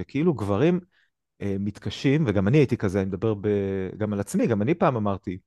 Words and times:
וכאילו 0.00 0.34
גברים 0.34 0.80
אה, 1.42 1.56
מתקשים, 1.60 2.24
וגם 2.26 2.48
אני 2.48 2.58
הייתי 2.58 2.76
כזה, 2.76 2.98
אני 3.00 3.06
מדבר 3.06 3.34
ב... 3.34 3.48
גם 3.96 4.12
על 4.12 4.20
עצמי, 4.20 4.46
גם 4.46 4.62
אני 4.62 4.74
פעם 4.74 4.96
אמרתי, 4.96 5.38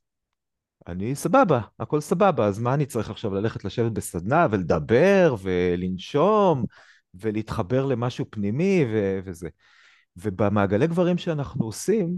אני 0.87 1.15
סבבה, 1.15 1.61
הכל 1.79 2.01
סבבה, 2.01 2.45
אז 2.45 2.59
מה 2.59 2.73
אני 2.73 2.85
צריך 2.85 3.09
עכשיו 3.09 3.33
ללכת 3.33 3.65
לשבת 3.65 3.91
בסדנה 3.91 4.47
ולדבר 4.51 5.35
ולנשום 5.41 6.65
ולהתחבר 7.13 7.85
למשהו 7.85 8.25
פנימי 8.29 8.85
ו- 8.93 9.19
וזה. 9.23 9.49
ובמעגלי 10.17 10.87
גברים 10.87 11.17
שאנחנו 11.17 11.65
עושים, 11.65 12.17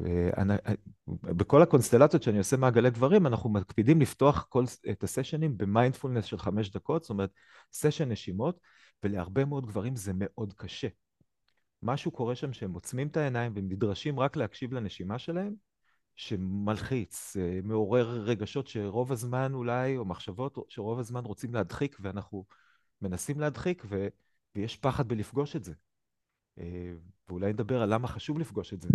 אה, 0.00 0.30
אה, 0.66 0.74
בכל 1.22 1.62
הקונסטלציות 1.62 2.22
שאני 2.22 2.38
עושה 2.38 2.56
מעגלי 2.56 2.90
גברים, 2.90 3.26
אנחנו 3.26 3.50
מקפידים 3.50 4.00
לפתוח 4.00 4.46
כל, 4.48 4.64
את 4.90 5.04
הסשנים 5.04 5.58
במיינדפולנס 5.58 6.24
של 6.24 6.38
חמש 6.38 6.70
דקות, 6.70 7.02
זאת 7.02 7.10
אומרת, 7.10 7.30
סשן 7.72 8.12
נשימות, 8.12 8.60
ולהרבה 9.02 9.44
מאוד 9.44 9.66
גברים 9.66 9.96
זה 9.96 10.12
מאוד 10.14 10.52
קשה. 10.52 10.88
משהו 11.82 12.10
קורה 12.10 12.34
שם 12.34 12.52
שהם 12.52 12.72
עוצמים 12.72 13.08
את 13.08 13.16
העיניים 13.16 13.52
והם 13.54 13.68
נדרשים 13.68 14.20
רק 14.20 14.36
להקשיב 14.36 14.74
לנשימה 14.74 15.18
שלהם, 15.18 15.54
שמלחיץ, 16.16 17.36
אה, 17.36 17.60
מעורר 17.62 18.08
רגשות 18.08 18.66
שרוב 18.66 19.12
הזמן 19.12 19.54
אולי, 19.54 19.96
או 19.96 20.04
מחשבות 20.04 20.58
שרוב 20.68 20.98
הזמן 20.98 21.24
רוצים 21.24 21.54
להדחיק, 21.54 21.96
ואנחנו 22.00 22.44
מנסים 23.02 23.40
להדחיק, 23.40 23.82
ו... 23.88 24.08
ויש 24.54 24.76
פחד 24.76 25.08
בלפגוש 25.08 25.56
את 25.56 25.64
זה. 25.64 25.72
אה, 26.58 26.92
ואולי 27.28 27.52
נדבר 27.52 27.82
על 27.82 27.94
למה 27.94 28.08
חשוב 28.08 28.38
לפגוש 28.38 28.72
את 28.72 28.80
זה. 28.80 28.88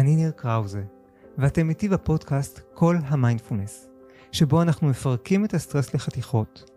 אני 0.00 0.16
ניר 0.16 0.30
קראוזה, 0.30 0.82
ואתם 1.38 1.68
איתי 1.68 1.88
בפודקאסט 1.88 2.60
כל 2.74 2.96
המיינדפולנס. 3.06 3.88
שבו 4.32 4.62
אנחנו 4.62 4.88
מפרקים 4.88 5.44
את 5.44 5.54
הסטרס 5.54 5.94
לחתיכות 5.94 6.70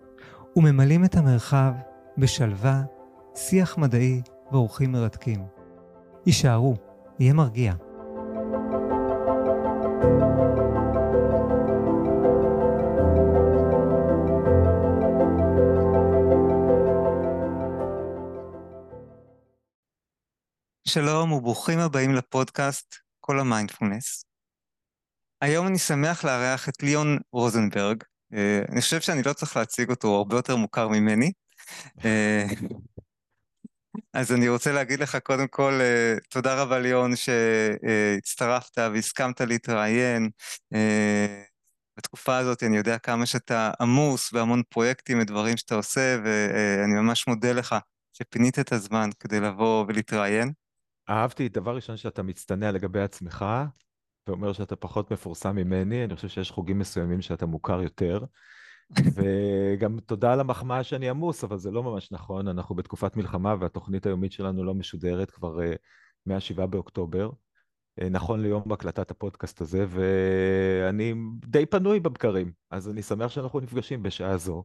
וממלאים 0.55 1.05
את 1.05 1.15
המרחב 1.15 1.73
בשלווה, 2.17 2.83
שיח 3.35 3.77
מדעי 3.77 4.21
ואורחים 4.51 4.91
מרתקים. 4.91 5.45
הישארו, 6.25 6.75
יהיה 7.19 7.33
מרגיע. 7.33 7.73
שלום 20.87 21.31
וברוכים 21.31 21.79
הבאים 21.79 22.13
לפודקאסט 22.13 23.02
כל 23.25 23.39
המיינדפולנס. 23.39 24.25
היום 25.41 25.67
אני 25.67 25.77
שמח 25.77 26.23
לארח 26.25 26.69
את 26.69 26.83
ליאון 26.83 27.17
רוזנברג. 27.31 28.03
אה, 28.33 28.61
אני 28.71 28.81
חושב 28.81 29.01
שאני 29.01 29.23
לא 29.23 29.33
צריך 29.33 29.57
להציג 29.57 29.89
אותו, 29.89 30.07
הוא 30.07 30.17
הרבה 30.17 30.35
יותר 30.35 30.55
מוכר 30.55 30.87
ממני. 30.87 31.31
אה, 32.05 32.45
אז 34.13 34.31
אני 34.31 34.49
רוצה 34.49 34.71
להגיד 34.71 34.99
לך 34.99 35.17
קודם 35.23 35.47
כל, 35.47 35.79
אה, 35.81 36.15
תודה 36.29 36.61
רבה 36.61 36.79
ליאון 36.79 37.11
שהצטרפת 37.15 38.77
והסכמת 38.77 39.41
להתראיין. 39.41 40.29
בתקופה 41.97 42.37
הזאת 42.37 42.63
אני 42.63 42.77
יודע 42.77 42.97
כמה 42.97 43.25
שאתה 43.25 43.71
עמוס 43.81 44.33
והמון 44.33 44.61
פרויקטים 44.69 45.19
ודברים 45.19 45.57
שאתה 45.57 45.75
עושה, 45.75 46.17
ואני 46.23 46.93
ממש 46.93 47.27
מודה 47.27 47.51
לך 47.53 47.75
שפינית 48.13 48.59
את 48.59 48.71
הזמן 48.71 49.09
כדי 49.19 49.39
לבוא 49.39 49.85
ולהתראיין. 49.87 50.62
אהבתי, 51.09 51.49
דבר 51.49 51.75
ראשון 51.75 51.97
שאתה 51.97 52.23
מצטנע 52.23 52.71
לגבי 52.71 53.01
עצמך, 53.01 53.45
ואומר 54.27 54.53
שאתה 54.53 54.75
פחות 54.75 55.11
מפורסם 55.11 55.55
ממני, 55.55 56.03
אני 56.03 56.15
חושב 56.15 56.27
שיש 56.27 56.51
חוגים 56.51 56.79
מסוימים 56.79 57.21
שאתה 57.21 57.45
מוכר 57.45 57.81
יותר. 57.81 58.25
וגם 59.15 59.99
תודה 59.99 60.33
על 60.33 60.39
המחמאה 60.39 60.83
שאני 60.83 61.09
עמוס, 61.09 61.43
אבל 61.43 61.57
זה 61.57 61.71
לא 61.71 61.83
ממש 61.83 62.11
נכון, 62.11 62.47
אנחנו 62.47 62.75
בתקופת 62.75 63.17
מלחמה 63.17 63.55
והתוכנית 63.59 64.05
היומית 64.05 64.31
שלנו 64.31 64.63
לא 64.63 64.73
משודרת 64.73 65.31
כבר 65.31 65.59
uh, 65.59 65.77
מ-7 66.25 66.65
באוקטובר, 66.65 67.29
uh, 67.99 68.03
נכון 68.09 68.41
ליום 68.41 68.71
הקלטת 68.71 69.11
הפודקאסט 69.11 69.61
הזה, 69.61 69.85
ואני 69.89 71.13
די 71.45 71.65
פנוי 71.65 71.99
בבקרים, 71.99 72.51
אז 72.71 72.89
אני 72.89 73.01
שמח 73.01 73.31
שאנחנו 73.31 73.59
נפגשים 73.59 74.03
בשעה 74.03 74.37
זו 74.37 74.63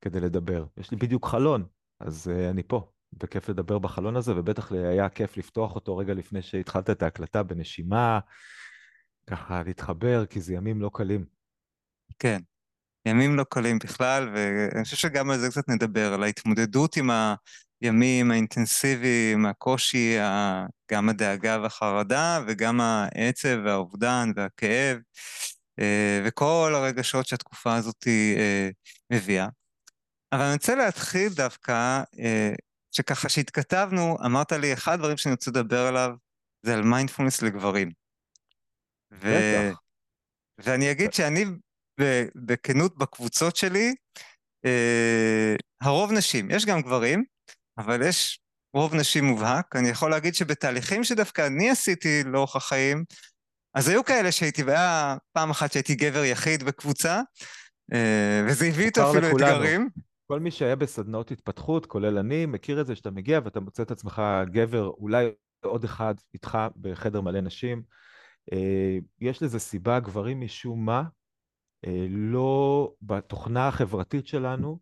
כדי 0.00 0.20
לדבר. 0.20 0.64
יש 0.76 0.90
לי 0.90 0.96
בדיוק 0.96 1.26
חלון, 1.26 1.64
אז 2.00 2.30
uh, 2.32 2.50
אני 2.50 2.62
פה, 2.62 2.88
וכיף 3.22 3.48
לדבר 3.48 3.78
בחלון 3.78 4.16
הזה, 4.16 4.32
ובטח 4.36 4.72
היה 4.72 5.08
כיף 5.08 5.36
לפתוח 5.36 5.74
אותו 5.74 5.96
רגע 5.96 6.14
לפני 6.14 6.42
שהתחלת 6.42 6.90
את 6.90 7.02
ההקלטה 7.02 7.42
בנשימה. 7.42 8.18
ככה 9.30 9.62
להתחבר, 9.66 10.26
כי 10.26 10.40
זה 10.40 10.54
ימים 10.54 10.80
לא 10.80 10.90
קלים. 10.94 11.24
כן, 12.18 12.38
ימים 13.06 13.36
לא 13.36 13.44
קלים 13.44 13.78
בכלל, 13.78 14.28
ואני 14.34 14.84
חושב 14.84 14.96
שגם 14.96 15.30
על 15.30 15.38
זה 15.38 15.50
קצת 15.50 15.68
נדבר, 15.68 16.14
על 16.14 16.22
ההתמודדות 16.22 16.96
עם 16.96 17.10
הימים 17.80 18.30
האינטנסיביים, 18.30 19.46
הקושי, 19.46 20.16
גם 20.92 21.08
הדאגה 21.08 21.58
והחרדה, 21.62 22.40
וגם 22.46 22.80
העצב 22.80 23.58
והאובדן 23.64 24.30
והכאב, 24.36 24.98
אה, 25.80 26.22
וכל 26.24 26.72
הרגשות 26.74 27.26
שהתקופה 27.26 27.74
הזאת 27.74 28.06
אה, 28.06 28.68
מביאה. 29.12 29.48
אבל 30.32 30.42
אני 30.42 30.52
רוצה 30.52 30.74
להתחיל 30.74 31.32
דווקא, 31.32 32.02
אה, 32.18 32.52
שככה 32.96 33.28
שהתכתבנו, 33.28 34.18
אמרת 34.26 34.52
לי, 34.52 34.72
אחד 34.72 34.92
הדברים 34.92 35.16
שאני 35.16 35.32
רוצה 35.32 35.50
לדבר 35.50 35.86
עליו 35.86 36.10
זה 36.62 36.74
על 36.74 36.82
מיינדפולנס 36.82 37.42
לגברים. 37.42 37.90
ו... 39.12 39.28
ואני 40.58 40.90
אגיד 40.90 41.12
שאני, 41.12 41.44
בכנות, 42.34 42.98
בקבוצות 42.98 43.56
שלי, 43.56 43.94
אה, 44.64 45.54
הרוב 45.80 46.12
נשים. 46.12 46.50
יש 46.50 46.66
גם 46.66 46.82
גברים, 46.82 47.24
אבל 47.78 48.02
יש 48.02 48.40
רוב 48.74 48.94
נשים 48.94 49.24
מובהק. 49.24 49.76
אני 49.76 49.88
יכול 49.88 50.10
להגיד 50.10 50.34
שבתהליכים 50.34 51.04
שדווקא 51.04 51.46
אני 51.46 51.70
עשיתי 51.70 52.22
לאורך 52.24 52.56
החיים, 52.56 53.04
אז 53.74 53.88
היו 53.88 54.04
כאלה 54.04 54.32
שהייתי, 54.32 54.62
והיה 54.62 55.16
פעם 55.32 55.50
אחת 55.50 55.72
שהייתי 55.72 55.94
גבר 55.94 56.24
יחיד 56.24 56.62
בקבוצה, 56.62 57.20
אה, 57.92 58.42
וזה 58.48 58.66
הביא 58.66 58.84
איתו 58.84 59.10
אפילו 59.10 59.28
לכולנו. 59.28 59.56
אתגרים. 59.56 59.88
כל 60.26 60.40
מי 60.40 60.50
שהיה 60.50 60.76
בסדנאות 60.76 61.30
התפתחות, 61.30 61.86
כולל 61.86 62.18
אני, 62.18 62.46
מכיר 62.46 62.80
את 62.80 62.86
זה 62.86 62.96
שאתה 62.96 63.10
מגיע 63.10 63.40
ואתה 63.44 63.60
מוצא 63.60 63.82
את 63.82 63.90
עצמך 63.90 64.22
גבר, 64.44 64.86
אולי 64.86 65.30
עוד 65.64 65.84
אחד 65.84 66.14
איתך 66.34 66.58
בחדר 66.80 67.20
מלא 67.20 67.40
נשים. 67.40 67.82
אה, 68.52 68.98
יש 69.20 69.42
לזה 69.42 69.58
סיבה, 69.58 70.00
גברים 70.00 70.40
משום 70.40 70.84
מה, 70.84 71.02
אה, 71.86 72.06
לא, 72.10 72.92
בתוכנה 73.02 73.68
החברתית 73.68 74.26
שלנו, 74.26 74.78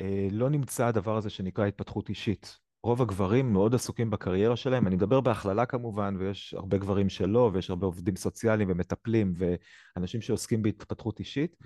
אה, 0.00 0.28
לא 0.30 0.50
נמצא 0.50 0.86
הדבר 0.86 1.16
הזה 1.16 1.30
שנקרא 1.30 1.66
התפתחות 1.66 2.08
אישית. 2.08 2.58
רוב 2.82 3.02
הגברים 3.02 3.52
מאוד 3.52 3.74
עסוקים 3.74 4.10
בקריירה 4.10 4.56
שלהם, 4.56 4.86
אני 4.86 4.96
מדבר 4.96 5.20
בהכללה 5.20 5.66
כמובן, 5.66 6.16
ויש 6.18 6.54
הרבה 6.54 6.78
גברים 6.78 7.08
שלא, 7.08 7.50
ויש 7.52 7.70
הרבה 7.70 7.86
עובדים 7.86 8.16
סוציאליים 8.16 8.70
ומטפלים 8.70 9.34
ואנשים 9.36 10.20
שעוסקים 10.20 10.62
בהתפתחות 10.62 11.18
אישית, 11.18 11.56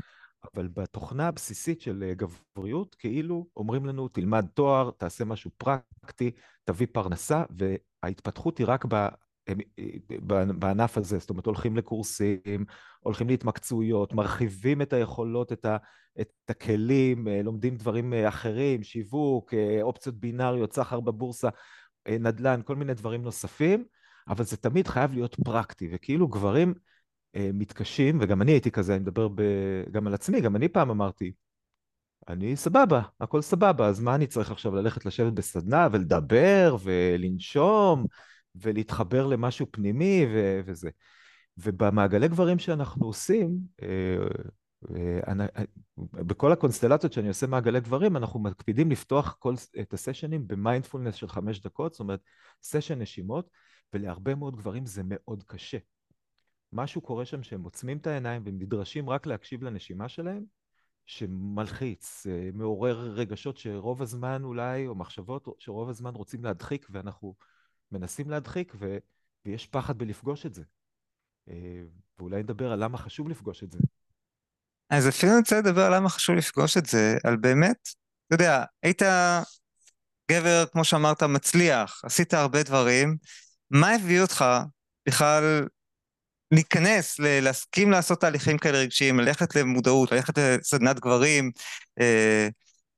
אבל 0.55 0.69
בתוכנה 0.69 1.28
הבסיסית 1.28 1.81
של 1.81 2.12
גבריות, 2.16 2.94
כאילו 2.94 3.47
אומרים 3.56 3.87
לנו, 3.87 4.09
תלמד 4.09 4.47
תואר, 4.55 4.91
תעשה 4.91 5.25
משהו 5.25 5.50
פרקטי, 5.59 6.31
תביא 6.65 6.87
פרנסה, 6.93 7.44
וההתפתחות 7.50 8.59
היא 8.59 8.66
רק 8.66 8.84
הם, 9.47 9.59
בענף 10.59 10.99
הזה, 10.99 11.19
זאת 11.19 11.31
אומרת 11.31 11.47
הולכים 11.47 11.77
לקורסים, 11.77 12.65
הולכים 13.00 13.28
להתמקצועיות, 13.28 14.12
מרחיבים 14.12 14.82
את 14.82 14.93
היכולות, 14.93 15.53
את, 15.53 15.65
ה, 15.65 15.77
את 16.21 16.31
הכלים, 16.49 17.28
אה, 17.28 17.43
לומדים 17.43 17.76
דברים 17.76 18.15
אה, 18.15 18.28
אחרים, 18.28 18.82
שיווק, 18.82 19.55
אה, 19.55 19.78
אופציות 19.82 20.15
בינאריות, 20.15 20.72
סחר 20.72 21.00
בבורסה, 21.00 21.49
נדל"ן, 22.09 22.61
כל 22.65 22.76
מיני 22.76 22.94
דברים 22.94 23.22
נוספים, 23.22 23.84
אבל 24.28 24.44
זה 24.44 24.56
תמיד 24.56 24.88
חייב 24.88 25.12
להיות 25.12 25.37
פרקטי, 25.44 25.88
וכאילו 25.93 26.28
גברים 26.28 26.75
מתקשים, 27.37 28.19
וגם 28.21 28.43
אני 28.43 28.53
הייתי 28.53 28.71
כזה, 28.71 28.93
אני 28.93 29.01
מדבר 29.01 29.29
ב, 29.29 29.43
גם 29.91 30.07
על 30.07 30.15
עצמי, 30.15 30.41
גם 30.41 30.57
אני 30.57 30.69
פעם 30.69 30.91
אמרתי, 30.91 31.33
אני 32.29 32.57
סבבה, 32.57 33.03
הכל 33.21 33.43
סבבה, 33.43 33.87
אז 33.87 34.01
מה 34.01 34.15
אני 34.15 34.27
צריך 34.27 34.51
עכשיו 34.51 34.75
ללכת 34.75 35.07
לשבת 35.07 35.33
בסדנה 35.33 35.89
ולדבר 35.93 36.77
ולנשום? 36.83 38.07
ולהתחבר 38.55 39.27
למשהו 39.27 39.67
פנימי 39.71 40.27
ו- 40.35 40.61
וזה. 40.67 40.91
ובמעגלי 41.59 42.29
גברים 42.29 42.59
שאנחנו 42.59 43.07
עושים, 43.07 43.59
אה, 43.83 43.89
אה, 44.97 45.47
אה, 45.59 45.65
בכל 45.99 46.53
הקונסטלציות 46.53 47.13
שאני 47.13 47.29
עושה 47.29 47.47
מעגלי 47.47 47.81
גברים, 47.81 48.17
אנחנו 48.17 48.41
מקפידים 48.41 48.91
לפתוח 48.91 49.37
כל, 49.39 49.55
את 49.81 49.95
הסשנים 49.95 50.47
במיינדפולנס 50.47 51.15
של 51.15 51.29
חמש 51.29 51.61
דקות, 51.61 51.93
זאת 51.93 52.01
אומרת, 52.01 52.21
סשן 52.63 53.03
נשימות, 53.03 53.49
ולהרבה 53.93 54.35
מאוד 54.35 54.57
גברים 54.57 54.87
זה 54.87 55.03
מאוד 55.05 55.43
קשה. 55.47 55.79
משהו 56.75 57.00
קורה 57.00 57.25
שם 57.25 57.43
שהם 57.43 57.62
עוצמים 57.62 57.99
את 57.99 58.06
העיניים 58.06 58.43
והם 58.44 58.59
נדרשים 58.59 59.11
רק 59.11 59.26
להקשיב 59.26 59.62
לנשימה 59.62 60.09
שלהם, 60.09 60.44
שמלחיץ, 61.06 62.26
מעורר 62.53 63.00
רגשות 63.00 63.56
שרוב 63.59 64.03
הזמן 64.03 64.44
אולי, 64.44 64.87
או 64.87 64.94
מחשבות 64.94 65.49
שרוב 65.59 65.88
הזמן 65.88 66.15
רוצים 66.15 66.44
להדחיק, 66.44 66.87
ואנחנו 66.91 67.35
מנסים 67.93 68.31
להדחיק, 68.31 68.73
ו... 68.79 68.97
ויש 69.47 69.67
פחד 69.67 69.99
בלפגוש 69.99 70.47
את 70.47 70.55
זה. 70.55 70.62
ואולי 72.19 72.43
נדבר 72.43 72.73
על 72.73 72.85
למה 72.85 72.99
חשוב 72.99 73.29
לפגוש 73.29 73.62
את 73.62 73.73
זה. 73.73 73.79
אז 74.91 75.09
אפילו 75.09 75.32
אני 75.32 75.38
רוצה 75.38 75.59
לדבר 75.59 75.82
על 75.82 75.94
למה 75.97 76.09
חשוב 76.09 76.37
לפגוש 76.37 76.76
את 76.76 76.87
זה, 76.87 77.17
על 77.25 77.37
באמת, 77.37 77.88
אתה 78.26 78.35
יודע, 78.35 78.65
היית 78.82 79.03
גבר, 80.31 80.65
כמו 80.73 80.85
שאמרת, 80.85 81.23
מצליח, 81.23 82.05
עשית 82.05 82.35
הרבה 82.35 82.62
דברים, 82.62 83.17
מה 83.71 83.91
הביא 83.91 84.21
אותך 84.21 84.44
בכלל 85.09 85.67
להיכנס, 86.55 87.21
להסכים 87.21 87.91
לעשות 87.91 88.21
תהליכים 88.21 88.59
כאלה 88.59 88.79
רגשיים, 88.79 89.21
ללכת 89.21 89.56
למודעות, 89.56 90.12
ללכת 90.12 90.39
לסדנת 90.39 91.01
גברים, 91.01 91.51
אה, 92.01 92.49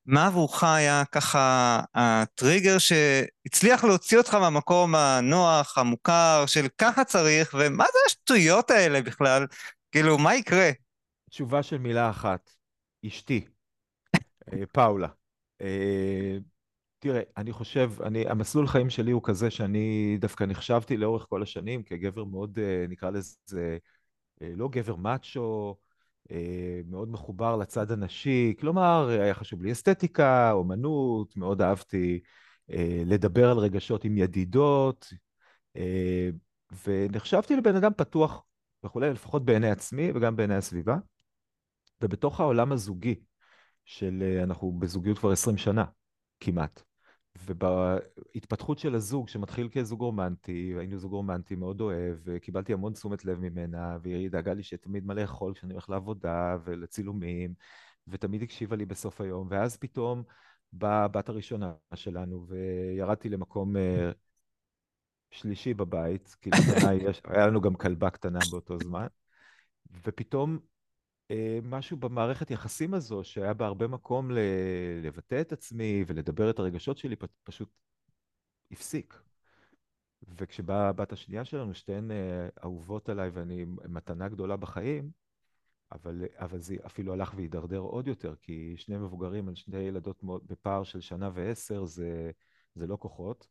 מה 0.06 0.26
עבורך 0.26 0.64
היה 0.64 1.02
ככה 1.12 1.80
הטריגר 1.94 2.78
שהצליח 2.78 3.84
להוציא 3.84 4.18
אותך 4.18 4.34
מהמקום 4.34 4.94
הנוח, 4.94 5.78
המוכר, 5.78 6.44
של 6.46 6.66
ככה 6.78 7.04
צריך, 7.04 7.54
ומה 7.58 7.84
זה 7.92 7.98
השטויות 8.06 8.70
האלה 8.70 9.02
בכלל? 9.02 9.46
כאילו, 9.92 10.18
מה 10.18 10.34
יקרה? 10.34 10.70
תשובה 11.30 11.62
של 11.62 11.78
מילה 11.78 12.10
אחת, 12.10 12.50
אשתי, 13.06 13.46
אה, 14.52 14.66
פאולה. 14.72 15.08
אה, 17.08 17.12
תראה, 17.12 17.22
אני 17.36 17.52
חושב, 17.52 17.92
אני, 18.02 18.28
המסלול 18.28 18.66
חיים 18.66 18.90
שלי 18.90 19.10
הוא 19.10 19.22
כזה 19.24 19.50
שאני 19.50 20.16
דווקא 20.20 20.44
נחשבתי 20.44 20.96
לאורך 20.96 21.26
כל 21.28 21.42
השנים 21.42 21.82
כגבר 21.82 22.24
מאוד, 22.24 22.58
אה, 22.58 22.86
נקרא 22.88 23.10
לזה, 23.10 23.78
לא 24.40 24.68
גבר 24.68 24.96
מאצ'ו, 24.96 25.76
מאוד 26.86 27.08
מחובר 27.08 27.56
לצד 27.56 27.90
הנשי, 27.90 28.54
כלומר, 28.60 29.08
היה 29.08 29.34
חשוב 29.34 29.62
לי 29.62 29.72
אסתטיקה, 29.72 30.52
אומנות, 30.52 31.36
מאוד 31.36 31.62
אהבתי 31.62 32.20
לדבר 33.06 33.50
על 33.50 33.58
רגשות 33.58 34.04
עם 34.04 34.16
ידידות, 34.16 35.12
ונחשבתי 36.86 37.56
לבן 37.56 37.76
אדם 37.76 37.92
פתוח 37.96 38.42
וכולי, 38.84 39.10
לפחות 39.10 39.44
בעיני 39.44 39.70
עצמי 39.70 40.12
וגם 40.14 40.36
בעיני 40.36 40.54
הסביבה. 40.54 40.96
ובתוך 42.02 42.40
העולם 42.40 42.72
הזוגי, 42.72 43.14
של 43.84 44.22
אה, 44.22 44.42
אנחנו 44.42 44.72
בזוגיות 44.72 45.18
כבר 45.18 45.30
20 45.32 45.56
שנה, 45.56 45.84
כמעט, 46.40 46.82
ובהתפתחות 47.46 48.78
של 48.78 48.94
הזוג, 48.94 49.28
שמתחיל 49.28 49.68
כזוג 49.68 50.00
רומנטי, 50.00 50.74
היינו 50.78 50.98
זוג 50.98 51.12
רומנטי 51.12 51.54
מאוד 51.54 51.80
אוהב, 51.80 52.18
וקיבלתי 52.24 52.72
המון 52.72 52.92
תשומת 52.92 53.24
לב 53.24 53.38
ממנה, 53.38 53.98
והיא 54.02 54.30
דאגה 54.30 54.54
לי 54.54 54.62
שתמיד 54.62 55.06
מלא 55.06 55.26
חול 55.26 55.54
כשאני 55.54 55.72
הולך 55.72 55.90
לעבודה 55.90 56.56
ולצילומים, 56.64 57.54
ותמיד 58.08 58.42
הקשיבה 58.42 58.76
לי 58.76 58.86
בסוף 58.86 59.20
היום, 59.20 59.46
ואז 59.50 59.76
פתאום 59.76 60.22
באה 60.72 61.04
הבת 61.04 61.28
הראשונה 61.28 61.72
שלנו, 61.94 62.46
וירדתי 62.48 63.28
למקום 63.28 63.76
אה, 63.76 64.10
שלישי 65.30 65.74
בבית, 65.74 66.34
כי 66.40 66.50
לפניי 66.50 67.00
היה 67.24 67.46
לנו 67.46 67.60
גם 67.60 67.74
כלבה 67.74 68.10
קטנה 68.10 68.38
באותו 68.50 68.78
זמן, 68.78 69.06
ופתאום 70.04 70.58
משהו 71.62 71.96
במערכת 71.96 72.50
יחסים 72.50 72.94
הזו, 72.94 73.24
שהיה 73.24 73.54
בה 73.54 73.66
הרבה 73.66 73.86
מקום 73.86 74.30
לבטא 75.02 75.40
את 75.40 75.52
עצמי 75.52 76.04
ולדבר 76.06 76.50
את 76.50 76.58
הרגשות 76.58 76.98
שלי, 76.98 77.16
פשוט 77.44 77.68
הפסיק. 78.70 79.20
וכשבאה 80.28 80.88
הבת 80.88 81.12
השנייה 81.12 81.44
שלנו, 81.44 81.74
שתיהן 81.74 82.10
אה, 82.10 82.48
אהובות 82.64 83.08
עליי 83.08 83.28
ואני 83.28 83.64
מתנה 83.88 84.28
גדולה 84.28 84.56
בחיים, 84.56 85.10
אבל, 85.92 86.24
אבל 86.34 86.60
זה 86.60 86.76
אפילו 86.86 87.12
הלך 87.12 87.34
והידרדר 87.36 87.78
עוד 87.78 88.06
יותר, 88.06 88.34
כי 88.42 88.74
שני 88.76 88.98
מבוגרים 88.98 89.48
על 89.48 89.54
שני 89.54 89.78
ילדות 89.78 90.20
בפער 90.22 90.84
של 90.84 91.00
שנה 91.00 91.30
ועשר, 91.34 91.84
זה, 91.84 92.30
זה 92.74 92.86
לא 92.86 92.96
כוחות. 93.00 93.46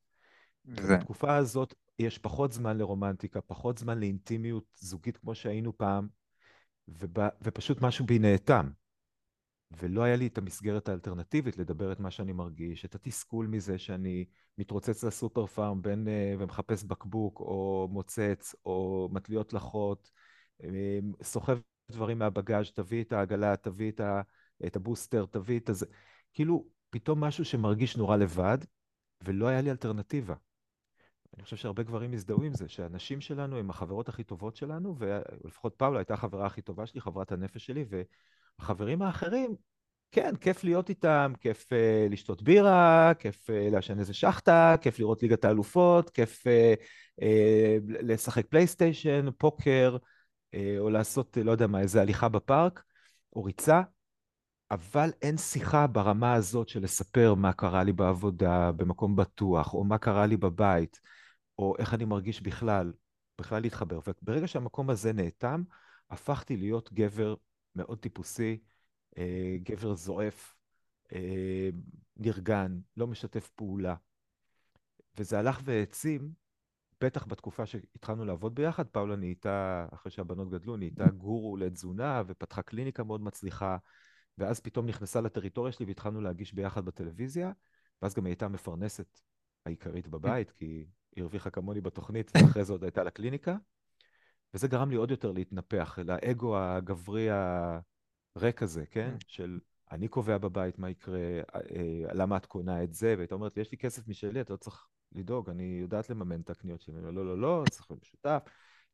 זה. 0.66 0.98
בתקופה 0.98 1.36
הזאת 1.36 1.74
יש 2.00 2.18
פחות 2.18 2.52
זמן 2.52 2.78
לרומנטיקה, 2.78 3.42
פחות 3.42 3.78
זמן 3.78 4.00
לאינטימיות 4.00 4.66
זוגית 4.76 5.18
כמו 5.18 5.36
שהיינו 5.36 5.78
פעם, 5.78 6.08
ובא, 6.88 7.30
ופשוט 7.42 7.82
משהו 7.82 8.06
בי 8.06 8.20
נאטם. 8.20 8.70
ולא 9.72 10.04
היה 10.04 10.16
לי 10.16 10.28
את 10.28 10.38
המסגרת 10.38 10.90
האלטרנטיבית 10.90 11.58
לדבר 11.58 11.92
את 11.92 12.00
מה 12.00 12.12
שאני 12.12 12.34
מרגיש, 12.34 12.86
את 12.86 12.96
התסכול 12.96 13.48
מזה 13.48 13.78
שאני 13.78 14.26
מתרוצץ 14.58 15.04
לסופר 15.04 15.46
פארם 15.46 15.82
בין, 15.82 16.08
uh, 16.08 16.42
ומחפש 16.42 16.84
בקבוק, 16.84 17.40
או 17.40 17.88
מוצץ, 17.92 18.56
או 18.66 19.10
מטליות 19.12 19.54
לחות, 19.54 20.12
uh, 20.62 20.66
סוחב 21.24 21.58
דברים 21.92 22.20
מהבגאז', 22.20 22.72
תביא 22.72 23.04
את 23.04 23.14
העגלה, 23.14 23.56
תביא 23.56 23.92
את, 23.92 24.00
ה, 24.00 24.22
את 24.66 24.76
הבוסטר, 24.76 25.26
תביא 25.26 25.60
את 25.60 25.70
הזה. 25.70 25.86
כאילו, 26.34 26.66
פתאום 26.90 27.24
משהו 27.24 27.46
שמרגיש 27.46 27.98
נורא 27.98 28.18
לבד, 28.18 28.58
ולא 29.24 29.48
היה 29.48 29.62
לי 29.62 29.72
אלטרנטיבה. 29.72 30.36
אני 31.36 31.44
חושב 31.44 31.56
שהרבה 31.56 31.84
גברים 31.84 32.14
יזדהו 32.14 32.44
עם 32.44 32.54
זה, 32.54 32.68
שהנשים 32.68 33.22
שלנו 33.22 33.58
הן 33.58 33.70
החברות 33.70 34.10
הכי 34.10 34.24
טובות 34.24 34.56
שלנו, 34.56 34.96
ולפחות 34.98 35.76
פאולה 35.78 36.00
הייתה 36.00 36.14
החברה 36.14 36.46
הכי 36.46 36.62
טובה 36.62 36.86
שלי, 36.86 37.02
חברת 37.02 37.32
הנפש 37.32 37.66
שלי, 37.66 37.86
והחברים 38.60 39.02
האחרים, 39.02 39.56
כן, 40.12 40.36
כיף 40.36 40.64
להיות 40.64 40.90
איתם, 40.90 41.34
כיף 41.40 41.74
uh, 41.74 42.12
לשתות 42.12 42.42
בירה, 42.42 43.12
כיף 43.20 43.50
uh, 43.50 43.72
לעשן 43.72 44.00
איזה 44.00 44.14
שחטה, 44.14 44.76
כיף 44.82 45.00
לראות 45.00 45.22
ליגת 45.22 45.46
האלופות, 45.46 46.10
כיף 46.10 46.44
uh, 46.48 46.82
uh, 47.22 47.24
לשחק 47.88 48.46
פלייסטיישן, 48.46 49.26
פוקר, 49.38 49.98
uh, 50.56 50.58
או 50.80 50.90
לעשות, 50.90 51.38
לא 51.44 51.52
יודע 51.52 51.68
מה, 51.68 51.80
איזה 51.80 52.02
הליכה 52.02 52.30
בפארק, 52.30 52.84
או 53.36 53.44
ריצה, 53.44 53.82
אבל 54.72 55.10
אין 55.22 55.38
שיחה 55.38 55.88
ברמה 55.88 56.34
הזאת 56.34 56.70
של 56.70 56.84
לספר 56.84 57.34
מה 57.34 57.54
קרה 57.54 57.84
לי 57.84 57.94
בעבודה, 57.94 58.72
במקום 58.72 59.16
בטוח, 59.16 59.74
או 59.74 59.84
מה 59.84 59.98
קרה 59.98 60.26
לי 60.26 60.38
בבית. 60.38 61.00
או 61.60 61.76
איך 61.80 61.94
אני 61.94 62.06
מרגיש 62.06 62.42
בכלל, 62.42 62.94
בכלל 63.40 63.62
להתחבר. 63.62 64.00
וברגע 64.08 64.48
שהמקום 64.48 64.90
הזה 64.90 65.14
נאטם, 65.14 65.64
הפכתי 66.10 66.58
להיות 66.58 66.94
גבר 66.94 67.36
מאוד 67.76 68.00
טיפוסי, 68.00 68.60
אה, 69.18 69.58
גבר 69.64 69.96
זועף, 69.96 70.56
אה, 71.14 71.70
נרגן, 72.18 72.80
לא 72.98 73.08
משתף 73.08 73.50
פעולה. 73.56 73.96
וזה 75.18 75.40
הלך 75.40 75.62
והעצים, 75.64 76.34
בטח 77.02 77.26
בתקופה 77.26 77.66
שהתחלנו 77.66 78.26
לעבוד 78.26 78.56
ביחד, 78.56 78.88
פאולה 78.88 79.16
נהייתה, 79.16 79.88
אחרי 79.94 80.12
שהבנות 80.12 80.50
גדלו, 80.50 80.78
נהייתה 80.78 81.10
גורו 81.10 81.58
לתזונה 81.58 82.24
ופתחה 82.28 82.62
קליניקה 82.62 83.04
מאוד 83.04 83.22
מצליחה, 83.22 83.78
ואז 84.38 84.60
פתאום 84.60 84.86
נכנסה 84.86 85.22
לטריטוריה 85.22 85.72
שלי 85.72 85.86
והתחלנו 85.86 86.22
להגיש 86.22 86.54
ביחד 86.54 86.86
בטלוויזיה, 86.86 87.52
ואז 88.02 88.16
גם 88.16 88.26
היא 88.26 88.32
הייתה 88.32 88.46
המפרנסת 88.46 89.22
העיקרית 89.66 90.08
בבית, 90.08 90.52
כי 90.52 90.86
היא 91.16 91.22
הרוויחה 91.22 91.50
כמוני 91.50 91.82
בתוכנית, 91.82 92.32
ואחרי 92.36 92.66
זה 92.66 92.74
עוד 92.74 92.84
הייתה 92.84 93.04
לה 93.04 93.10
קליניקה. 93.10 93.56
וזה 94.54 94.68
גרם 94.68 94.90
לי 94.90 94.96
עוד 94.96 95.12
יותר 95.12 95.32
להתנפח, 95.32 96.00
לאגו 96.00 96.58
הגברי 96.58 97.28
הריק 97.32 98.64
הזה, 98.64 98.86
כן? 98.86 99.12
כן? 99.12 99.18
של 99.28 99.60
אני 99.92 100.08
קובע 100.08 100.38
בבית 100.38 100.80
מה 100.80 100.90
יקרה, 100.90 101.20
אה, 101.20 101.60
אה, 101.76 102.14
למה 102.14 102.38
את 102.38 102.46
קונה 102.46 102.84
את 102.84 102.94
זה, 102.94 103.14
והייתה 103.18 103.36
אומרת 103.36 103.56
לי, 103.56 103.62
יש 103.62 103.72
לי 103.72 103.78
כסף 103.78 104.08
משלי, 104.08 104.42
אתה 104.42 104.54
לא 104.54 104.58
צריך 104.58 104.88
לדאוג, 105.12 105.50
אני 105.50 105.78
יודעת 105.82 106.10
לממן 106.10 106.42
את 106.42 106.50
הקניות 106.50 106.82
שלי. 106.82 107.02
לא, 107.02 107.14
לא, 107.14 107.26
לא, 107.26 107.38
לא, 107.38 107.64
צריך 107.70 107.92
להיות 107.92 108.02
משותף. 108.02 108.44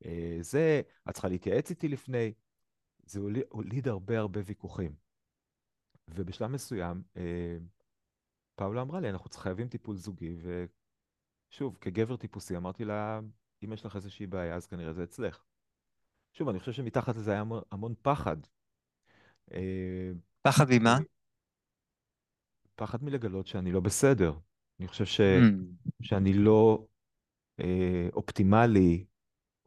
אה, 0.05 0.37
זה, 0.41 0.81
את 1.09 1.13
צריכה 1.13 1.27
להתייעץ 1.27 1.69
איתי 1.69 1.87
לפני. 1.87 2.33
זה 3.05 3.19
הוליד 3.49 3.87
הרבה 3.87 4.19
הרבה 4.19 4.41
ויכוחים. 4.45 4.95
ובשלב 6.07 6.51
מסוים, 6.51 7.01
פאולה 8.55 8.81
אמרה 8.81 8.99
לי, 8.99 9.09
אנחנו 9.09 9.29
חייבים 9.29 9.67
טיפול 9.67 9.97
זוגי, 9.97 10.35
שוב, 11.51 11.77
כגבר 11.81 12.15
טיפוסי, 12.15 12.57
אמרתי 12.57 12.85
לה, 12.85 13.19
אם 13.63 13.73
יש 13.73 13.85
לך 13.85 13.95
איזושהי 13.95 14.27
בעיה, 14.27 14.55
אז 14.55 14.67
כנראה 14.67 14.93
זה 14.93 15.03
אצלך. 15.03 15.43
שוב, 16.33 16.49
אני 16.49 16.59
חושב 16.59 16.71
שמתחת 16.71 17.15
לזה 17.15 17.31
היה 17.31 17.41
המון, 17.41 17.61
המון 17.71 17.93
פחד. 18.01 18.37
אה, 19.53 20.11
פחד 20.41 20.65
ממה? 20.69 20.97
פחד 22.75 23.03
מלגלות 23.03 23.47
שאני 23.47 23.71
לא 23.71 23.79
בסדר. 23.79 24.33
אני 24.79 24.87
חושב 24.87 25.05
ש... 25.05 25.21
mm. 25.21 25.91
שאני 26.01 26.33
לא 26.33 26.85
אה, 27.59 28.07
אופטימלי, 28.13 29.05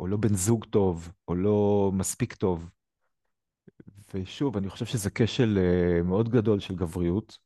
או 0.00 0.06
לא 0.06 0.16
בן 0.16 0.34
זוג 0.34 0.64
טוב, 0.64 1.12
או 1.28 1.34
לא 1.34 1.90
מספיק 1.94 2.34
טוב. 2.34 2.70
ושוב, 4.14 4.56
אני 4.56 4.68
חושב 4.68 4.86
שזה 4.86 5.10
כשל 5.10 5.58
אה, 5.58 6.02
מאוד 6.02 6.28
גדול 6.28 6.60
של 6.60 6.76
גבריות, 6.76 7.38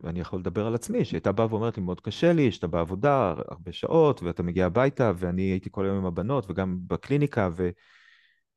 ואני 0.00 0.20
יכול 0.20 0.40
לדבר 0.40 0.66
על 0.66 0.74
עצמי, 0.74 1.04
שהייתה 1.04 1.32
באה 1.32 1.46
ואומרת 1.50 1.76
לי, 1.76 1.82
מאוד 1.82 2.00
קשה 2.00 2.32
לי, 2.32 2.52
שאתה 2.52 2.66
בעבודה 2.66 3.34
הרבה 3.48 3.72
שעות, 3.72 4.22
ואתה 4.22 4.42
מגיע 4.42 4.66
הביתה, 4.66 5.12
ואני 5.16 5.42
הייתי 5.42 5.68
כל 5.72 5.84
היום 5.84 5.96
עם 5.96 6.06
הבנות, 6.06 6.50
וגם 6.50 6.78
בקליניקה, 6.86 7.48
ו... 7.56 7.70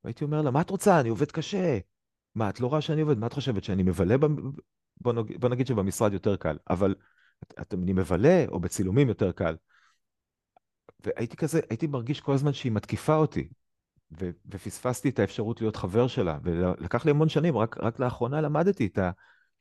והייתי 0.03 0.23
אומר 0.23 0.41
לה, 0.41 0.51
מה 0.51 0.61
את 0.61 0.69
רוצה? 0.69 0.99
אני 0.99 1.09
עובד 1.09 1.31
קשה. 1.31 1.77
מה, 2.35 2.49
את 2.49 2.59
לא 2.59 2.67
רואה 2.67 2.81
שאני 2.81 3.01
עובד? 3.01 3.17
מה 3.17 3.27
את 3.27 3.33
חושבת, 3.33 3.63
שאני 3.63 3.83
מבלה? 3.83 4.17
ב... 4.17 4.25
בוא, 5.01 5.13
נג... 5.13 5.37
בוא 5.37 5.49
נגיד 5.49 5.67
שבמשרד 5.67 6.13
יותר 6.13 6.35
קל, 6.35 6.57
אבל 6.69 6.95
את, 7.61 7.73
אני 7.73 7.93
מבלה, 7.93 8.45
או 8.47 8.59
בצילומים 8.59 9.07
יותר 9.07 9.31
קל. 9.31 9.55
והייתי 11.05 11.37
כזה, 11.37 11.59
הייתי 11.69 11.87
מרגיש 11.87 12.21
כל 12.21 12.33
הזמן 12.33 12.53
שהיא 12.53 12.71
מתקיפה 12.71 13.15
אותי, 13.15 13.49
ו... 14.19 14.29
ופספסתי 14.45 15.09
את 15.09 15.19
האפשרות 15.19 15.61
להיות 15.61 15.75
חבר 15.75 16.07
שלה, 16.07 16.37
ולקח 16.43 17.05
לי 17.05 17.11
המון 17.11 17.29
שנים, 17.29 17.57
רק, 17.57 17.77
רק 17.77 17.99
לאחרונה 17.99 18.41
למדתי 18.41 18.85
את, 18.85 18.97
ה... 18.97 19.11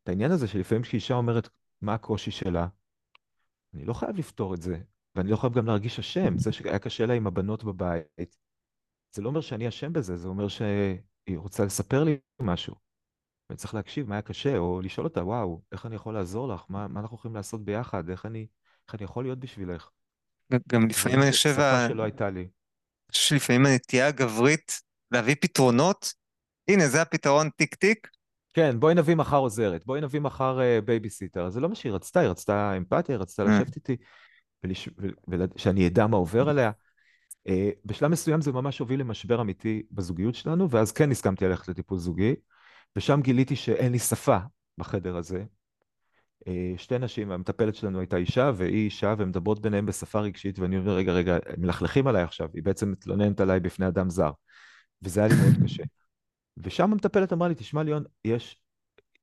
את 0.02 0.08
העניין 0.08 0.30
הזה 0.30 0.48
שלפעמים 0.48 0.82
כשאישה 0.82 1.14
אומרת, 1.14 1.48
מה 1.82 1.94
הקושי 1.94 2.30
שלה? 2.30 2.68
אני 3.74 3.84
לא 3.84 3.92
חייב 3.92 4.16
לפתור 4.16 4.54
את 4.54 4.62
זה, 4.62 4.78
ואני 5.14 5.30
לא 5.30 5.36
חייב 5.36 5.54
גם 5.54 5.66
להרגיש 5.66 5.98
אשם. 5.98 6.38
זה 6.38 6.52
שהיה 6.52 6.78
קשה 6.78 7.06
לה 7.06 7.14
עם 7.14 7.26
הבנות 7.26 7.64
בבית, 7.64 8.36
זה 9.12 9.22
לא 9.22 9.28
אומר 9.28 9.40
שאני 9.40 9.68
אשם 9.68 9.92
בזה, 9.92 10.16
זה 10.16 10.28
אומר 10.28 10.48
שהיא 10.48 11.38
רוצה 11.38 11.64
לספר 11.64 12.04
לי 12.04 12.18
משהו. 12.40 12.74
ואני 13.48 13.58
צריך 13.58 13.74
להקשיב 13.74 14.08
מה 14.08 14.14
היה 14.14 14.22
קשה, 14.22 14.58
או 14.58 14.80
לשאול 14.80 15.06
אותה, 15.06 15.24
וואו, 15.24 15.62
איך 15.72 15.86
אני 15.86 15.94
יכול 15.94 16.14
לעזור 16.14 16.48
לך? 16.48 16.64
מה, 16.68 16.88
מה 16.88 17.00
אנחנו 17.00 17.16
יכולים 17.16 17.34
לעשות 17.34 17.64
ביחד? 17.64 18.10
איך 18.10 18.26
אני, 18.26 18.46
איך 18.86 18.94
אני 18.94 19.04
יכול 19.04 19.24
להיות 19.24 19.38
בשבילך? 19.38 19.90
גם 20.68 20.88
לפעמים 20.88 21.22
אני. 21.22 21.30
חושב, 21.30 21.54
שפה 21.54 21.88
שלא 21.88 22.02
הייתה 22.02 22.30
לי. 22.30 22.48
שלפעמים 23.12 23.66
הנטייה 23.66 24.06
הגברית 24.06 24.72
להביא 25.10 25.34
פתרונות, 25.40 26.14
הנה 26.68 26.88
זה 26.88 27.02
הפתרון 27.02 27.50
טיק 27.50 27.74
טיק, 27.74 28.08
כן, 28.54 28.80
בואי 28.80 28.94
נביא 28.94 29.14
מחר 29.14 29.36
עוזרת, 29.36 29.86
בואי 29.86 30.00
נביא 30.00 30.20
מחר 30.20 30.58
אה, 30.58 30.84
בייביסיטר. 30.84 31.50
זה 31.50 31.60
לא 31.60 31.68
מה 31.68 31.74
שהיא 31.74 31.92
רצתה, 31.92 32.20
היא 32.20 32.28
רצתה 32.28 32.76
אמפתיה, 32.76 33.14
היא 33.14 33.20
רצתה 33.20 33.42
אה, 33.42 33.48
לשבת 33.48 33.76
איתי, 33.76 33.96
ולש... 34.64 34.88
ו... 34.88 35.06
ושאני 35.56 35.86
אדע 35.86 36.06
מה 36.06 36.16
עובר 36.16 36.48
עליה. 36.48 36.70
אה, 37.48 37.52
בשלב 37.84 38.10
מסוים 38.10 38.40
זה 38.40 38.52
ממש 38.52 38.78
הוביל 38.78 39.00
למשבר 39.00 39.40
אמיתי 39.40 39.82
בזוגיות 39.90 40.34
שלנו, 40.34 40.70
ואז 40.70 40.92
כן 40.92 41.10
הסכמתי 41.10 41.44
ללכת 41.44 41.68
לטיפול 41.68 41.98
זוגי, 41.98 42.34
ושם 42.96 43.20
גיליתי 43.22 43.56
שאין 43.56 43.92
לי 43.92 43.98
שפה 43.98 44.38
בחדר 44.78 45.16
הזה. 45.16 45.44
Uh, 46.44 46.50
שתי 46.76 46.98
נשים, 46.98 47.30
המטפלת 47.30 47.74
שלנו 47.74 48.00
הייתה 48.00 48.16
אישה, 48.16 48.50
והיא 48.56 48.84
אישה, 48.84 49.14
והן 49.18 49.28
מדברות 49.28 49.60
ביניהן 49.60 49.86
בשפה 49.86 50.20
רגשית, 50.20 50.58
ואני 50.58 50.78
אומר, 50.78 50.94
רגע, 50.94 51.12
רגע, 51.12 51.38
מלכלכים 51.58 52.06
עליי 52.06 52.22
עכשיו, 52.22 52.48
היא 52.54 52.62
בעצם 52.62 52.90
מתלוננת 52.92 53.40
עליי 53.40 53.60
בפני 53.60 53.88
אדם 53.88 54.10
זר. 54.10 54.30
וזה 55.02 55.20
היה 55.20 55.28
לי 55.28 55.34
מאוד 55.34 55.64
קשה. 55.64 55.82
ושם 56.62 56.92
המטפלת 56.92 57.32
אמרה 57.32 57.48
לי, 57.48 57.54
תשמע 57.54 57.82
ליאון, 57.82 58.04
יש 58.24 58.62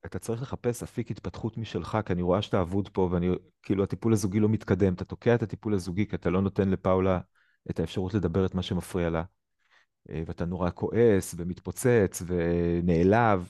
אתה 0.06 0.20
צריך 0.20 0.42
לחפש 0.42 0.84
אפיק 0.84 1.12
התפתחות 1.12 1.58
משלך, 1.58 1.98
כי 2.06 2.14
אני 2.14 2.22
רואה 2.22 2.42
שאתה 2.42 2.62
אבוד 2.62 2.90
פה, 2.90 3.10
ואני, 3.12 3.30
כאילו, 3.64 3.84
הטיפול 3.84 4.14
הזוגי 4.14 4.40
לא 4.40 4.50
מתקדם. 4.50 4.94
אתה 4.94 5.06
תוקע 5.06 5.36
את 5.36 5.44
הטיפול 5.44 5.74
הזוגי, 5.74 6.08
כי 6.08 6.16
אתה 6.16 6.30
לא 6.30 6.42
נותן 6.42 6.70
לפאולה 6.70 7.20
את 7.70 7.80
האפשרות 7.80 8.14
לדבר 8.14 8.46
את 8.46 8.56
מה 8.56 8.62
שמפריע 8.62 9.10
לה. 9.10 9.24
אה, 10.10 10.24
ואתה 10.26 10.46
נורא 10.46 10.70
כועס, 10.76 11.36
ומתפוצץ, 11.38 12.22
ונעלב. 12.28 13.50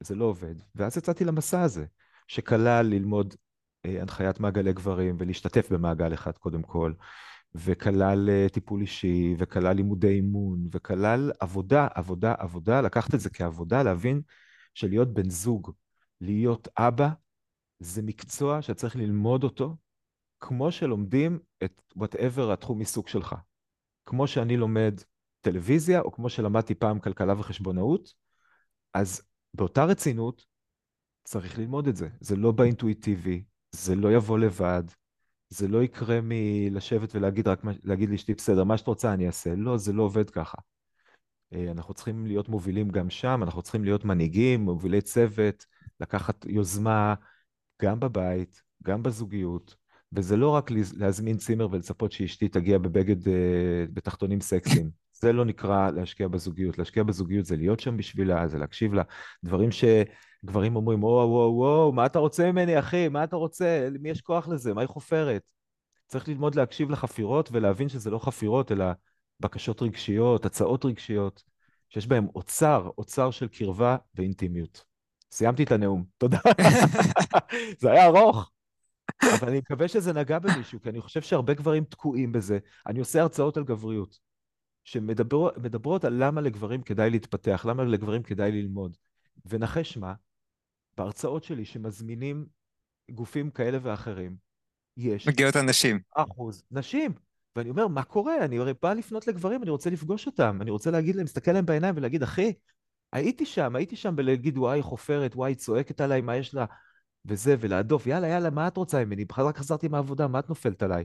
זה 0.00 0.14
לא 0.14 0.24
עובד. 0.24 0.54
ואז 0.74 0.96
יצאתי 0.96 1.24
למסע 1.24 1.62
הזה, 1.62 1.84
שכלל 2.28 2.86
ללמוד 2.86 3.34
אה, 3.86 4.00
הנחיית 4.00 4.40
מעגלי 4.40 4.72
גברים, 4.72 5.16
ולהשתתף 5.18 5.72
במעגל 5.72 6.14
אחד 6.14 6.38
קודם 6.38 6.62
כל, 6.62 6.92
וכלל 7.54 8.30
אה, 8.30 8.46
טיפול 8.52 8.80
אישי, 8.80 9.34
וכלל 9.38 9.76
לימודי 9.76 10.08
אימון, 10.08 10.68
וכלל 10.72 11.32
עבודה, 11.40 11.88
עבודה, 11.94 12.34
עבודה, 12.38 12.80
לקחת 12.80 13.14
את 13.14 13.20
זה 13.20 13.30
כעבודה, 13.30 13.82
להבין 13.82 14.22
שלהיות 14.74 15.14
בן 15.14 15.30
זוג, 15.30 15.72
להיות 16.20 16.68
אבא, 16.78 17.08
זה 17.78 18.02
מקצוע 18.02 18.62
שצריך 18.62 18.96
ללמוד 18.96 19.44
אותו, 19.44 19.76
כמו 20.40 20.72
שלומדים 20.72 21.38
את 21.64 21.82
whatever 21.98 22.52
התחום 22.52 22.78
עיסוק 22.78 23.08
שלך. 23.08 23.34
כמו 24.06 24.26
שאני 24.26 24.56
לומד 24.56 25.00
טלוויזיה, 25.40 26.00
או 26.00 26.12
כמו 26.12 26.28
שלמדתי 26.28 26.74
פעם 26.74 26.98
כלכלה 26.98 27.40
וחשבונאות, 27.40 28.14
אז 28.94 29.22
באותה 29.54 29.84
רצינות 29.84 30.46
צריך 31.24 31.58
ללמוד 31.58 31.88
את 31.88 31.96
זה. 31.96 32.08
זה 32.20 32.36
לא 32.36 32.52
באינטואיטיבי, 32.52 33.44
זה 33.72 33.94
לא 33.94 34.12
יבוא 34.12 34.38
לבד, 34.38 34.82
זה 35.52 35.68
לא 35.68 35.82
יקרה 35.82 36.18
מלשבת 36.22 37.14
ולהגיד 37.14 37.48
רק, 37.48 37.62
להגיד 37.84 38.10
לאשתי, 38.10 38.34
בסדר, 38.34 38.64
מה 38.64 38.78
שאת 38.78 38.86
רוצה 38.86 39.12
אני 39.14 39.26
אעשה. 39.26 39.54
לא, 39.54 39.76
זה 39.76 39.92
לא 39.92 40.02
עובד 40.02 40.30
ככה. 40.30 40.58
אה, 41.54 41.70
אנחנו 41.70 41.94
צריכים 41.94 42.26
להיות 42.26 42.48
מובילים 42.48 42.88
גם 42.88 43.10
שם, 43.10 43.40
אנחנו 43.42 43.62
צריכים 43.62 43.84
להיות 43.84 44.04
מנהיגים, 44.04 44.60
מובילי 44.60 45.00
צוות, 45.00 45.66
לקחת 46.00 46.44
יוזמה 46.48 47.14
גם 47.82 48.00
בבית, 48.00 48.62
גם 48.82 49.02
בזוגיות, 49.02 49.74
וזה 50.12 50.36
לא 50.36 50.48
רק 50.48 50.70
להז- 50.70 50.94
להזמין 50.96 51.36
צימר 51.36 51.68
ולצפות 51.70 52.12
שאשתי 52.12 52.48
תגיע 52.48 52.78
בבגד, 52.78 53.28
אה, 53.28 53.84
בתחתונים 53.92 54.40
סקסיים. 54.40 55.01
זה 55.22 55.32
לא 55.32 55.44
נקרא 55.44 55.90
להשקיע 55.90 56.28
בזוגיות. 56.28 56.78
להשקיע 56.78 57.02
בזוגיות 57.02 57.46
זה 57.46 57.56
להיות 57.56 57.80
שם 57.80 57.96
בשבילה, 57.96 58.48
זה 58.48 58.58
להקשיב 58.58 58.94
לה. 58.94 59.02
דברים 59.44 59.68
שגברים 59.70 60.76
אומרים, 60.76 61.04
וואו, 61.04 61.28
וואו, 61.28 61.54
וואו, 61.54 61.92
מה 61.92 62.06
אתה 62.06 62.18
רוצה 62.18 62.52
ממני, 62.52 62.78
אחי? 62.78 63.08
מה 63.08 63.24
אתה 63.24 63.36
רוצה? 63.36 63.88
למי 63.90 64.10
יש 64.10 64.20
כוח 64.20 64.48
לזה? 64.48 64.74
מה 64.74 64.80
היא 64.80 64.88
חופרת? 64.88 65.50
צריך 66.06 66.28
ללמוד 66.28 66.54
להקשיב 66.54 66.90
לחפירות 66.90 67.48
ולהבין 67.52 67.88
שזה 67.88 68.10
לא 68.10 68.18
חפירות, 68.18 68.72
אלא 68.72 68.84
בקשות 69.40 69.82
רגשיות, 69.82 70.44
הצעות 70.44 70.84
רגשיות, 70.84 71.42
שיש 71.88 72.06
בהן 72.06 72.26
אוצר, 72.34 72.90
אוצר 72.98 73.30
של 73.30 73.48
קרבה 73.48 73.96
ואינטימיות. 74.14 74.84
סיימתי 75.32 75.62
את 75.62 75.72
הנאום, 75.72 76.04
תודה. 76.18 76.38
זה 77.80 77.90
היה 77.90 78.06
ארוך, 78.06 78.50
אבל 79.22 79.48
אני 79.48 79.58
מקווה 79.58 79.88
שזה 79.88 80.12
נגע 80.12 80.38
במישהו, 80.38 80.80
כי 80.82 80.88
אני 80.88 81.00
חושב 81.00 81.22
שהרבה 81.22 81.54
גברים 81.54 81.84
תקועים 81.84 82.32
בזה. 82.32 82.58
אני 82.86 83.00
עושה 83.00 83.20
הרצאות 83.20 83.56
על 83.56 83.64
גבריות, 83.64 84.31
שמדברות 84.84 86.04
על 86.04 86.24
למה 86.24 86.40
לגברים 86.40 86.82
כדאי 86.82 87.10
להתפתח, 87.10 87.66
למה 87.68 87.84
לגברים 87.84 88.22
כדאי 88.22 88.52
ללמוד. 88.52 88.96
ונחש 89.46 89.96
מה, 89.96 90.14
בהרצאות 90.96 91.44
שלי 91.44 91.64
שמזמינים 91.64 92.46
גופים 93.10 93.50
כאלה 93.50 93.78
ואחרים, 93.82 94.36
יש 94.96 95.28
מגיעות 95.28 95.56
הנשים. 95.56 96.00
אחוז 96.14 96.62
נשים. 96.70 97.12
ואני 97.56 97.70
אומר, 97.70 97.88
מה 97.88 98.02
קורה? 98.02 98.44
אני 98.44 98.58
הרי 98.58 98.72
בא 98.82 98.92
לפנות 98.92 99.26
לגברים, 99.26 99.62
אני 99.62 99.70
רוצה 99.70 99.90
לפגוש 99.90 100.26
אותם, 100.26 100.58
אני 100.62 100.70
רוצה 100.70 100.90
להגיד 100.90 101.16
להם, 101.16 101.24
להסתכל 101.24 101.52
להם 101.52 101.66
בעיניים 101.66 101.96
ולהגיד, 101.96 102.22
אחי, 102.22 102.52
הייתי 103.12 103.46
שם, 103.46 103.76
הייתי 103.76 103.96
שם, 103.96 104.14
ולהגיד, 104.16 104.58
וואי, 104.58 104.78
היא 104.78 104.82
חופרת, 104.82 105.36
וואי, 105.36 105.50
היא 105.50 105.56
צועקת 105.56 106.00
עליי, 106.00 106.20
מה 106.20 106.36
יש 106.36 106.54
לה? 106.54 106.64
וזה, 107.24 107.56
ולהדוף, 107.60 108.06
יאללה, 108.06 108.28
יאללה, 108.28 108.50
מה 108.50 108.68
את 108.68 108.76
רוצה 108.76 109.04
ממני? 109.04 109.24
רק 109.38 109.58
חזרתי 109.58 109.88
מהעבודה, 109.88 110.28
מה 110.28 110.38
את 110.38 110.48
נופלת 110.48 110.82
עליי? 110.82 111.04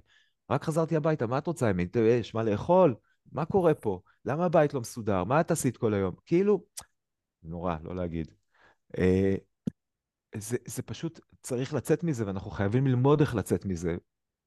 רק 0.50 0.63
חזרתי 0.63 0.96
הביתה, 0.96 1.27
מה 1.27 1.38
את 1.38 1.48
רוצה 1.48 1.74
ממני? 1.74 1.88
יש 1.96 2.36
מה 2.36 2.43
לאכול? 2.43 2.96
מה 3.31 3.46
קורה 3.46 3.74
פה? 3.74 4.01
למה 4.25 4.46
הבית 4.46 4.74
לא 4.74 4.81
מסודר? 4.81 5.24
מה 5.24 5.41
את 5.41 5.51
עשית 5.51 5.77
כל 5.77 5.93
היום? 5.93 6.15
כאילו, 6.25 6.65
נורא, 7.43 7.75
לא 7.84 7.96
להגיד. 7.96 8.31
אה, 8.98 9.36
זה, 10.36 10.57
זה 10.65 10.84
פשוט, 10.84 11.19
צריך 11.41 11.74
לצאת 11.74 12.03
מזה, 12.03 12.27
ואנחנו 12.27 12.51
חייבים 12.51 12.88
ללמוד 12.88 13.22
איך 13.22 13.36
לצאת 13.36 13.65
מזה. 13.65 13.96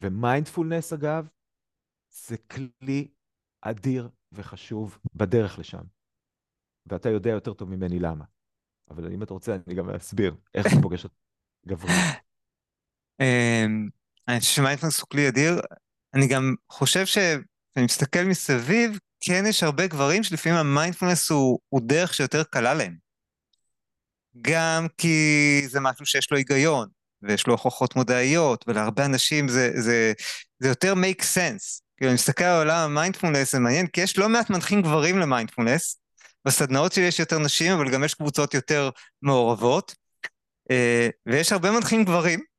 ומיינדפולנס, 0.02 0.92
אגב, 0.92 1.28
זה 2.10 2.37
כלי 2.37 3.08
אדיר 3.60 4.08
וחשוב 4.32 4.99
בדרך 5.14 5.58
לשם. 5.58 5.82
ואתה 6.87 7.08
יודע 7.08 7.30
יותר 7.30 7.54
טוב 7.54 7.70
ממני 7.70 7.99
למה. 7.99 8.25
אבל 8.90 9.12
אם 9.12 9.22
אתה 9.22 9.34
רוצה, 9.34 9.56
אני 9.66 9.75
גם 9.75 9.90
אסביר 9.90 10.34
איך 10.54 10.68
זה 10.68 10.82
פוגש 10.82 11.04
את 11.04 11.10
גבריות. 11.66 11.99
אמ, 13.20 13.88
אני 14.28 14.40
חושב 14.40 14.52
שמיינדפולנס 14.52 15.00
הוא 15.00 15.08
כלי 15.08 15.28
אדיר. 15.28 15.60
אני 16.14 16.28
גם 16.28 16.54
חושב 16.70 17.04
שאני 17.74 17.84
מסתכל 17.84 18.22
מסביב, 18.24 18.98
כן 19.20 19.44
יש 19.46 19.62
הרבה 19.62 19.86
גברים 19.86 20.22
שלפעמים 20.22 20.58
המיינדפלנס 20.58 21.30
הוא, 21.30 21.58
הוא 21.68 21.80
דרך 21.84 22.14
שיותר 22.14 22.42
קלה 22.42 22.74
להם. 22.74 22.96
גם 24.42 24.86
כי 24.98 25.62
זה 25.66 25.80
משהו 25.80 26.06
שיש 26.06 26.30
לו 26.30 26.36
היגיון, 26.36 26.88
ויש 27.22 27.46
לו 27.46 27.52
הוכחות 27.52 27.96
מדעיות, 27.97 28.64
ולהרבה 28.68 29.04
אנשים 29.04 29.48
זה, 29.48 29.70
זה, 29.74 30.12
זה 30.58 30.68
יותר 30.68 30.94
make 30.94 31.22
sense. 31.22 31.80
כאילו, 31.96 32.10
אני 32.10 32.14
מסתכל 32.14 32.44
על 32.44 32.58
עולם 32.58 32.90
המיינדפולנס, 32.90 33.52
זה 33.52 33.58
מעניין, 33.58 33.86
כי 33.86 34.00
יש 34.00 34.18
לא 34.18 34.28
מעט 34.28 34.50
מנחים 34.50 34.82
גברים 34.82 35.18
למיינדפולנס. 35.18 35.96
בסדנאות 36.44 36.92
שלי 36.92 37.04
יש 37.04 37.18
יותר 37.18 37.38
נשים, 37.38 37.72
אבל 37.72 37.90
גם 37.90 38.04
יש 38.04 38.14
קבוצות 38.14 38.54
יותר 38.54 38.90
מעורבות. 39.22 39.94
אה, 40.70 41.08
ויש 41.26 41.52
הרבה 41.52 41.70
מנחים 41.70 42.04
גברים. 42.04 42.50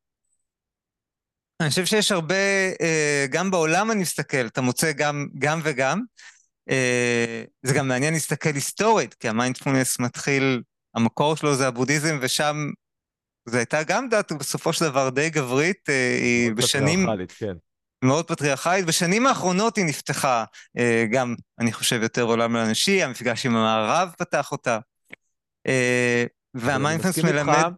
אני 1.62 1.70
חושב 1.70 1.86
שיש 1.86 2.12
הרבה, 2.12 2.36
אה, 2.82 3.26
גם 3.30 3.52
בעולם 3.52 3.92
אני 3.92 4.02
מסתכל, 4.02 4.46
אתה 4.46 4.62
מוצא 4.62 4.92
גם, 4.92 5.28
גם 5.40 5.60
וגם. 5.64 6.02
אה, 6.70 7.44
זה 7.64 7.74
גם 7.74 7.88
מעניין 7.88 8.14
להסתכל 8.14 8.50
היסטורית, 8.50 9.14
כי 9.14 9.30
המיינדפולנס 9.30 10.00
מתחיל, 10.00 10.62
המקור 10.96 11.36
שלו 11.36 11.56
זה 11.56 11.68
הבודהיזם, 11.68 12.18
ושם 12.22 12.56
זו 13.46 13.58
הייתה 13.58 13.84
גם 13.84 14.10
דת 14.10 14.32
בסופו 14.32 14.74
של 14.74 14.86
דבר 14.86 15.10
די 15.10 15.30
גברית, 15.30 15.90
אה, 15.90 16.18
היא 16.22 16.50
מאוד 16.50 16.58
בשנים, 16.58 17.08
כן. 17.38 17.54
מאוד 18.04 18.28
פטריארכלית, 18.28 18.86
בשנים 18.86 19.28
האחרונות 19.28 19.78
היא 19.78 19.86
נפתחה 19.86 20.44
גם, 21.12 21.36
אני 21.60 21.74
חושב, 21.74 22.00
יותר 22.04 22.22
עולם 22.22 22.56
לאנשי, 22.56 23.04
המפגש 23.04 23.46
עם 23.46 23.56
המערב 23.56 24.12
פתח 24.18 24.52
אותה. 24.52 24.80
והמיינדפלנס 26.54 27.18
איתך, 27.18 27.28
מלמד, 27.28 27.74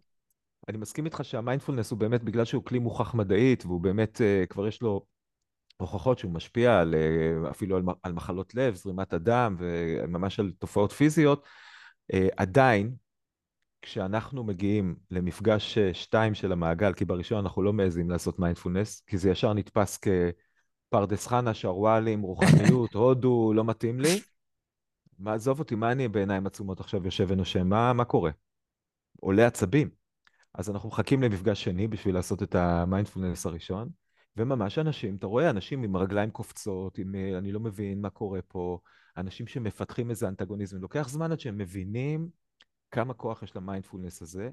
אני 0.70 0.78
מסכים 0.78 1.06
איתך 1.06 1.20
שהמיינדפולנס 1.24 1.92
הוא 1.92 2.00
באמת, 2.00 2.24
בגלל 2.24 2.46
שהוא 2.46 2.64
כלי 2.64 2.80
מוכח 2.80 3.14
מדעית, 3.14 3.66
והוא 3.66 3.82
באמת, 3.82 4.22
אה, 4.22 4.46
כבר 4.50 4.68
יש 4.68 4.82
לו 4.82 5.06
הוכחות 5.78 6.20
שהוא 6.20 6.32
משפיע 6.32 6.80
על, 6.80 6.96
אה, 6.96 7.52
אפילו 7.52 7.78
על, 7.78 7.84
על 8.04 8.14
מחלות 8.14 8.56
לב, 8.56 8.76
זרימת 8.76 9.14
הדם, 9.14 9.56
וממש 9.60 10.40
על 10.40 10.52
תופעות 10.60 10.92
פיזיות, 10.92 11.46
אה, 12.14 12.28
עדיין, 12.38 12.96
כשאנחנו 13.82 14.44
מגיעים 14.44 14.96
למפגש 15.12 15.78
אה, 15.78 15.94
שתיים 15.94 16.34
של 16.34 16.52
המעגל, 16.52 16.94
כי 16.94 17.06
בראשון 17.06 17.38
אנחנו 17.38 17.64
לא 17.64 17.74
מעזים 17.74 18.10
לעשות 18.10 18.40
מיינדפולנס, 18.40 19.02
כי 19.08 19.18
זה 19.18 19.30
ישר 19.30 19.54
נתפס 19.54 19.98
כפרדס 19.98 21.28
חנה, 21.28 21.54
שרוואלים, 21.54 22.22
רוחניות, 22.22 22.94
הודו, 23.00 23.54
לא 23.56 23.64
מתאים 23.64 24.00
לי. 24.00 24.22
מה, 25.20 25.34
עזוב 25.34 25.60
אותי, 25.60 25.76
מה 25.76 25.92
אני 25.92 26.08
בעיניים 26.08 26.48
עצומות 26.48 26.80
עכשיו 26.80 27.06
יושב 27.06 27.26
ונושם? 27.30 27.68
מה, 27.68 27.94
מה 27.94 28.06
קורה? 28.06 28.32
עולה 29.20 29.48
עצבים. 29.48 30.03
אז 30.54 30.70
אנחנו 30.70 30.90
מחכים 30.90 31.24
למפגש 31.24 31.64
שני 31.64 31.88
בשביל 31.88 32.16
לעשות 32.16 32.44
את 32.44 32.56
המיינדפולנס 32.56 33.46
הראשון, 33.46 33.90
וממש 34.38 34.80
אנשים, 34.80 35.16
אתה 35.16 35.28
רואה 35.28 35.50
אנשים 35.50 35.84
עם 35.84 35.98
רגליים 35.98 36.32
קופצות, 36.32 36.98
עם 36.98 37.16
אה, 37.16 37.38
אני 37.38 37.52
לא 37.52 37.60
מבין 37.60 38.02
מה 38.02 38.10
קורה 38.10 38.42
פה, 38.42 38.80
אנשים 39.18 39.48
שמפתחים 39.48 40.10
איזה 40.10 40.28
אנטגוניזם. 40.28 40.82
לוקח 40.82 41.10
זמן 41.10 41.32
עד 41.32 41.40
שהם 41.40 41.58
מבינים 41.58 42.30
כמה 42.92 43.14
כוח 43.14 43.44
יש 43.44 43.56
למיינדפולנס 43.56 44.22
הזה, 44.22 44.50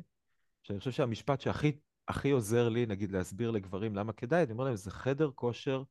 שאני 0.62 0.78
חושב 0.78 0.90
שהמשפט 0.90 1.40
שהכי 1.40 1.73
הכי 2.09 2.30
עוזר 2.30 2.69
לי, 2.69 2.87
נגיד, 2.87 3.12
להסביר 3.12 3.50
לגברים 3.50 3.97
למה 3.97 4.12
כדאי, 4.12 4.42
אני 4.42 4.52
אומר 4.52 4.64
להם, 4.64 4.76
זה 4.76 4.90
חדר 4.90 5.30
כושר 5.35 5.83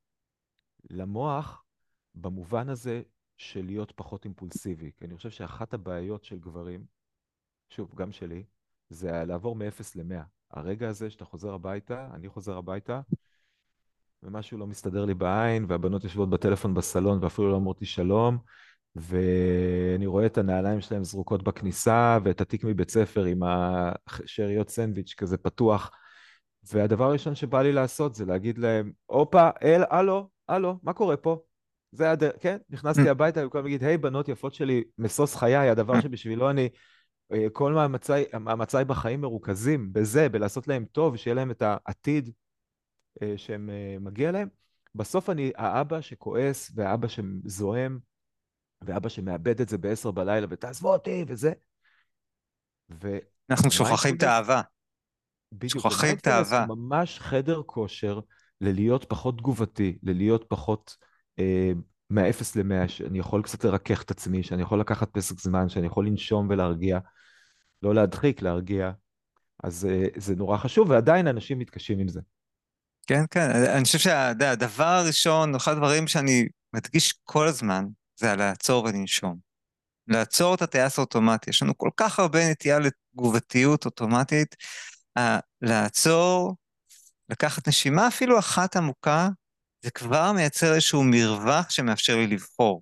למוח 0.90 1.64
במובן 2.16 2.70
הזה 2.70 3.02
של 3.38 3.66
להיות 3.66 3.92
פחות 3.96 4.26
אימפולסיבי. 4.26 4.92
כי 4.98 5.06
אני 5.06 5.16
חושב 5.18 5.30
שאחת 5.30 5.74
הבעיות 5.74 6.24
של 6.24 6.40
גברים, 6.40 6.86
שוב, 7.70 7.96
גם 7.96 8.12
שלי, 8.12 8.44
זה 8.90 9.26
לעבור 9.26 9.56
מ-0 9.56 9.84
ל-100. 9.96 10.24
הרגע 10.52 10.90
הזה 10.90 11.10
שאתה 11.10 11.26
חוזר 11.26 11.54
הביתה, 11.54 12.08
אני 12.14 12.30
חוזר 12.30 12.58
הביתה, 12.58 13.02
ומשהו 14.24 14.58
לא 14.58 14.68
מסתדר 14.68 15.06
לי 15.06 15.14
בעין, 15.14 15.66
והבנות 15.68 16.04
יושבות 16.04 16.30
בטלפון 16.30 16.74
בסלון 16.74 17.24
ואפילו 17.24 17.50
לא 17.50 17.56
אומרות 17.56 17.82
לי 17.82 17.88
שלום, 17.88 18.38
ואני 18.96 20.06
רואה 20.06 20.26
את 20.26 20.38
הנעליים 20.38 20.82
שלהם 20.82 21.04
זרוקות 21.04 21.44
בכניסה, 21.44 22.18
ואת 22.24 22.42
התיק 22.42 22.64
מבית 22.64 22.92
ספר 22.92 23.24
עם 23.24 23.40
השאריות 23.44 24.70
סנדוויץ' 24.70 25.14
כזה 25.18 25.38
פתוח. 25.38 25.92
והדבר 26.74 27.06
הראשון 27.06 27.36
שבא 27.36 27.62
לי 27.62 27.72
לעשות 27.72 28.16
זה 28.16 28.26
להגיד 28.26 28.58
להם, 28.58 28.92
הופה, 29.06 29.50
אל, 29.64 29.84
הלו, 29.90 30.30
הלו, 30.48 30.80
מה 30.84 30.94
קורה 30.94 31.18
פה? 31.18 31.40
זה 31.92 32.12
הדרך, 32.12 32.34
כן? 32.40 32.58
נכנסתי 32.70 33.08
mm. 33.08 33.10
הביתה, 33.10 33.50
כל 33.50 33.62
להגיד, 33.62 33.84
היי, 33.84 33.98
בנות 33.98 34.30
יפות 34.30 34.54
שלי, 34.54 34.84
משוש 34.98 35.36
חיי, 35.36 35.70
הדבר. 35.70 36.02
שבשבילו 36.02 36.50
אני, 36.50 36.70
כל 37.54 37.74
מאמציי, 37.74 38.26
מאמציי 38.40 38.86
בחיים 38.86 39.22
מרוכזים 39.22 39.94
בזה, 39.94 40.30
בלעשות 40.30 40.68
להם 40.68 40.86
טוב, 40.92 41.18
שיהיה 41.18 41.36
להם 41.36 41.52
את 41.52 41.62
העתיד 41.62 42.32
אה, 43.22 43.34
שמגיע 43.38 44.28
אה, 44.28 44.32
להם. 44.32 44.48
בסוף 44.96 45.30
אני 45.30 45.52
האבא 45.56 46.02
שכועס, 46.02 46.72
והאבא 46.76 47.08
שזועם, 47.08 48.00
ואבא 48.82 49.10
שמאבד 49.10 49.62
את 49.62 49.70
זה 49.70 49.78
בעשר 49.78 50.12
בלילה, 50.12 50.48
ותעזבו 50.50 50.94
אותי, 50.94 51.26
וזה. 51.28 51.52
ו... 53.04 53.18
אנחנו 53.50 53.72
שוכחים 53.72 54.16
את 54.16 54.24
האהבה. 54.24 54.62
בדיוק. 55.52 55.74
שוכחים 55.74 56.18
את 56.18 56.28
האהבה. 56.28 56.66
ממש 56.66 57.20
חדר 57.20 57.62
כושר 57.66 58.20
ללהיות 58.62 59.06
פחות 59.10 59.38
תגובתי, 59.38 59.98
ללהיות 60.04 60.46
פחות 60.48 60.98
אה, 61.40 61.72
מהאפס 62.10 62.56
למאה, 62.56 62.88
שאני 62.88 63.20
יכול 63.20 63.44
קצת 63.44 63.64
לרכך 63.64 64.02
את 64.02 64.12
עצמי, 64.12 64.44
שאני 64.44 64.62
יכול 64.62 64.80
לקחת 64.80 65.10
פסק 65.12 65.40
זמן, 65.40 65.70
שאני 65.70 65.88
יכול 65.88 66.08
לנשום 66.08 66.48
ולהרגיע, 66.50 67.00
לא 67.84 67.96
להדחיק, 67.96 68.42
להרגיע. 68.42 68.92
אז 69.64 69.86
אה, 69.86 70.06
זה 70.16 70.36
נורא 70.36 70.58
חשוב, 70.58 70.90
ועדיין 70.90 71.28
אנשים 71.28 71.60
מתקשים 71.60 72.00
עם 72.00 72.08
זה. 72.08 72.22
כן, 73.08 73.24
כן, 73.32 73.50
אני 73.76 73.84
חושב 73.84 74.00
שהדבר 74.00 74.84
הראשון, 74.84 75.56
אחד 75.56 75.72
הדברים 75.72 76.08
שאני 76.08 76.48
מדגיש 76.74 77.14
כל 77.24 77.48
הזמן, 77.48 77.86
זה 78.20 78.32
על 78.32 78.40
לעצור 78.40 78.84
ולנשום. 78.84 79.50
לעצור 80.08 80.56
את 80.56 80.62
הטייס 80.62 80.98
האוטומטי. 80.98 81.50
יש 81.50 81.64
לנו 81.64 81.78
כל 81.78 81.90
כך 81.98 82.20
הרבה 82.20 82.52
נטייה 82.52 82.80
לתגובתיות 82.80 83.86
אוטומטית. 83.86 84.56
לעצור, 85.62 86.56
לקחת 87.30 87.68
נשימה 87.68 88.08
אפילו 88.08 88.40
אחת 88.40 88.76
עמוקה, 88.76 89.30
זה 89.82 89.92
כבר 89.92 90.32
מייצר 90.32 90.74
איזשהו 90.74 91.04
מרווח 91.04 91.70
שמאפשר 91.70 92.16
לי 92.16 92.28
לבחור. 92.28 92.82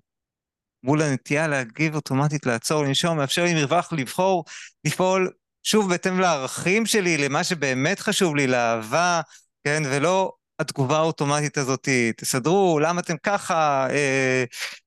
מול 0.82 1.02
הנטייה 1.02 1.48
להגיב 1.48 1.94
אוטומטית, 1.94 2.46
לעצור, 2.46 2.84
לנשום, 2.84 3.16
מאפשר 3.16 3.44
לי 3.44 3.54
מרווח 3.54 3.92
לבחור, 3.92 4.44
לפעול 4.84 5.30
שוב 5.62 5.88
בהתאם 5.88 6.20
לערכים 6.20 6.86
שלי, 6.86 7.18
למה 7.18 7.44
שבאמת 7.44 8.00
חשוב 8.00 8.36
לי, 8.36 8.46
לאהבה, 8.46 9.20
כן, 9.64 9.82
ולא 9.86 10.32
התגובה 10.58 10.96
האוטומטית 10.98 11.58
הזאת, 11.58 11.88
תסדרו, 12.16 12.78
למה 12.82 13.00
אתם 13.00 13.16
ככה, 13.22 13.86
אה, 13.90 14.44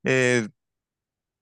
אה, 0.08 0.42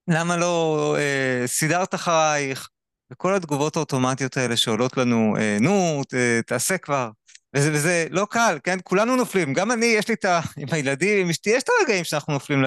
למה 0.08 0.38
לא 0.38 0.96
אה, 1.00 1.48
סידרת 1.48 1.96
אחרייך, 1.96 2.70
וכל 3.12 3.36
התגובות 3.36 3.76
האוטומטיות 3.76 4.38
האלה 4.38 4.58
שעולות 4.58 4.98
לנו, 4.98 5.36
אה, 5.40 5.58
נו, 5.62 6.02
ת, 6.08 6.14
תעשה 6.48 6.78
כבר. 6.78 7.10
וזה, 7.56 7.72
וזה 7.74 8.08
לא 8.10 8.28
קל, 8.30 8.58
כן? 8.64 8.78
כולנו 8.84 9.16
נופלים. 9.16 9.54
גם 9.54 9.72
אני, 9.72 9.86
יש 9.86 10.08
לי 10.08 10.14
את 10.14 10.26
ה... 10.26 10.40
עם 10.58 10.68
הילדים, 10.72 11.22
עם 11.22 11.30
אשתי, 11.30 11.50
יש 11.50 11.64
את 11.64 11.70
הרגעים 11.80 12.04
שאנחנו 12.04 12.34
נופלים 12.34 12.64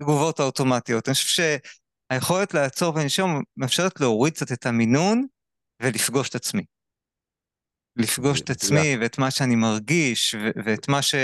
לתגובות 0.00 0.40
האוטומטיות. 0.40 1.08
אני 1.08 1.14
חושב 1.14 1.42
שהיכולת 2.10 2.54
לעצור 2.54 2.94
ולנשום 2.94 3.42
מאפשרת 3.56 4.00
להוריד 4.00 4.34
קצת 4.34 4.52
את 4.52 4.66
המינון 4.66 5.26
ולפגוש 5.82 6.28
את 6.28 6.34
עצמי. 6.34 6.62
לפגוש 7.96 8.40
את 8.40 8.50
עצמי 8.50 8.96
ואת 9.00 9.18
מה 9.18 9.30
שאני 9.30 9.56
מרגיש 9.56 10.34
ואת 10.64 10.88
מה 10.88 11.02
ש, 11.02 11.14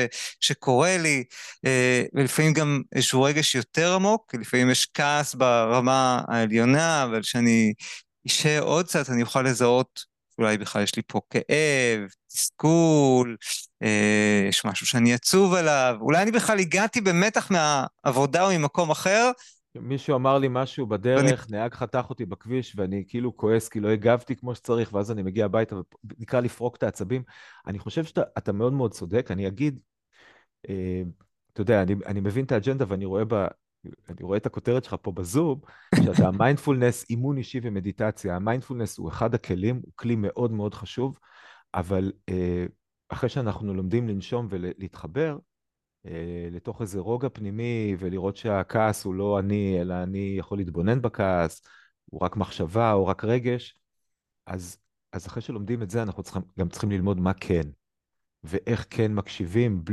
שקורה 0.40 0.98
לי, 0.98 1.24
אה, 1.66 2.02
ולפעמים 2.14 2.52
גם 2.52 2.82
איזשהו 2.94 3.22
רגש 3.22 3.54
יותר 3.54 3.94
עמוק, 3.94 4.30
כי 4.30 4.36
לפעמים 4.38 4.70
יש 4.70 4.88
כעס 4.94 5.34
ברמה 5.34 6.22
העליונה, 6.28 7.04
אבל 7.04 7.22
שאני 7.22 7.72
אשאר 8.26 8.62
עוד 8.62 8.86
קצת, 8.86 9.10
אני 9.10 9.22
אוכל 9.22 9.42
לזהות, 9.42 10.11
אולי 10.38 10.58
בכלל 10.58 10.82
יש 10.82 10.96
לי 10.96 11.02
פה 11.06 11.20
כאב, 11.30 12.08
תסכול, 12.28 13.36
אה, 13.82 14.46
יש 14.48 14.64
משהו 14.64 14.86
שאני 14.86 15.14
עצוב 15.14 15.54
עליו, 15.54 15.96
אולי 16.00 16.22
אני 16.22 16.30
בכלל 16.30 16.58
הגעתי 16.58 17.00
במתח 17.00 17.50
מהעבודה 17.50 18.44
או 18.46 18.58
ממקום 18.58 18.90
אחר, 18.90 19.30
מישהו 19.74 20.16
אמר 20.16 20.38
לי 20.38 20.48
משהו 20.50 20.86
בדרך, 20.86 21.46
ואני... 21.48 21.58
נהג 21.60 21.74
חתך 21.74 22.06
אותי 22.10 22.24
בכביש, 22.24 22.74
ואני 22.76 23.04
כאילו 23.08 23.36
כועס 23.36 23.68
כי 23.68 23.80
לא 23.80 23.88
הגבתי 23.88 24.36
כמו 24.36 24.54
שצריך, 24.54 24.94
ואז 24.94 25.10
אני 25.10 25.22
מגיע 25.22 25.44
הביתה 25.44 25.76
ונקרא 26.04 26.40
לפרוק 26.40 26.76
את 26.76 26.82
העצבים. 26.82 27.22
אני 27.66 27.78
חושב 27.78 28.04
שאתה 28.04 28.52
מאוד 28.52 28.72
מאוד 28.72 28.92
צודק, 28.92 29.30
אני 29.30 29.48
אגיד, 29.48 29.80
אה, 30.68 31.02
אתה 31.52 31.60
יודע, 31.60 31.82
אני, 31.82 31.94
אני 32.06 32.20
מבין 32.20 32.44
את 32.44 32.52
האג'נדה 32.52 32.84
ואני 32.88 33.04
רואה, 33.04 33.24
ב, 33.24 33.46
אני 33.84 34.22
רואה 34.22 34.36
את 34.36 34.46
הכותרת 34.46 34.84
שלך 34.84 34.96
פה 35.02 35.12
בזום, 35.12 35.60
שאתה 36.04 36.30
מיינדפולנס, 36.30 37.10
אימון 37.10 37.36
אישי 37.36 37.60
ומדיטציה. 37.62 38.36
המיינדפולנס 38.36 38.98
הוא 38.98 39.08
אחד 39.08 39.34
הכלים, 39.34 39.80
הוא 39.84 39.92
כלי 39.96 40.16
מאוד 40.16 40.52
מאוד 40.52 40.74
חשוב, 40.74 41.18
אבל 41.74 42.12
אה, 42.28 42.66
אחרי 43.08 43.28
שאנחנו 43.28 43.74
לומדים 43.74 44.08
לנשום 44.08 44.46
ולהתחבר, 44.50 45.38
אה, 46.06 46.48
לתוך 46.50 46.82
איזה 46.82 47.00
רוגע 47.00 47.28
פנימי 47.28 47.96
ולראות 47.98 48.36
שהכעס 48.36 49.04
הוא 49.04 49.14
לא 49.14 49.38
אני, 49.38 49.80
אלא 49.80 49.94
אני 50.02 50.34
יכול 50.38 50.58
להתבונן 50.58 51.02
בכעס, 51.02 51.62
הוא 52.04 52.20
רק 52.20 52.36
מחשבה 52.36 52.92
או 52.92 53.06
רק 53.06 53.24
רגש, 53.24 53.78
אז, 54.46 54.78
אז 55.12 55.26
אחרי 55.26 55.42
שלומדים 55.42 55.82
את 55.82 55.90
זה, 55.90 56.02
אנחנו 56.02 56.22
צריכים, 56.22 56.42
גם 56.58 56.68
צריכים 56.68 56.90
ללמוד 56.90 57.20
מה 57.20 57.32
כן, 57.34 57.68
ואיך 58.44 58.86
כן 58.90 59.14
מקשיבים 59.14 59.84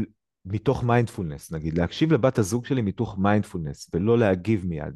מתוך 0.52 0.84
מיינדפולנס, 0.84 1.52
נגיד, 1.52 1.78
להקשיב 1.78 2.14
לבת 2.14 2.38
הזוג 2.38 2.66
שלי 2.66 2.82
מתוך 2.82 3.18
מיינדפולנס, 3.18 3.90
ולא 3.94 4.18
להגיב 4.18 4.66
מיד. 4.66 4.96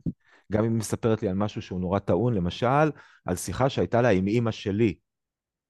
גם 0.51 0.63
אם 0.63 0.71
היא 0.71 0.79
מספרת 0.79 1.21
לי 1.21 1.29
על 1.29 1.35
משהו 1.35 1.61
שהוא 1.61 1.81
נורא 1.81 1.99
טעון, 1.99 2.33
למשל, 2.33 2.91
על 3.25 3.35
שיחה 3.35 3.69
שהייתה 3.69 4.01
לה 4.01 4.09
עם 4.09 4.27
אימא 4.27 4.51
שלי, 4.51 4.95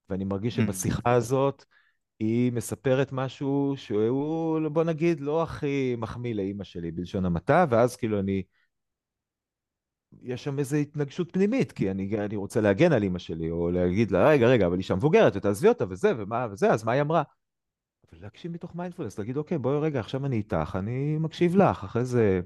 ואני 0.10 0.24
מרגיש 0.24 0.60
אממ. 0.60 0.62
שבשיחה 0.62 1.14
הזאת, 1.14 1.66
היא 2.20 2.52
מספרת 2.52 3.12
משהו 3.12 3.74
שהוא, 3.78 4.70
בוא 4.70 4.84
נגיד, 4.84 5.20
לא 5.20 5.44
הכי 5.44 5.96
מחמיא 5.98 6.36
לאימא 6.36 6.64
שלי, 6.64 6.92
בלשון 6.92 7.26
המעטה, 7.26 7.66
ואז 7.70 7.96
כאילו 7.96 8.20
אני... 8.20 8.44
יש 10.22 10.44
שם 10.44 10.60
איזו 10.60 10.78
התנגשות 10.78 11.32
פנימית, 11.32 11.72
כי 11.72 11.92
אני, 11.92 12.18
אני 12.18 12.36
רוצה 12.36 12.62
להגן 12.62 12.92
על 12.92 13.04
אימא 13.04 13.20
שלי, 13.20 13.52
או 13.52 13.72
להגיד 13.72 14.12
לה, 14.12 14.30
רגע, 14.30 14.48
רגע, 14.48 14.68
אבל 14.68 14.78
אישה 14.78 14.96
מבוגרת, 14.96 15.36
ותעזבי 15.36 15.68
אותה, 15.68 15.86
וזה, 15.90 16.12
ומה, 16.18 16.48
וזה, 16.52 16.72
אז 16.72 16.84
מה 16.84 16.92
היא 16.92 17.02
אמרה? 17.02 17.24
אבל 18.14 18.24
להקשיב 18.24 18.52
מתוך 18.52 18.76
מיינדפולנס, 18.76 19.20
להגיד, 19.20 19.38
אוקיי, 19.38 19.58
בואי 19.58 19.80
רגע, 19.80 20.00
עכשיו 20.00 20.26
אני 20.26 20.36
איתך, 20.36 20.76
אני 20.80 21.18
מקשיב 21.18 21.56
לך, 21.56 21.84
אחרי 21.84 22.06
זה 22.06 22.42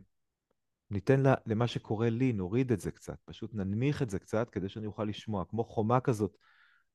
ניתן 0.92 1.20
לה, 1.20 1.34
למה 1.46 1.68
שקורה 1.68 2.10
לי, 2.10 2.34
נוריד 2.34 2.72
את 2.72 2.80
זה 2.80 2.92
קצת, 2.92 3.18
פשוט 3.26 3.54
ננמיך 3.54 4.02
את 4.02 4.10
זה 4.10 4.20
קצת, 4.20 4.50
כדי 4.50 4.70
שאני 4.70 4.88
אוכל 4.88 5.04
לשמוע, 5.04 5.46
כמו 5.50 5.64
חומה 5.64 6.00
כזאת. 6.00 6.38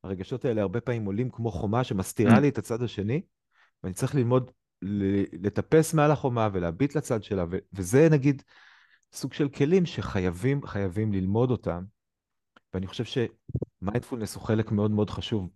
הרגשות 0.05 0.45
האלה 0.45 0.63
הרבה 0.63 0.81
פעמים 0.81 1.05
עולים 1.05 1.31
כמו 1.31 1.51
חומה 1.51 1.85
שמסתירה 1.85 2.37
mm. 2.37 2.41
לי 2.41 2.49
את 2.49 2.59
הצד 2.59 2.83
השני, 2.83 3.23
ואני 3.83 3.95
צריך 3.95 4.15
ללמוד 4.15 4.51
לטפס 5.33 5.95
מעל 5.95 6.11
החומה 6.11 6.49
ולהביט 6.53 6.95
לצד 6.95 7.23
שלה, 7.23 7.45
ו- 7.51 7.59
וזה 7.73 8.09
נגיד 8.11 8.43
סוג 9.13 9.33
של 9.33 9.49
כלים 9.49 9.87
שחייבים, 9.87 10.67
חייבים 10.67 11.13
ללמוד 11.13 11.51
אותם, 11.51 11.85
ואני 12.75 12.87
חושב 12.87 13.05
שמיינדפולנס 13.05 14.35
הוא 14.35 14.43
חלק 14.43 14.73
מאוד 14.73 14.91
מאוד 14.91 15.11
חשוב 15.11 15.51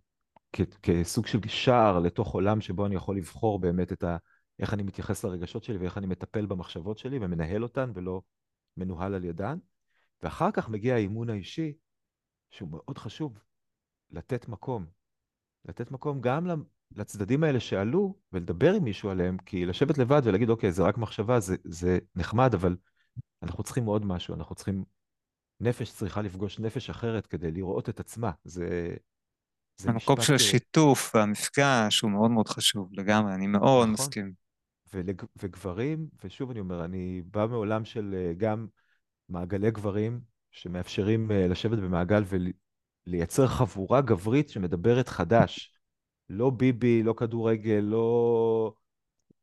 כסוג 0.83 1.25
של 1.25 1.39
שער 1.47 1.99
לתוך 1.99 2.33
עולם 2.33 2.61
שבו 2.61 2.85
אני 2.85 2.95
יכול 2.95 3.17
לבחור 3.17 3.59
באמת 3.59 3.91
את 3.91 4.03
ה... 4.03 4.17
איך 4.59 4.73
אני 4.73 4.83
מתייחס 4.83 5.23
לרגשות 5.23 5.63
שלי 5.63 5.77
ואיך 5.77 5.97
אני 5.97 6.07
מטפל 6.07 6.45
במחשבות 6.45 6.97
שלי 6.97 7.17
ומנהל 7.21 7.63
אותן 7.63 7.91
ולא 7.93 8.21
מנוהל 8.77 9.13
על 9.13 9.23
ידן. 9.23 9.57
ואחר 10.23 10.51
כך 10.51 10.69
מגיע 10.69 10.95
האימון 10.95 11.29
האישי, 11.29 11.73
שהוא 12.51 12.69
מאוד 12.69 12.97
חשוב, 12.97 13.39
לתת 14.11 14.47
מקום. 14.47 14.85
לתת 15.65 15.91
מקום 15.91 16.21
גם 16.21 16.63
לצדדים 16.91 17.43
האלה 17.43 17.59
שעלו, 17.59 18.15
ולדבר 18.33 18.73
עם 18.73 18.83
מישהו 18.83 19.09
עליהם, 19.09 19.37
כי 19.37 19.65
לשבת 19.65 19.97
לבד 19.97 20.21
ולהגיד, 20.25 20.49
אוקיי, 20.49 20.71
זה 20.71 20.83
רק 20.83 20.97
מחשבה, 20.97 21.39
זה, 21.39 21.55
זה 21.63 21.99
נחמד, 22.15 22.53
אבל 22.53 22.75
אנחנו 23.43 23.63
צריכים 23.63 23.85
עוד 23.85 24.05
משהו, 24.05 24.35
אנחנו 24.35 24.55
צריכים... 24.55 24.83
נפש 25.59 25.91
צריכה 25.91 26.21
לפגוש 26.21 26.59
נפש 26.59 26.89
אחרת 26.89 27.27
כדי 27.27 27.51
לראות 27.51 27.89
את 27.89 27.99
עצמה. 27.99 28.31
זה... 28.43 28.95
זה 29.77 29.89
המקום 29.89 30.21
של 30.21 30.33
השיתוף 30.33 31.15
והמפגש 31.15 31.99
הוא 32.01 32.11
מאוד 32.11 32.31
מאוד 32.31 32.47
חשוב 32.47 32.89
לגמרי, 32.93 33.33
אני 33.33 33.47
מאוד 33.47 33.89
נכון. 33.89 33.91
מסכים. 33.91 34.33
ולג... 34.93 35.21
וגברים, 35.41 36.07
ושוב 36.23 36.51
אני 36.51 36.59
אומר, 36.59 36.85
אני 36.85 37.21
בא 37.31 37.45
מעולם 37.45 37.85
של 37.85 38.15
אה, 38.17 38.33
גם 38.37 38.67
מעגלי 39.29 39.71
גברים 39.71 40.19
שמאפשרים 40.51 41.31
אה, 41.31 41.47
לשבת 41.47 41.77
במעגל 41.77 42.23
ולייצר 43.07 43.47
חבורה 43.47 44.01
גברית 44.01 44.49
שמדברת 44.49 45.07
חדש. 45.09 45.73
לא 46.29 46.49
ביבי, 46.49 47.03
לא 47.03 47.13
כדורגל, 47.17 47.79
לא 47.83 48.73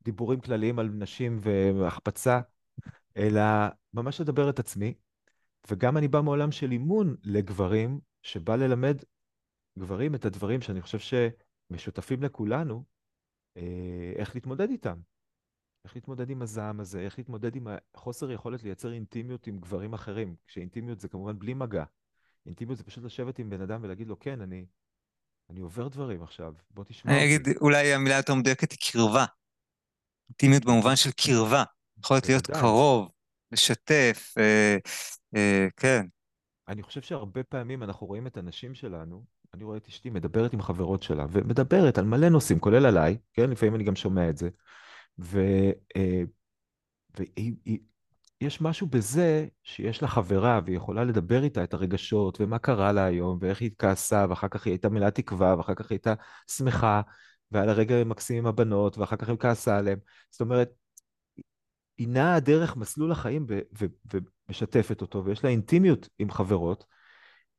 דיבורים 0.02 0.40
כלליים 0.40 0.78
על 0.78 0.88
נשים 0.88 1.40
והחפצה, 1.42 2.40
אלא 3.16 3.42
ממש 3.94 4.20
לדבר 4.20 4.50
את 4.50 4.58
עצמי. 4.58 4.94
וגם 5.70 5.96
אני 5.96 6.08
בא 6.08 6.20
מעולם 6.20 6.52
של 6.52 6.72
אימון 6.72 7.16
לגברים, 7.24 8.00
שבא 8.22 8.56
ללמד 8.56 8.96
גברים 9.78 10.14
את 10.14 10.24
הדברים 10.24 10.60
שאני 10.60 10.82
חושב 10.82 10.98
שמשותפים 10.98 12.22
לכולנו, 12.22 12.84
אה, 13.56 14.12
איך 14.16 14.34
להתמודד 14.34 14.70
איתם. 14.70 15.00
איך 15.84 15.94
להתמודד 15.94 16.30
עם 16.30 16.42
הזעם 16.42 16.80
הזה, 16.80 17.00
איך 17.00 17.18
להתמודד 17.18 17.56
עם 17.56 17.66
החוסר 17.94 18.30
יכולת 18.30 18.62
לייצר 18.62 18.92
אינטימיות 18.92 19.46
עם 19.46 19.58
גברים 19.58 19.94
אחרים. 19.94 20.36
כשאינטימיות 20.46 21.00
זה 21.00 21.08
כמובן 21.08 21.38
בלי 21.38 21.54
מגע. 21.54 21.84
אינטימיות 22.46 22.78
זה 22.78 22.84
פשוט 22.84 23.04
לשבת 23.04 23.38
עם 23.38 23.50
בן 23.50 23.60
אדם 23.60 23.80
ולהגיד 23.82 24.08
לו, 24.08 24.18
כן, 24.18 24.40
אני, 24.40 24.66
אני 25.50 25.60
עובר 25.60 25.88
דברים 25.88 26.22
עכשיו, 26.22 26.54
בוא 26.70 26.84
תשמע. 26.84 27.12
אני 27.12 27.24
אגיד, 27.24 27.48
אולי 27.60 27.94
המילה 27.94 28.16
יותר 28.16 28.34
מדויקת 28.34 28.72
היא 28.72 28.78
קרבה. 28.92 29.24
אינטימיות 30.28 30.64
במובן 30.64 30.96
של 30.96 31.10
קרבה. 31.10 31.64
יכולת 31.98 32.28
להיות 32.28 32.46
קרוב, 32.46 33.08
לשתף, 33.52 34.34
אה, 34.38 34.76
אה, 35.36 35.66
כן. 35.76 36.06
אני 36.68 36.82
חושב 36.82 37.02
שהרבה 37.02 37.42
פעמים 37.42 37.82
אנחנו 37.82 38.06
רואים 38.06 38.26
את 38.26 38.36
הנשים 38.36 38.74
שלנו, 38.74 39.24
אני 39.54 39.64
רואה 39.64 39.76
את 39.76 39.88
אשתי 39.88 40.10
מדברת 40.10 40.52
עם 40.52 40.62
חברות 40.62 41.02
שלה, 41.02 41.26
ומדברת 41.30 41.98
על 41.98 42.04
מלא 42.04 42.28
נושאים, 42.28 42.58
כולל 42.58 42.86
עליי, 42.86 43.18
כן? 43.32 43.50
לפעמים 43.50 43.74
אני 43.74 43.84
גם 43.84 43.96
שומע 43.96 44.30
את 44.30 44.36
זה. 44.36 44.48
ויש 45.18 45.74
אה, 48.42 48.50
משהו 48.60 48.86
בזה 48.86 49.46
שיש 49.62 50.02
לה 50.02 50.08
חברה 50.08 50.60
והיא 50.64 50.76
יכולה 50.76 51.04
לדבר 51.04 51.42
איתה 51.42 51.64
את 51.64 51.74
הרגשות 51.74 52.40
ומה 52.40 52.58
קרה 52.58 52.92
לה 52.92 53.04
היום 53.04 53.38
ואיך 53.40 53.60
היא 53.60 53.66
התכעסה 53.66 54.26
ואחר 54.28 54.48
כך 54.48 54.66
היא 54.66 54.72
הייתה 54.72 54.88
מלאת 54.88 55.14
תקווה 55.14 55.54
ואחר 55.56 55.74
כך 55.74 55.90
היא 55.90 55.96
הייתה 55.96 56.14
שמחה 56.50 57.00
ועל 57.50 57.68
הרגע 57.68 58.04
מקסים 58.04 58.38
עם 58.38 58.46
הבנות 58.46 58.98
ואחר 58.98 59.16
כך 59.16 59.28
היא 59.28 59.36
כעסה 59.36 59.78
עליהם. 59.78 59.98
זאת 60.30 60.40
אומרת, 60.40 60.70
היא 61.98 62.08
נעה 62.08 62.40
דרך 62.40 62.76
מסלול 62.76 63.12
החיים 63.12 63.46
ומשתפת 64.48 65.00
אותו 65.00 65.24
ויש 65.24 65.44
לה 65.44 65.50
אינטימיות 65.50 66.08
עם 66.18 66.30
חברות 66.30 66.84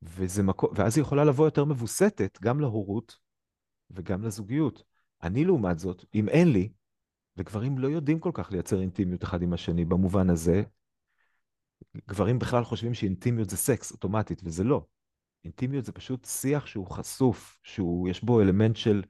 וזה 0.01 0.43
מקו... 0.43 0.69
ואז 0.75 0.97
היא 0.97 1.01
יכולה 1.01 1.23
לבוא 1.23 1.45
יותר 1.45 1.65
מבוסתת 1.65 2.37
גם 2.41 2.59
להורות 2.59 3.17
וגם 3.91 4.23
לזוגיות. 4.23 4.83
אני 5.23 5.45
לעומת 5.45 5.79
זאת, 5.79 6.05
אם 6.15 6.29
אין 6.29 6.51
לי, 6.51 6.69
וגברים 7.37 7.77
לא 7.77 7.87
יודעים 7.87 8.19
כל 8.19 8.31
כך 8.33 8.51
לייצר 8.51 8.81
אינטימיות 8.81 9.23
אחד 9.23 9.41
עם 9.41 9.53
השני 9.53 9.85
במובן 9.85 10.29
הזה. 10.29 10.63
גברים 12.07 12.39
בכלל 12.39 12.63
חושבים 12.63 12.93
שאינטימיות 12.93 13.49
זה 13.49 13.57
סקס 13.57 13.91
אוטומטית, 13.91 14.41
וזה 14.43 14.63
לא. 14.63 14.85
אינטימיות 15.43 15.85
זה 15.85 15.91
פשוט 15.91 16.25
שיח 16.25 16.65
שהוא 16.65 16.87
חשוף, 16.87 17.57
שהוא, 17.63 18.09
יש 18.09 18.23
בו 18.23 18.41
אלמנט 18.41 18.75
של 18.75 19.03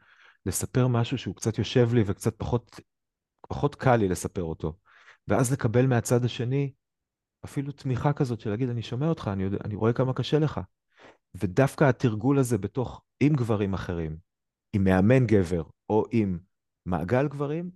לספר 0.46 0.88
משהו 0.88 1.18
שהוא 1.18 1.36
קצת 1.36 1.58
יושב 1.58 1.94
לי 1.94 2.04
וקצת 2.06 2.36
פחות, 2.38 2.80
פחות 3.50 3.76
קל 3.76 3.96
לי 3.96 4.08
לספר 4.08 4.44
אותו. 4.44 4.78
ואז 5.28 5.54
לקבל 5.54 5.86
מהצד 5.86 6.26
השני 6.26 6.72
אפילו 7.46 7.72
תמיכה 7.72 8.14
כזאת 8.14 8.40
של 8.40 8.50
להגיד, 8.50 8.70
אני 8.70 8.82
שומע 8.82 9.08
אותך, 9.08 9.30
אני, 9.34 9.44
יודע, 9.44 9.58
אני 9.66 9.76
רואה 9.76 9.94
כמה 9.94 10.14
קשה 10.14 10.40
לך. 10.40 10.60
ודווקא 11.36 11.84
התרגול 11.84 12.40
הזה 12.40 12.58
בתוך, 12.58 13.02
עם 13.20 13.34
גברים 13.34 13.74
אחרים, 13.74 14.18
עם 14.74 14.84
מאמן 14.84 15.26
גבר 15.26 15.64
או 15.90 16.04
עם 16.12 16.40
מעגל 16.86 17.28
גברים, 17.28 17.72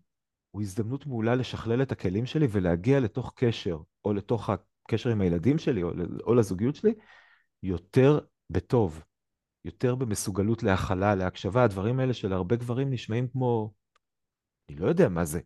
הוא 0.52 0.62
הזדמנות 0.62 1.06
מעולה 1.06 1.36
לשכלל 1.36 1.82
את 1.82 1.92
הכלים 1.92 2.26
שלי 2.26 2.48
ולהגיע 2.52 3.00
לתוך 3.00 3.34
קשר, 3.36 3.78
או 4.06 4.14
לתוך 4.14 4.50
הקשר 4.50 5.10
עם 5.10 5.22
הילדים 5.22 5.58
שלי, 5.58 5.84
או, 5.84 5.92
או 6.24 6.36
לזוגיות 6.36 6.76
שלי, 6.76 6.94
יותר 7.64 8.20
בטוב, 8.50 9.04
יותר 9.66 9.96
במסוגלות 9.96 10.64
להכלה, 10.64 11.16
להקשבה. 11.16 11.64
הדברים 11.64 12.00
האלה 12.00 12.14
של 12.14 12.34
הרבה 12.34 12.56
גברים 12.56 12.90
נשמעים 12.90 13.28
כמו, 13.28 13.74
אני 14.70 14.78
לא 14.78 14.88
יודע 14.88 15.10
מה 15.10 15.26
זה. 15.26 15.40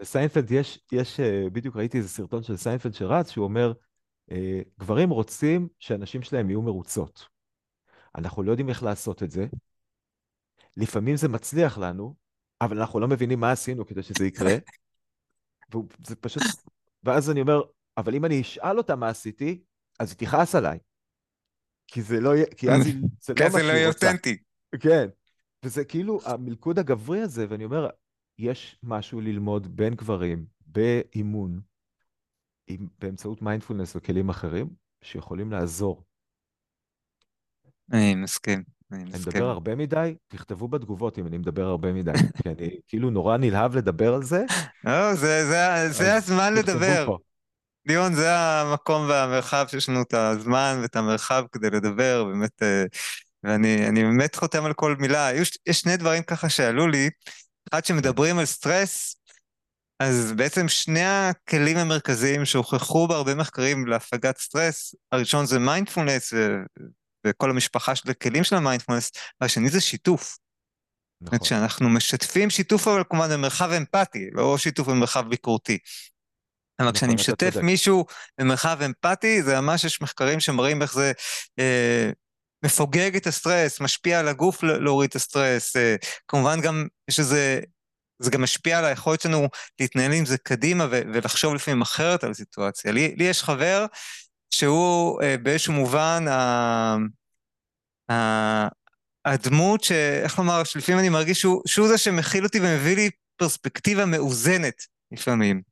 כן? 0.00 0.02
לסיינפלד 0.02 0.50
יש, 0.50 0.80
יש, 0.92 1.20
אה, 1.20 1.50
בדיוק 1.52 1.76
ראיתי 1.76 1.98
איזה 1.98 2.08
סרטון 2.08 2.42
של 2.42 2.56
סיינפלד 2.56 2.94
שרץ, 2.94 3.30
שהוא 3.30 3.44
אומר, 3.44 3.72
אה, 4.30 4.60
גברים 4.78 5.10
רוצים 5.10 5.68
שהנשים 5.78 6.22
שלהם 6.22 6.50
יהיו 6.50 6.62
מרוצות. 6.62 7.26
אנחנו 8.18 8.42
לא 8.42 8.50
יודעים 8.50 8.68
איך 8.68 8.82
לעשות 8.82 9.22
את 9.22 9.30
זה. 9.30 9.46
לפעמים 10.76 11.16
זה 11.16 11.28
מצליח 11.28 11.78
לנו, 11.78 12.14
אבל 12.60 12.78
אנחנו 12.78 13.00
לא 13.00 13.08
מבינים 13.08 13.40
מה 13.40 13.52
עשינו 13.52 13.86
כדי 13.86 14.02
שזה 14.02 14.26
יקרה. 14.26 14.54
וזה 15.74 16.16
פשוט... 16.16 16.42
ואז 17.04 17.30
אני 17.30 17.40
אומר, 17.40 17.62
אבל 17.96 18.14
אם 18.14 18.24
אני 18.24 18.40
אשאל 18.40 18.78
אותה 18.78 18.96
מה 18.96 19.08
עשיתי, 19.08 19.62
אז 19.98 20.10
היא 20.10 20.28
תכעס 20.28 20.54
עליי. 20.54 20.78
כי 21.86 22.02
זה 22.02 22.20
לא 22.20 22.36
יהיה, 22.36 22.46
כי 22.56 22.70
אז 22.70 22.80
זה 23.24 23.34
לא 23.40 23.44
מה 23.44 23.50
שהיא 23.50 23.62
לא 23.62 23.72
יהיה 23.72 23.88
אותנטי. 23.88 24.36
כן. 24.80 25.08
וזה 25.64 25.84
כאילו 25.84 26.20
המלכוד 26.24 26.78
הגברי 26.78 27.20
הזה, 27.20 27.46
ואני 27.48 27.64
אומר, 27.64 27.88
יש 28.40 28.76
משהו 28.82 29.20
ללמוד 29.20 29.76
בין 29.76 29.94
גברים 29.94 30.46
באימון, 30.66 31.60
עם, 32.66 32.86
באמצעות 32.98 33.42
מיינדפולנס 33.42 33.96
וכלים 33.96 34.28
אחרים, 34.28 34.68
שיכולים 35.02 35.52
לעזור. 35.52 36.04
אני 37.92 38.14
מסכים. 38.14 38.62
אני 38.92 39.04
מדבר 39.04 39.44
הרבה 39.44 39.74
מדי? 39.74 40.14
תכתבו 40.28 40.68
בתגובות 40.68 41.18
אם 41.18 41.26
אני 41.26 41.38
מדבר 41.38 41.66
הרבה 41.66 41.92
מדי, 41.92 42.12
כי 42.42 42.48
אני 42.48 42.70
כאילו 42.88 43.10
נורא 43.10 43.36
נלהב 43.36 43.76
לדבר 43.76 44.14
על 44.14 44.22
זה. 44.22 44.44
לא, 44.84 45.14
זה 45.90 46.14
הזמן 46.14 46.54
לדבר. 46.54 47.16
ליאון, 47.86 48.14
זה 48.14 48.38
המקום 48.38 49.08
והמרחב 49.08 49.64
שיש 49.68 49.88
לנו 49.88 50.02
את 50.02 50.14
הזמן 50.14 50.78
ואת 50.82 50.96
המרחב 50.96 51.44
כדי 51.52 51.70
לדבר, 51.70 52.24
באמת, 52.24 52.62
אה, 52.62 52.84
ואני 53.42 54.02
באמת 54.02 54.34
חותם 54.36 54.64
על 54.64 54.72
כל 54.72 54.96
מילה. 54.98 55.30
יש, 55.34 55.58
יש 55.66 55.80
שני 55.80 55.96
דברים 55.96 56.22
ככה 56.22 56.48
שעלו 56.48 56.88
לי. 56.88 57.10
אחד, 57.70 57.84
שמדברים 57.84 58.38
על 58.38 58.44
סטרס, 58.44 59.16
אז 60.00 60.32
בעצם 60.36 60.68
שני 60.68 61.04
הכלים 61.04 61.76
המרכזיים 61.76 62.44
שהוכחו 62.44 63.08
בהרבה 63.08 63.34
מחקרים 63.34 63.86
להפגת 63.86 64.38
סטרס, 64.38 64.94
הראשון 65.12 65.46
זה 65.46 65.58
מיינדפולנס 65.58 66.32
וכל 67.26 67.50
המשפחה 67.50 67.94
של 67.94 68.10
הכלים 68.10 68.44
של 68.44 68.56
המיינדפולנס, 68.56 69.10
והשני 69.40 69.68
זה 69.68 69.80
שיתוף. 69.80 70.38
נכון. 71.20 71.38
כשאנחנו 71.38 71.88
משתפים 71.88 72.50
שיתוף 72.50 72.88
אבל 72.88 73.02
כמובן 73.10 73.30
במרחב 73.30 73.70
אמפתי, 73.70 74.30
לא 74.32 74.58
שיתוף 74.58 74.88
במרחב 74.88 75.28
ביקורתי. 75.28 75.78
אבל 76.78 76.88
נכון, 76.88 76.96
כשאני 76.96 77.14
משתף 77.14 77.56
מישהו 77.62 78.06
במרחב 78.40 78.78
אמפתי, 78.82 79.42
זה 79.42 79.60
ממש 79.60 79.84
יש 79.84 80.00
מחקרים 80.00 80.40
שמראים 80.40 80.82
איך 80.82 80.94
זה 80.94 81.12
אה, 81.58 82.10
מפוגג 82.62 83.16
את 83.16 83.26
הסטרס, 83.26 83.80
משפיע 83.80 84.20
על 84.20 84.28
הגוף 84.28 84.62
להוריד 84.62 85.08
את 85.08 85.16
הסטרס, 85.16 85.76
אה, 85.76 85.96
כמובן 86.28 86.60
גם 86.60 86.86
יש 87.08 87.18
איזה, 87.18 87.60
זה 88.18 88.30
גם 88.30 88.42
משפיע 88.42 88.78
על 88.78 88.84
היכולת 88.84 89.20
שלנו 89.20 89.48
להתנהל 89.80 90.12
עם 90.12 90.26
זה 90.26 90.38
קדימה 90.38 90.86
ולחשוב 90.90 91.54
לפעמים 91.54 91.82
אחרת 91.82 92.24
על 92.24 92.30
הסיטואציה. 92.30 92.92
לי, 92.92 93.14
לי 93.16 93.24
יש 93.24 93.42
חבר 93.42 93.86
שהוא 94.54 95.22
אה, 95.22 95.36
באיזשהו 95.42 95.72
מובן 95.72 96.24
ה... 96.28 96.96
ה... 98.10 98.68
הדמות 99.24 99.84
ש... 99.84 99.92
איך 99.92 100.38
לומר, 100.38 100.64
שלפעמים 100.64 100.98
אני 100.98 101.08
מרגיש 101.08 101.40
שהוא, 101.40 101.62
שהוא 101.66 101.88
זה 101.88 101.98
שמכיל 101.98 102.44
אותי 102.44 102.60
ומביא 102.60 102.96
לי 102.96 103.10
פרספקטיבה 103.36 104.06
מאוזנת 104.06 104.82
לפעמים. 105.12 105.62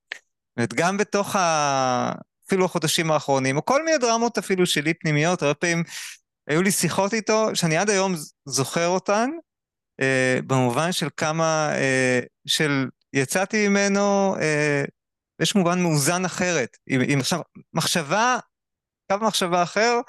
זאת 0.60 0.74
גם 0.74 0.96
בתוך 0.96 1.36
ה... 1.36 2.12
אפילו 2.48 2.64
החודשים 2.64 3.10
האחרונים, 3.10 3.56
או 3.56 3.64
כל 3.64 3.84
מיני 3.84 3.98
דרמות 3.98 4.38
אפילו 4.38 4.66
שלי 4.66 4.94
פנימיות, 4.94 5.42
הרבה 5.42 5.54
פעמים 5.54 5.84
היו 6.48 6.62
לי 6.62 6.70
שיחות 6.70 7.14
איתו 7.14 7.46
שאני 7.54 7.76
עד 7.76 7.90
היום 7.90 8.14
זוכר 8.48 8.86
אותן, 8.86 9.30
אה, 10.00 10.38
במובן 10.46 10.92
של 10.92 11.08
כמה, 11.16 11.72
אה, 11.74 12.20
של 12.46 12.88
יצאתי 13.12 13.68
ממנו, 13.68 14.36
אה, 14.40 14.84
יש 15.42 15.54
מובן 15.54 15.82
מאוזן 15.82 16.24
אחרת, 16.24 16.76
עם, 16.86 17.00
עם 17.08 17.20
עכשיו 17.20 17.40
מחשבה 17.74 18.38
קו 19.12 19.18
מחשבה 19.26 19.62
אחר. 19.62 20.00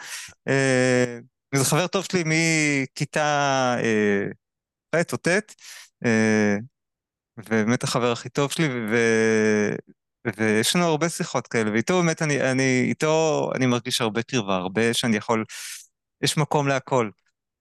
אה, 0.47 1.19
וזה 1.55 1.65
חבר 1.65 1.87
טוב 1.87 2.05
שלי 2.11 2.23
מכיתה 2.25 3.75
אה, 3.83 4.25
ח' 4.95 5.13
או 5.13 5.17
ט', 5.17 5.27
אה, 6.05 6.55
ובאמת 7.37 7.83
החבר 7.83 8.11
הכי 8.11 8.29
טוב 8.29 8.51
שלי, 8.51 8.67
ו... 8.67 8.95
ויש 10.37 10.75
לנו 10.75 10.85
הרבה 10.85 11.09
שיחות 11.09 11.47
כאלה, 11.47 11.71
ואיתו 11.71 12.01
באמת 12.01 12.21
אני, 12.21 12.51
אני, 12.51 12.85
איתו 12.89 13.49
אני 13.55 13.65
מרגיש 13.65 14.01
הרבה 14.01 14.23
קרבה, 14.23 14.55
הרבה 14.55 14.93
שאני 14.93 15.17
יכול, 15.17 15.45
יש 16.21 16.37
מקום 16.37 16.67
להכל. 16.67 17.09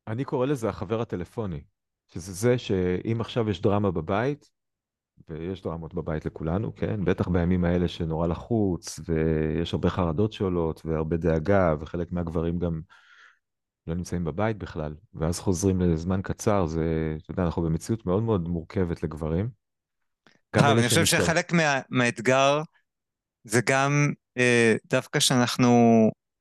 אני 0.08 0.24
קורא 0.24 0.46
לזה 0.46 0.68
החבר 0.68 1.00
הטלפוני, 1.00 1.60
שזה 2.08 2.32
זה 2.32 2.58
שאם 2.58 3.20
עכשיו 3.20 3.50
יש 3.50 3.60
דרמה 3.60 3.90
בבית, 3.90 4.50
ויש 5.28 5.62
דרמות 5.62 5.94
בבית 5.94 6.26
לכולנו, 6.26 6.74
כן? 6.74 7.04
בטח 7.04 7.28
בימים 7.28 7.64
האלה 7.64 7.88
שנורא 7.88 8.26
לחוץ, 8.26 9.00
ויש 9.08 9.74
הרבה 9.74 9.90
חרדות 9.90 10.32
שעולות, 10.32 10.82
והרבה 10.84 11.16
דאגה, 11.16 11.74
וחלק 11.80 12.12
מהגברים 12.12 12.58
גם 12.58 12.80
לא 13.86 13.94
נמצאים 13.94 14.24
בבית 14.24 14.58
בכלל, 14.58 14.94
ואז 15.14 15.40
חוזרים 15.40 15.80
לזמן 15.80 16.22
קצר, 16.22 16.66
זה, 16.66 17.16
אתה 17.22 17.30
יודע, 17.30 17.42
אנחנו 17.42 17.62
במציאות 17.62 18.06
מאוד 18.06 18.22
מאוד 18.22 18.48
מורכבת 18.48 19.02
לגברים. 19.02 19.48
גם 20.56 20.78
אני 20.78 20.88
חושב. 20.88 21.04
שחלק 21.04 21.52
מה, 21.52 21.80
מהאתגר 21.90 22.62
זה 23.44 23.60
גם 23.66 24.12
אה, 24.38 24.74
דווקא 24.86 25.20
שאנחנו, 25.20 25.70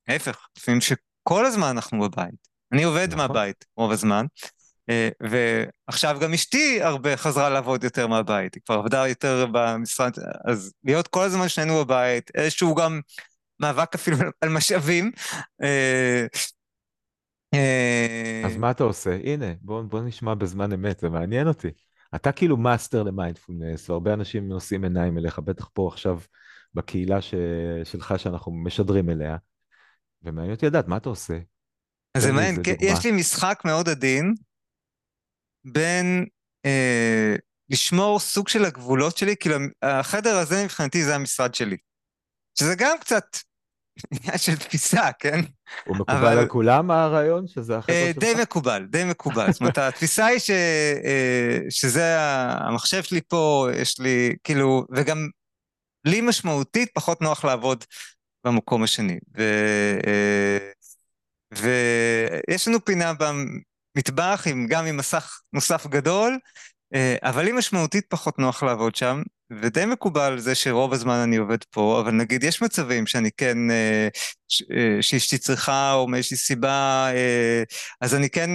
ההפך, 0.08 0.48
לפעמים 0.58 0.82
שכל 1.28 1.46
הזמן 1.46 1.68
אנחנו 1.68 2.00
בבית. 2.00 2.48
אני 2.72 2.84
עובד 2.84 3.08
נכון. 3.08 3.18
מהבית 3.18 3.66
רוב 3.78 3.92
הזמן, 3.92 4.26
אה, 4.90 5.10
ועכשיו 5.22 6.18
גם 6.22 6.34
אשתי 6.34 6.84
הרבה 6.84 7.18
חזרה 7.18 7.50
לעבוד 7.50 7.84
יותר 7.84 8.08
מהבית, 8.08 8.56
היא 8.56 8.62
כבר 8.66 8.76
עבדה 8.76 9.08
יותר 9.08 9.46
במשרד, 9.52 10.12
אז 10.46 10.74
להיות 10.84 11.08
כל 11.08 11.24
הזמן 11.24 11.50
שנינו 11.50 11.86
בבית, 11.86 12.32
איזשהו 12.36 12.76
גם 12.76 13.02
מאבק 13.60 13.96
אפילו 13.96 14.18
על 14.42 14.50
משאבים. 14.50 15.12
אה, 15.64 16.26
אה, 17.54 18.42
אז 18.46 18.58
מה 18.58 18.72
אתה 18.72 18.84
עושה? 18.84 19.18
הנה, 19.24 19.54
בוא, 19.62 19.82
בוא 19.82 20.02
נשמע 20.02 20.34
בזמן 20.34 20.74
אמת, 20.74 21.00
זה 21.00 21.10
מעניין 21.10 21.48
אותי. 21.48 21.70
אתה 22.16 22.32
כאילו 22.32 22.58
מאסטר 22.58 23.04
למיינדפולנס, 23.04 23.90
והרבה 23.90 24.14
אנשים 24.14 24.50
נושאים 24.50 24.84
עיניים 24.84 25.18
אליך, 25.18 25.40
בטח 25.40 25.70
פה 25.74 25.90
עכשיו 25.94 26.20
בקהילה 26.74 27.22
ש... 27.22 27.34
שלך 27.84 28.20
שאנחנו 28.20 28.52
משדרים 28.52 29.10
אליה, 29.10 29.38
ומעניין 30.24 30.54
אותי 30.54 30.66
לדעת, 30.66 30.88
מה 30.88 30.98
אתה 30.98 31.10
עושה? 31.10 31.38
אז 32.18 32.24
זה 32.24 32.32
מעניין, 32.32 32.56
דוגמה. 32.56 32.74
יש 32.80 33.06
לי 33.06 33.12
משחק 33.12 33.62
מאוד 33.66 33.90
עדין 33.90 34.34
בין 35.66 36.26
אה, 36.66 37.36
לשמור 37.70 38.20
סוג 38.20 38.48
של 38.48 38.66
הגבולות 38.66 39.18
שלי, 39.18 39.36
כאילו 39.40 39.56
החדר 39.82 40.38
הזה 40.38 40.64
מבחינתי 40.64 41.04
זה 41.04 41.16
המשרד 41.16 41.56
שלי. 41.56 41.78
שזה 42.60 42.76
גם 42.78 42.98
קצת 43.00 43.38
עניין 44.12 44.38
של 44.38 44.56
תפיסה, 44.56 45.10
כן? 45.20 45.40
הוא 45.86 45.98
מקובל 45.98 46.18
אבל- 46.18 46.38
על 46.38 46.48
כולם, 46.48 46.92
הרעיון, 46.92 47.48
שזה 47.48 47.78
החבר'ה 47.78 47.96
אה, 47.96 48.12
שלך? 48.14 48.24
די 48.24 48.34
מקובל, 48.42 48.86
די 48.90 49.04
מקובל. 49.04 49.52
זאת 49.52 49.62
אומרת, 49.62 49.78
התפיסה 49.78 50.26
היא 50.26 50.40
ש, 50.40 50.50
אה, 51.06 51.60
שזה 51.70 52.16
המחשב 52.20 53.04
שלי 53.04 53.22
פה, 53.22 53.68
יש 53.82 54.00
לי, 54.00 54.36
כאילו, 54.44 54.86
וגם 54.96 55.18
לי 56.06 56.22
משמעותית 56.22 56.90
פחות 56.94 57.22
נוח 57.22 57.46
לעבוד 57.46 57.84
במקום 58.48 58.84
השני. 58.84 59.20
ו, 59.38 59.42
אה, 60.08 60.72
ויש 61.52 62.68
לנו 62.68 62.86
פינה 62.86 63.14
במטבח, 63.14 64.44
עם, 64.48 64.68
גם 64.68 64.86
עם 64.86 64.98
מסך 64.98 65.42
נוסף 65.54 65.88
גדול, 65.88 66.40
אה, 66.96 67.16
אבל 67.22 67.44
לי 67.46 67.52
משמעותית 67.52 68.06
פחות 68.10 68.40
נוח 68.40 68.64
לעבוד 68.64 68.96
שם, 68.96 69.22
ודי 69.62 69.86
מקובל 69.86 70.40
זה 70.40 70.56
שרוב 70.56 70.94
הזמן 70.94 71.16
אני 71.24 71.38
עובד 71.38 71.64
פה, 71.64 72.02
אבל 72.02 72.12
נגיד 72.12 72.44
יש 72.44 72.62
מצבים 72.62 73.08
שאני 73.08 73.30
כן, 73.38 73.58
אה, 73.72 74.08
שאשתי 75.02 75.38
צריכה 75.38 75.94
או 75.94 76.08
מאיזושהי 76.08 76.38
סיבה, 76.38 77.10
אז 78.02 78.16
אני 78.16 78.30
כן 78.30 78.50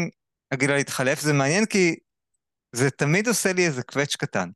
אגיד 0.54 0.70
לה 0.70 0.76
להתחלף, 0.76 1.20
זה 1.20 1.32
מעניין 1.32 1.66
כי 1.66 1.96
זה 2.72 2.90
תמיד 2.90 3.28
עושה 3.28 3.52
לי 3.52 3.66
איזה 3.66 3.82
קווץ' 3.82 4.16
קטן. 4.16 4.48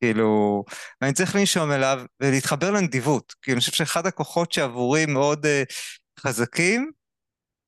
כאילו, 0.00 0.64
ואני 1.00 1.12
צריך 1.12 1.36
לנשום 1.36 1.72
אליו 1.72 2.00
ולהתחבר 2.20 2.70
לנדיבות. 2.70 3.34
כי 3.42 3.52
אני 3.52 3.60
חושב 3.60 3.72
שאחד 3.72 4.06
הכוחות 4.06 4.52
שעבורי 4.52 5.06
מאוד 5.06 5.46
אה, 5.46 5.62
חזקים, 6.20 6.90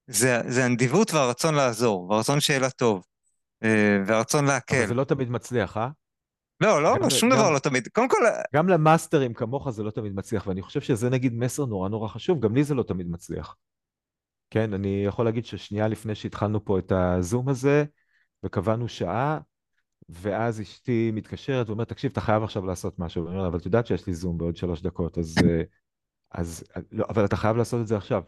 זה, 0.07 0.41
זה 0.49 0.65
הנדיבות 0.65 1.13
והרצון 1.15 1.55
לעזור, 1.55 2.11
והרצון 2.11 2.41
שיהיה 2.41 2.61
לה 2.61 2.71
טוב, 2.71 3.05
אה, 3.65 3.99
והרצון 4.07 4.45
להקל. 4.45 4.77
אבל 4.77 4.87
זה 4.87 4.95
לא 4.95 5.05
תמיד 5.05 5.31
מצליח, 5.31 5.77
אה? 5.77 5.89
לא, 6.61 6.83
לא, 6.83 6.95
גם 6.97 7.03
לא, 7.03 7.11
שום 7.11 7.31
גם- 7.31 7.37
דבר 7.37 7.51
לא 7.51 7.59
תמיד. 7.59 7.89
קודם 7.89 8.09
כל, 8.09 8.17
גם 8.55 8.69
למאסטרים 8.69 9.35
כמוך 9.35 9.71
זה 9.71 9.83
לא 9.83 9.91
תמיד 9.91 10.13
מצליח, 10.15 10.47
ואני 10.47 10.63
חושב 10.63 10.81
שזה 10.81 11.11
נגיד 11.11 11.35
מסר 11.35 11.65
נורא 11.67 11.89
נורא 11.89 12.09
חשוב, 12.09 12.41
גם 12.41 12.55
לי 12.55 12.65
זה 12.65 12.75
לא 12.75 12.83
תמיד 12.83 13.07
מצליח. 13.11 13.57
כן, 14.51 14.75
אני 14.75 15.05
יכול 15.07 15.25
להגיד 15.25 15.47
ששנייה 15.47 15.89
לפני 15.89 16.15
שהתחלנו 16.15 16.65
פה 16.65 16.79
את 16.79 16.93
הזום 16.93 17.49
הזה, 17.49 17.85
וקבענו 18.45 18.89
שעה, 18.89 19.39
ואז 20.09 20.61
אשתי 20.61 21.11
מתקשרת 21.15 21.69
ואומרת, 21.69 21.89
תקשיב, 21.89 22.11
אתה 22.11 22.21
חייב 22.21 22.43
עכשיו 22.43 22.67
לעשות 22.67 22.99
משהו. 22.99 23.25
ואני 23.25 23.35
אומר 23.35 23.43
לה, 23.43 23.49
אבל 23.49 23.59
את 23.59 23.67
יודעת 23.67 23.87
שיש 23.87 24.07
לי 24.07 24.15
זום 24.15 24.39
בעוד 24.39 24.57
שלוש 24.57 24.83
דקות, 24.83 25.19
אז... 25.19 25.35
אה, 25.45 25.63
אז... 26.31 26.65
לא, 26.93 27.05
אבל 27.09 27.25
אתה 27.25 27.37
חייב 27.37 27.57
לעשות 27.57 27.81
את 27.81 27.87
זה 27.87 27.97
עכשיו. 27.97 28.23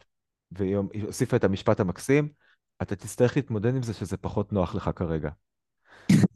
והיא 0.52 0.76
היא 0.92 1.04
הוסיפה 1.04 1.36
את 1.36 1.44
המשפט 1.44 1.80
המקסים, 1.80 2.28
אתה 2.82 2.96
תצטרך 2.96 3.36
להתמודד 3.36 3.74
עם 3.74 3.82
זה 3.82 3.94
שזה 3.94 4.16
פחות 4.16 4.52
נוח 4.52 4.74
לך 4.74 4.90
כרגע. 4.96 5.30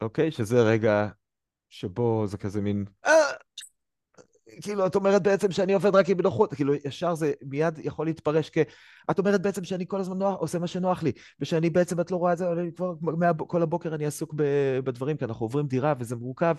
אוקיי? 0.00 0.30
שזה 0.30 0.62
רגע 0.62 1.08
שבו 1.68 2.26
זה 2.26 2.38
כזה 2.38 2.60
מין... 2.60 2.84
כאילו, 4.62 4.86
את 4.86 4.94
אומרת 4.94 5.22
בעצם 5.22 5.50
שאני 5.50 5.72
עובד 5.72 5.94
רק 5.94 6.08
עם 6.08 6.20
נוחות, 6.20 6.54
כאילו, 6.54 6.74
ישר 6.74 7.14
זה 7.14 7.32
מיד 7.42 7.78
יכול 7.78 8.06
להתפרש 8.06 8.50
כ... 8.50 8.58
את 9.10 9.18
אומרת 9.18 9.42
בעצם 9.42 9.64
שאני 9.64 9.84
כל 9.88 10.00
הזמן 10.00 10.18
נוח, 10.18 10.38
עושה 10.38 10.58
מה 10.58 10.66
שנוח 10.66 11.02
לי, 11.02 11.12
ושאני 11.40 11.70
בעצם, 11.70 12.00
את 12.00 12.10
לא 12.10 12.16
רואה 12.16 12.32
את 12.32 12.38
זה, 12.38 12.52
אני 12.52 12.72
כבר, 12.74 12.94
מה, 13.00 13.30
כל 13.46 13.62
הבוקר 13.62 13.94
אני 13.94 14.06
עסוק 14.06 14.34
ב- 14.36 14.78
בדברים, 14.84 15.16
כי 15.16 15.24
אנחנו 15.24 15.46
עוברים 15.46 15.66
דירה 15.66 15.94
וזה 15.98 16.16
מורכב, 16.16 16.56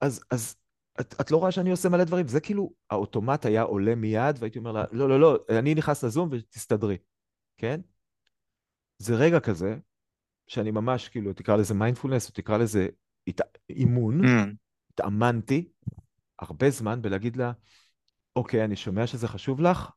אז, 0.00 0.24
אז 0.30 0.56
את, 1.00 1.14
את 1.20 1.30
לא 1.30 1.36
רואה 1.36 1.50
שאני 1.50 1.70
עושה 1.70 1.88
מלא 1.88 2.04
דברים, 2.04 2.28
זה 2.28 2.40
כאילו, 2.40 2.72
האוטומט 2.90 3.46
היה 3.46 3.62
עולה 3.62 3.94
מיד, 3.94 4.36
והייתי 4.38 4.58
אומר 4.58 4.72
לה, 4.72 4.84
לא, 4.92 5.08
לא, 5.08 5.20
לא, 5.20 5.38
אני 5.58 5.74
נכנס 5.74 6.04
לזום 6.04 6.28
ותסתדרי, 6.32 6.96
כן? 7.56 7.80
זה 8.98 9.14
רגע 9.14 9.40
כזה, 9.40 9.76
שאני 10.46 10.70
ממש, 10.70 11.08
כאילו, 11.08 11.32
תקרא 11.32 11.56
לזה 11.56 11.74
מיינדפולנס, 11.74 12.28
או 12.28 12.34
תקרא 12.34 12.56
לזה 12.58 12.88
הת... 13.26 13.40
אימון, 13.70 14.20
Mm, 14.20 14.54
התאמנתי 14.92 15.68
הרבה 16.38 16.70
זמן 16.70 17.02
בלהגיד 17.02 17.36
לה, 17.36 17.52
אוקיי, 18.36 18.64
אני 18.64 18.76
שומע 18.76 19.06
שזה 19.06 19.28
חשוב 19.28 19.60
לך, 19.60 19.90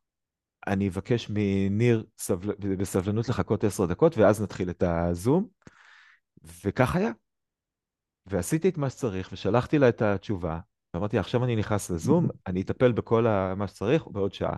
אני 0.66 0.88
אבקש 0.88 1.30
מניר 1.30 2.04
סבל... 2.18 2.54
בסבלנות 2.78 3.28
לחכות 3.28 3.64
עשר 3.64 3.86
דקות, 3.86 4.18
ואז 4.18 4.42
נתחיל 4.42 4.70
את 4.70 4.82
הזום. 4.82 5.48
וכך 6.64 6.96
היה. 6.96 7.10
ועשיתי 8.26 8.68
את 8.68 8.78
מה 8.78 8.90
שצריך, 8.90 9.28
ושלחתי 9.32 9.78
לה 9.78 9.88
את 9.88 10.02
התשובה, 10.02 10.58
ואמרתי, 10.94 11.18
עכשיו 11.18 11.44
אני 11.44 11.56
נכנס 11.56 11.90
לזום, 11.90 12.28
אני 12.46 12.62
אטפל 12.62 12.92
בכל 12.92 13.26
ה- 13.26 13.54
מה 13.54 13.68
שצריך 13.68 14.06
בעוד 14.06 14.34
שעה. 14.34 14.56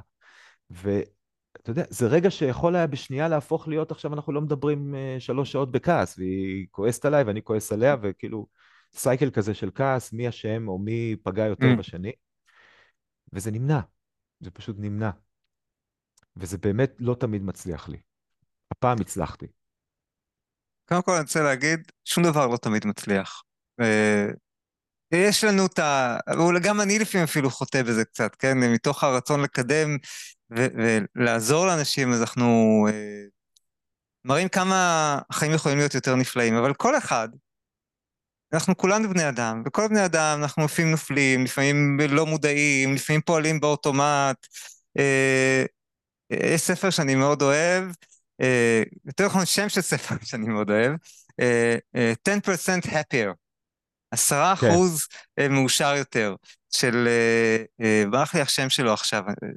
ואתה 0.70 1.70
יודע, 1.70 1.84
זה 1.88 2.06
רגע 2.06 2.30
שיכול 2.30 2.76
היה 2.76 2.86
בשנייה 2.86 3.28
להפוך 3.28 3.68
להיות, 3.68 3.90
עכשיו 3.90 4.14
אנחנו 4.14 4.32
לא 4.32 4.40
מדברים 4.40 4.94
אה, 4.94 5.16
שלוש 5.18 5.52
שעות 5.52 5.70
בכעס, 5.72 6.18
והיא 6.18 6.66
כועסת 6.70 7.04
עליי 7.04 7.24
ואני 7.24 7.42
כועס 7.42 7.72
עליה, 7.72 7.96
וכאילו 8.02 8.46
סייקל 8.94 9.30
כזה 9.30 9.54
של 9.54 9.70
כעס, 9.74 10.12
מי 10.12 10.28
אשם 10.28 10.68
או 10.68 10.78
מי 10.78 11.16
פגע 11.22 11.46
יותר 11.46 11.66
Mm. 11.74 11.78
בשני. 11.78 12.12
וזה 13.32 13.50
נמנע, 13.50 13.80
זה 14.40 14.50
פשוט 14.50 14.76
נמנע. 14.78 15.10
וזה 16.36 16.58
באמת 16.58 16.92
לא 16.98 17.14
תמיד 17.14 17.42
מצליח 17.42 17.88
לי. 17.88 17.98
הפעם 18.70 19.00
הצלחתי. 19.00 19.46
קודם 20.88 21.02
כל 21.02 21.12
אני 21.12 21.20
רוצה 21.20 21.42
להגיד, 21.42 21.92
שום 22.04 22.24
דבר 22.24 22.46
לא 22.46 22.56
תמיד 22.56 22.86
מצליח. 22.86 23.42
אה, 23.80 24.26
יש 25.12 25.44
לנו 25.44 25.66
את 25.66 25.78
ה... 25.78 26.16
וגם 26.56 26.80
אני 26.80 26.98
לפעמים 26.98 27.24
אפילו 27.24 27.50
חוטא 27.50 27.82
בזה 27.82 28.04
קצת, 28.04 28.34
כן? 28.34 28.58
מתוך 28.58 29.04
הרצון 29.04 29.40
לקדם 29.40 29.96
ו- 30.56 30.66
ולעזור 31.16 31.66
לאנשים, 31.66 32.12
אז 32.12 32.20
אנחנו 32.20 32.86
אה, 32.90 33.22
מראים 34.24 34.48
כמה 34.48 35.18
החיים 35.30 35.52
יכולים 35.52 35.78
להיות 35.78 35.94
יותר 35.94 36.16
נפלאים, 36.16 36.54
אבל 36.54 36.74
כל 36.74 36.98
אחד, 36.98 37.28
אנחנו 38.52 38.76
כולנו 38.76 39.08
בני 39.08 39.28
אדם, 39.28 39.62
וכל 39.66 39.88
בני 39.88 40.04
אדם 40.04 40.38
אנחנו 40.42 40.64
לפעמים 40.64 40.90
נופלים, 40.90 41.44
לפעמים 41.44 41.98
לא 42.08 42.26
מודעים, 42.26 42.94
לפעמים 42.94 43.20
פועלים 43.20 43.60
באוטומט. 43.60 44.46
אה, 44.98 45.64
יש 46.30 46.60
ספר 46.60 46.90
שאני 46.90 47.14
מאוד 47.14 47.42
אוהב, 47.42 47.84
אה, 48.40 48.82
יותר 49.04 49.26
נכון 49.26 49.46
שם 49.46 49.68
של 49.68 49.80
ספר 49.80 50.14
שאני 50.28 50.46
מאוד 50.46 50.70
אוהב, 50.70 50.92
אה, 51.40 51.76
אה, 51.96 52.12
10% 52.28 52.86
happier, 52.86 53.32
עשרה 54.10 54.56
כן. 54.56 54.66
אחוז 54.66 55.06
אה, 55.38 55.48
מאושר 55.48 55.94
יותר, 55.96 56.34
של, 56.70 57.08
אה, 57.08 57.64
אה, 57.84 58.04
ברח 58.10 58.34
לי 58.34 58.40
השם 58.40 58.70
שלו 58.70 58.92
עכשיו, 58.92 59.22
אה, 59.28 59.34
אה, 59.42 59.48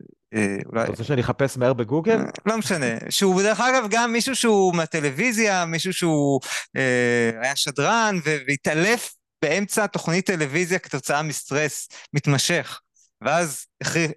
אולי, 0.66 0.84
אתה 0.84 0.92
רוצה 0.92 1.04
שאני 1.04 1.22
אחפש 1.22 1.58
מהר 1.58 1.74
בגוגל? 1.74 2.20
לא 2.46 2.58
משנה, 2.58 2.86
שהוא 3.10 3.42
דרך 3.42 3.60
אגב 3.60 3.88
גם 3.90 4.12
מישהו 4.12 4.36
שהוא 4.36 4.76
מהטלוויזיה, 4.76 5.66
מישהו 5.66 5.94
שהוא 5.94 6.40
אה, 6.78 7.32
היה 7.42 7.56
שדרן 7.56 8.20
והתעלף 8.48 9.14
באמצע 9.42 9.88
תוכנית 9.88 10.26
טלוויזיה 10.26 10.80
כתוצאה 10.80 11.22
מסטרס 11.22 11.90
מתמשך. 12.14 12.80
ואז 13.22 13.66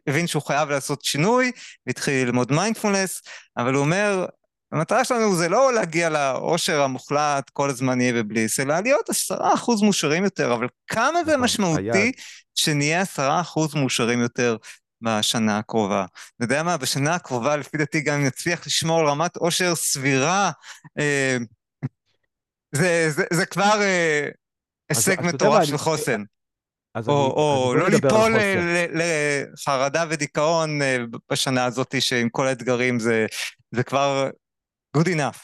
הבין 0.07 0.27
שהוא 0.27 0.43
חייב 0.43 0.71
לעשות 0.71 1.05
שינוי, 1.05 1.53
והתחיל 1.87 2.27
ללמוד 2.27 2.53
מיינדפולנס, 2.53 3.23
אבל 3.57 3.75
הוא 3.75 3.81
אומר, 3.81 4.27
המטרה 4.73 5.05
שלנו 5.05 5.37
זה 5.37 5.49
לא 5.49 5.73
להגיע 5.73 6.09
לאושר 6.09 6.83
המוחלט, 6.83 7.51
כל 7.51 7.71
הזמן 7.71 8.01
יהיה 8.01 8.13
בבליס, 8.13 8.61
אלא 8.61 8.81
להיות 8.81 9.11
עשרה 9.11 9.55
אחוז 9.55 9.83
מאושרים 9.83 10.25
יותר, 10.25 10.55
אבל 10.55 10.67
כמה 10.87 11.25
זה 11.25 11.31
נכון, 11.31 11.45
משמעותי. 11.45 12.13
שנהיה 12.55 13.01
עשרה 13.01 13.41
אחוז 13.41 13.75
מאושרים 13.75 14.21
יותר 14.21 14.57
בשנה 15.03 15.59
הקרובה. 15.59 16.05
אתה 16.37 16.45
יודע 16.45 16.63
מה, 16.63 16.77
בשנה 16.77 17.15
הקרובה, 17.15 17.57
לפי 17.57 17.77
דעתי, 17.77 18.01
גם 18.01 18.15
אם 18.21 18.27
נצליח 18.27 18.67
לשמור 18.67 19.01
על 19.01 19.07
רמת 19.09 19.37
עושר 19.37 19.75
סבירה, 19.75 20.51
אה, 20.99 21.37
זה, 22.73 23.11
זה, 23.11 23.25
זה 23.33 23.47
כבר 23.47 23.81
אה, 23.83 24.29
הישג 24.89 25.17
מטורף 25.23 25.65
של 25.65 25.71
אני- 25.71 25.79
חוסן. 25.79 26.23
אז 26.95 27.09
או, 27.09 27.27
אני- 27.27 27.35
או 27.35 27.65
אז 27.65 27.69
בוא 27.69 27.77
לא 27.77 27.87
על 27.87 27.93
ליפול 27.93 28.37
ל- 28.37 29.01
לחרדה 29.53 30.05
ודיכאון 30.11 30.83
אה, 30.83 30.97
בשנה 31.31 31.65
הזאת, 31.65 31.95
שעם 32.01 32.29
כל 32.29 32.47
האתגרים 32.47 32.99
זה, 32.99 33.27
זה 33.75 33.83
כבר 33.83 34.31
good 34.99 35.07
enough. 35.07 35.39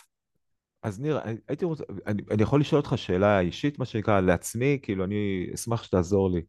אז 0.83 1.01
ניר, 1.01 1.21
הייתי 1.49 1.65
רוצה, 1.65 1.85
אני, 2.07 2.23
אני 2.31 2.43
יכול 2.43 2.61
לשאול 2.61 2.81
אותך 2.81 2.93
שאלה 2.97 3.41
אישית, 3.41 3.79
מה 3.79 3.85
שנקרא, 3.85 4.21
לעצמי, 4.21 4.79
כאילו, 4.83 5.05
אני 5.05 5.47
אשמח 5.55 5.83
שתעזור 5.83 6.31
לי. 6.31 6.41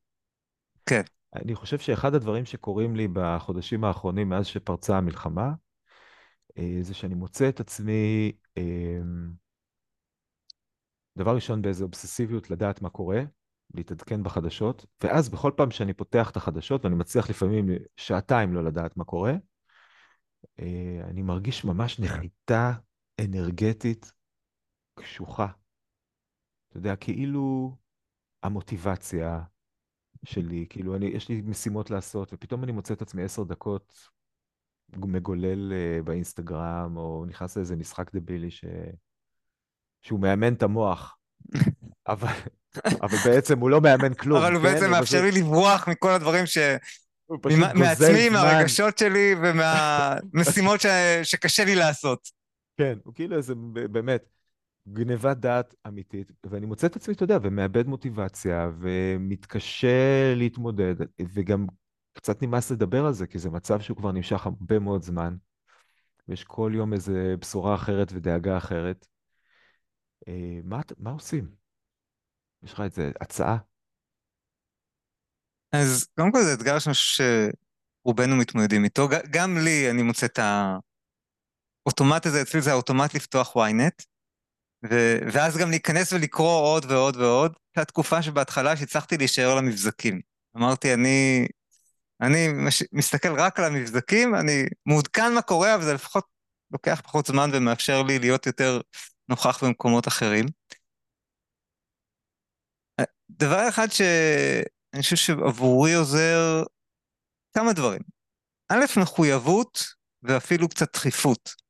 כן. 0.85 1.01
אני 1.35 1.55
חושב 1.55 1.79
שאחד 1.79 2.15
הדברים 2.15 2.45
שקורים 2.45 2.95
לי 2.95 3.07
בחודשים 3.13 3.83
האחרונים, 3.83 4.29
מאז 4.29 4.45
שפרצה 4.45 4.97
המלחמה, 4.97 5.53
אה, 6.57 6.77
זה 6.81 6.93
שאני 6.93 7.15
מוצא 7.15 7.49
את 7.49 7.59
עצמי, 7.59 8.31
אה, 8.57 8.99
דבר 11.17 11.35
ראשון, 11.35 11.61
באיזו 11.61 11.85
אובססיביות 11.85 12.49
לדעת 12.49 12.81
מה 12.81 12.89
קורה, 12.89 13.23
להתעדכן 13.73 14.23
בחדשות, 14.23 14.85
ואז 15.03 15.29
בכל 15.29 15.51
פעם 15.57 15.71
שאני 15.71 15.93
פותח 15.93 16.29
את 16.31 16.37
החדשות, 16.37 16.85
ואני 16.85 16.95
מצליח 16.95 17.29
לפעמים 17.29 17.65
שעתיים 17.97 18.53
לא 18.53 18.63
לדעת 18.63 18.97
מה 18.97 19.03
קורה, 19.03 19.33
אה, 20.59 21.01
אני 21.09 21.21
מרגיש 21.21 21.65
ממש 21.65 21.99
נחיתה 21.99 22.73
אנרגטית 23.21 24.11
קשוחה. 24.93 25.47
אתה 26.69 26.77
יודע, 26.77 26.95
כאילו 26.95 27.77
המוטיבציה 28.43 29.41
שלי, 30.25 30.65
כאילו, 30.69 30.95
אני, 30.95 31.05
יש 31.05 31.29
לי 31.29 31.41
משימות 31.45 31.91
לעשות, 31.91 32.33
ופתאום 32.33 32.63
אני 32.63 32.71
מוצא 32.71 32.93
את 32.93 33.01
עצמי 33.01 33.23
עשר 33.23 33.43
דקות 33.43 34.09
מגולל 34.95 35.71
uh, 35.71 36.03
באינסטגרם, 36.03 36.97
או 36.97 37.25
נכנס 37.27 37.57
לאיזה 37.57 37.75
משחק 37.75 38.15
דבילי 38.15 38.51
ש... 38.51 38.65
שהוא 40.01 40.19
מאמן 40.19 40.53
את 40.53 40.63
המוח. 40.63 41.17
אבל, 42.07 42.33
אבל 43.01 43.17
בעצם 43.25 43.59
הוא 43.59 43.69
לא 43.69 43.81
מאמן 43.81 44.13
כלום. 44.13 44.41
אבל 44.41 44.53
הוא 44.53 44.63
כן? 44.63 44.73
בעצם 44.73 44.91
מאפשר. 44.91 45.21
לי 45.21 45.31
לברוח 45.31 45.87
מכל 45.87 46.09
הדברים 46.09 46.45
ש... 46.45 46.57
מעצמי. 47.75 48.29
מהרגשות 48.29 48.97
שלי 48.97 49.35
ומהמשימות 49.43 50.81
ש... 50.81 50.85
שקשה 51.23 51.65
לי 51.65 51.75
לעשות. 51.75 52.29
כן, 52.77 52.97
הוא 53.03 53.13
כאילו 53.13 53.37
איזה, 53.37 53.53
באמת, 53.91 54.25
גנבת 54.87 55.37
דעת 55.37 55.75
אמיתית, 55.87 56.31
ואני 56.45 56.65
מוצא 56.65 56.87
את 56.87 56.95
עצמי, 56.95 57.13
אתה 57.13 57.23
יודע, 57.23 57.37
ומאבד 57.41 57.87
מוטיבציה, 57.87 58.69
ומתקשה 58.79 60.33
להתמודד, 60.35 60.95
וגם 61.33 61.67
קצת 62.13 62.41
נמאס 62.41 62.71
לדבר 62.71 63.05
על 63.05 63.13
זה, 63.13 63.27
כי 63.27 63.39
זה 63.39 63.49
מצב 63.49 63.81
שהוא 63.81 63.97
כבר 63.97 64.11
נמשך 64.11 64.45
הרבה 64.45 64.79
מאוד 64.79 65.01
זמן, 65.01 65.35
ויש 66.27 66.43
כל 66.43 66.71
יום 66.75 66.93
איזה 66.93 67.35
בשורה 67.39 67.75
אחרת 67.75 68.11
ודאגה 68.13 68.57
אחרת. 68.57 69.07
אה, 70.27 70.59
מה, 70.63 70.81
מה 70.97 71.11
עושים? 71.11 71.49
יש 72.63 72.73
לך 72.73 72.81
איזה 72.81 73.11
הצעה? 73.21 73.57
אז 75.71 76.07
קודם 76.15 76.31
כל 76.31 76.41
זה 76.43 76.53
אתגר 76.53 76.79
שאני 76.79 76.93
חושב 76.93 77.23
שרובנו 78.03 78.35
מתמודדים 78.35 78.83
איתו. 78.83 79.07
גם 79.31 79.57
לי, 79.57 79.91
אני 79.91 80.01
מוצא 80.01 80.25
את 80.25 80.39
האוטומט 81.85 82.25
הזה, 82.25 82.41
אצלי 82.41 82.61
זה 82.61 82.71
האוטומט 82.71 83.13
לפתוח 83.13 83.55
ynet, 83.57 84.05
ו- 84.89 85.17
ואז 85.33 85.57
גם 85.57 85.69
להיכנס 85.69 86.13
ולקרוא 86.13 86.61
עוד 86.61 86.85
ועוד 86.91 87.15
ועוד. 87.15 87.53
הייתה 87.75 87.91
תקופה 87.91 88.21
שבהתחלה 88.21 88.77
שהצלחתי 88.77 89.17
להישאר 89.17 89.55
למבזקים. 89.55 90.21
אמרתי, 90.57 90.93
אני, 90.93 91.47
אני 92.21 92.47
מש- 92.47 92.83
מסתכל 92.91 93.39
רק 93.39 93.59
על 93.59 93.65
המבזקים, 93.65 94.35
אני 94.35 94.65
מעודכן 94.85 95.33
מה 95.33 95.41
קורה, 95.41 95.75
אבל 95.75 95.83
זה 95.83 95.93
לפחות 95.93 96.25
לוקח 96.71 97.01
פחות 97.03 97.25
זמן 97.25 97.49
ומאפשר 97.53 98.03
לי 98.03 98.19
להיות 98.19 98.45
יותר 98.45 98.81
נוכח 99.29 99.63
במקומות 99.63 100.07
אחרים. 100.07 100.45
דבר 103.29 103.69
אחד 103.69 103.87
שאני 103.91 105.01
חושב 105.01 105.15
שעבורי 105.15 105.93
עוזר, 105.93 106.63
כמה 107.53 107.73
דברים. 107.73 108.01
א', 108.69 108.99
מחויבות 109.01 109.83
ואפילו 110.23 110.69
קצת 110.69 110.93
דחיפות. 110.93 111.64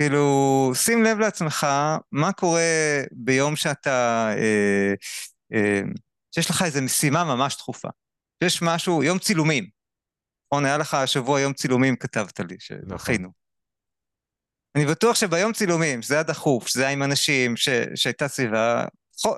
כאילו, 0.00 0.72
שים 0.74 1.02
לב 1.02 1.18
לעצמך 1.18 1.66
מה 2.12 2.32
קורה 2.32 3.02
ביום 3.12 3.56
שאתה, 3.56 4.28
אה, 4.36 4.92
אה, 5.52 5.80
שיש 6.34 6.50
לך 6.50 6.62
איזו 6.62 6.82
משימה 6.82 7.24
ממש 7.24 7.56
דחופה. 7.56 7.88
שיש 8.42 8.62
משהו, 8.62 9.02
יום 9.02 9.18
צילומים. 9.18 9.68
נכון, 10.46 10.64
היה 10.64 10.78
לך 10.78 10.94
השבוע 10.94 11.40
יום 11.40 11.52
צילומים, 11.52 11.96
כתבת 11.96 12.40
לי, 12.40 12.56
שדחינו. 12.58 13.28
נכון. 13.28 13.30
אני 14.76 14.86
בטוח 14.86 15.16
שביום 15.16 15.52
צילומים, 15.52 16.02
שזה 16.02 16.14
היה 16.14 16.22
דחוף, 16.22 16.66
שזה 16.66 16.82
היה 16.82 16.90
עם 16.90 17.02
אנשים, 17.02 17.56
ש, 17.56 17.68
שהייתה 17.94 18.28
סביבה, 18.28 18.84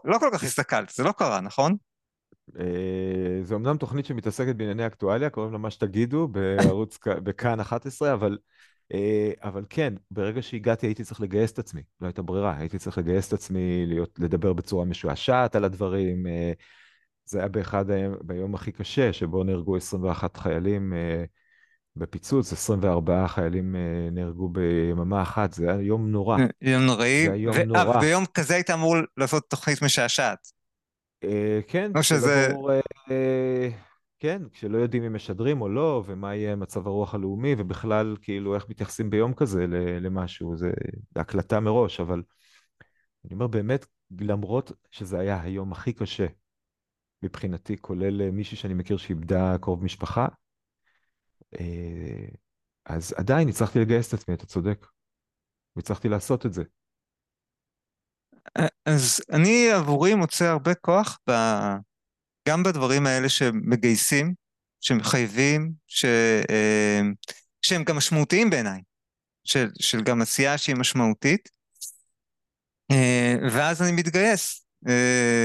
לא 0.04 0.18
כל 0.18 0.30
כך 0.32 0.44
הסתכלת, 0.44 0.88
זה 0.90 1.02
לא 1.02 1.12
קרה, 1.12 1.40
נכון? 1.40 1.76
אה, 2.60 3.42
זו 3.42 3.56
אמנם 3.56 3.76
תוכנית 3.76 4.06
שמתעסקת 4.06 4.56
בענייני 4.56 4.86
אקטואליה, 4.86 5.30
קוראים 5.30 5.52
לה 5.52 5.58
מה 5.58 5.70
שתגידו, 5.70 6.28
בערוץ, 6.28 6.98
בכאן 7.06 7.60
11, 7.60 8.12
אבל, 8.12 8.38
אבל 9.42 9.64
כן, 9.70 9.94
ברגע 10.10 10.42
שהגעתי 10.42 10.86
הייתי 10.86 11.04
צריך 11.04 11.20
לגייס 11.20 11.52
את 11.52 11.58
עצמי, 11.58 11.82
לא 12.00 12.06
הייתה 12.06 12.22
ברירה, 12.22 12.56
הייתי 12.58 12.78
צריך 12.78 12.98
לגייס 12.98 13.28
את 13.28 13.32
עצמי, 13.32 13.86
להיות, 13.86 14.18
לדבר 14.18 14.52
בצורה 14.52 14.84
משועשעת 14.84 15.56
על 15.56 15.64
הדברים. 15.64 16.26
אה, 16.26 16.52
זה 17.24 17.38
היה 17.38 17.48
באחד 17.48 17.84
ביום 18.20 18.54
הכי 18.54 18.72
קשה, 18.72 19.12
שבו 19.12 19.44
נהרגו 19.44 19.76
21 19.76 20.36
חיילים 20.36 20.92
בפיצוץ, 21.96 22.52
24 22.52 23.28
חיילים 23.28 23.76
נהרגו 24.12 24.48
ביממה 24.48 25.22
אחת, 25.22 25.52
זה 25.52 25.70
היה 25.70 25.82
יום 25.82 26.10
נורא. 26.10 26.38
יום 26.60 26.82
נוראי, 26.82 27.24
זה 27.26 27.32
היה 27.32 27.42
יום 27.42 27.56
נורא. 27.56 27.96
וביום 27.96 28.24
כזה 28.34 28.54
היית 28.54 28.70
אמור 28.70 28.96
לעשות 29.16 29.50
תוכנית 29.50 29.82
משעשעת. 29.82 30.38
כן, 31.68 31.90
או 31.96 32.02
שזה... 32.02 32.48
ברור, 32.52 32.70
כן, 34.22 34.42
כשלא 34.52 34.78
יודעים 34.78 35.02
אם 35.02 35.14
משדרים 35.14 35.60
או 35.60 35.68
לא, 35.68 36.02
ומה 36.06 36.34
יהיה 36.34 36.56
מצב 36.56 36.86
הרוח 36.86 37.14
הלאומי, 37.14 37.54
ובכלל, 37.58 38.16
כאילו, 38.22 38.54
איך 38.54 38.68
מתייחסים 38.68 39.10
ביום 39.10 39.34
כזה 39.34 39.66
למשהו, 40.00 40.56
זה 40.56 40.70
הקלטה 41.16 41.60
מראש, 41.60 42.00
אבל 42.00 42.22
אני 43.24 43.34
אומר, 43.34 43.46
באמת, 43.46 43.86
למרות 44.20 44.72
שזה 44.90 45.18
היה 45.18 45.42
היום 45.42 45.72
הכי 45.72 45.92
קשה 45.92 46.26
מבחינתי, 47.22 47.76
כולל 47.80 48.30
מישהי 48.30 48.56
שאני 48.56 48.74
מכיר 48.74 48.96
שאיבדה 48.96 49.56
קרוב 49.60 49.84
משפחה, 49.84 50.28
אז 52.84 53.14
עדיין 53.16 53.48
הצלחתי 53.48 53.78
לגייס 53.78 54.08
את 54.08 54.14
עצמי, 54.14 54.34
אתה 54.34 54.46
צודק, 54.46 54.86
והצלחתי 55.76 56.08
לעשות 56.08 56.46
את 56.46 56.52
זה. 56.52 56.62
אז 58.86 59.20
אני 59.32 59.70
עבורי 59.70 60.14
מוצא 60.14 60.44
הרבה 60.44 60.74
כוח 60.74 61.18
ב... 61.30 61.32
גם 62.48 62.62
בדברים 62.62 63.06
האלה 63.06 63.28
שמגייסים, 63.28 64.34
שמחייבים, 64.80 65.72
ש... 65.86 66.04
אה, 66.50 67.00
שהם 67.62 67.84
גם 67.84 67.96
משמעותיים 67.96 68.50
בעיניי, 68.50 68.80
של, 69.44 69.68
של 69.80 70.02
גם 70.02 70.22
עשייה 70.22 70.58
שהיא 70.58 70.76
משמעותית, 70.76 71.48
אה, 72.90 73.34
ואז 73.52 73.82
אני 73.82 73.92
מתגייס. 73.92 74.64
אה, 74.88 75.44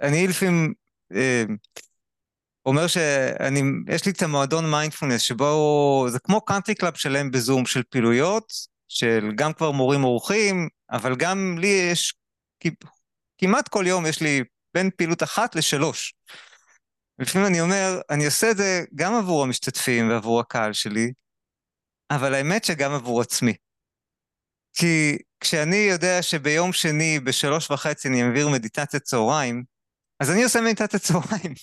אני 0.00 0.26
לפעמים 0.26 0.74
אומר 2.66 2.86
שאני, 2.86 3.62
יש 3.88 4.06
לי 4.06 4.12
את 4.12 4.22
המועדון 4.22 4.70
מיינדפולנס, 4.70 5.20
שבו 5.20 6.06
זה 6.08 6.18
כמו 6.18 6.40
קאנטרי 6.40 6.74
קלאב 6.74 6.94
שלם 6.94 7.30
בזום 7.30 7.66
של 7.66 7.82
פעילויות, 7.90 8.52
של 8.88 9.32
גם 9.34 9.52
כבר 9.52 9.70
מורים 9.70 10.04
אורחים, 10.04 10.68
אבל 10.90 11.16
גם 11.16 11.56
לי 11.58 11.90
יש 11.92 12.14
כמעט 13.38 13.68
כל 13.68 13.84
יום 13.86 14.06
יש 14.06 14.20
לי 14.20 14.42
בין 14.76 14.90
פעילות 14.96 15.22
אחת 15.22 15.54
לשלוש. 15.54 16.14
לפעמים 17.18 17.46
אני 17.46 17.60
אומר, 17.60 18.00
אני 18.10 18.26
עושה 18.26 18.50
את 18.50 18.56
זה 18.56 18.84
גם 18.94 19.14
עבור 19.14 19.42
המשתתפים 19.42 20.10
ועבור 20.10 20.40
הקהל 20.40 20.72
שלי, 20.72 21.12
אבל 22.10 22.34
האמת 22.34 22.64
שגם 22.64 22.92
עבור 22.92 23.20
עצמי. 23.20 23.54
כי 24.72 25.18
כשאני 25.40 25.76
יודע 25.76 26.22
שביום 26.22 26.72
שני 26.72 27.20
בשלוש 27.20 27.70
וחצי 27.70 28.08
אני 28.08 28.22
אעביר 28.22 28.48
מדיטציית 28.48 29.02
צהריים, 29.02 29.64
אז 30.20 30.30
אני 30.30 30.44
עושה 30.44 30.60
מדיטציית 30.60 31.02
צהריים. 31.02 31.54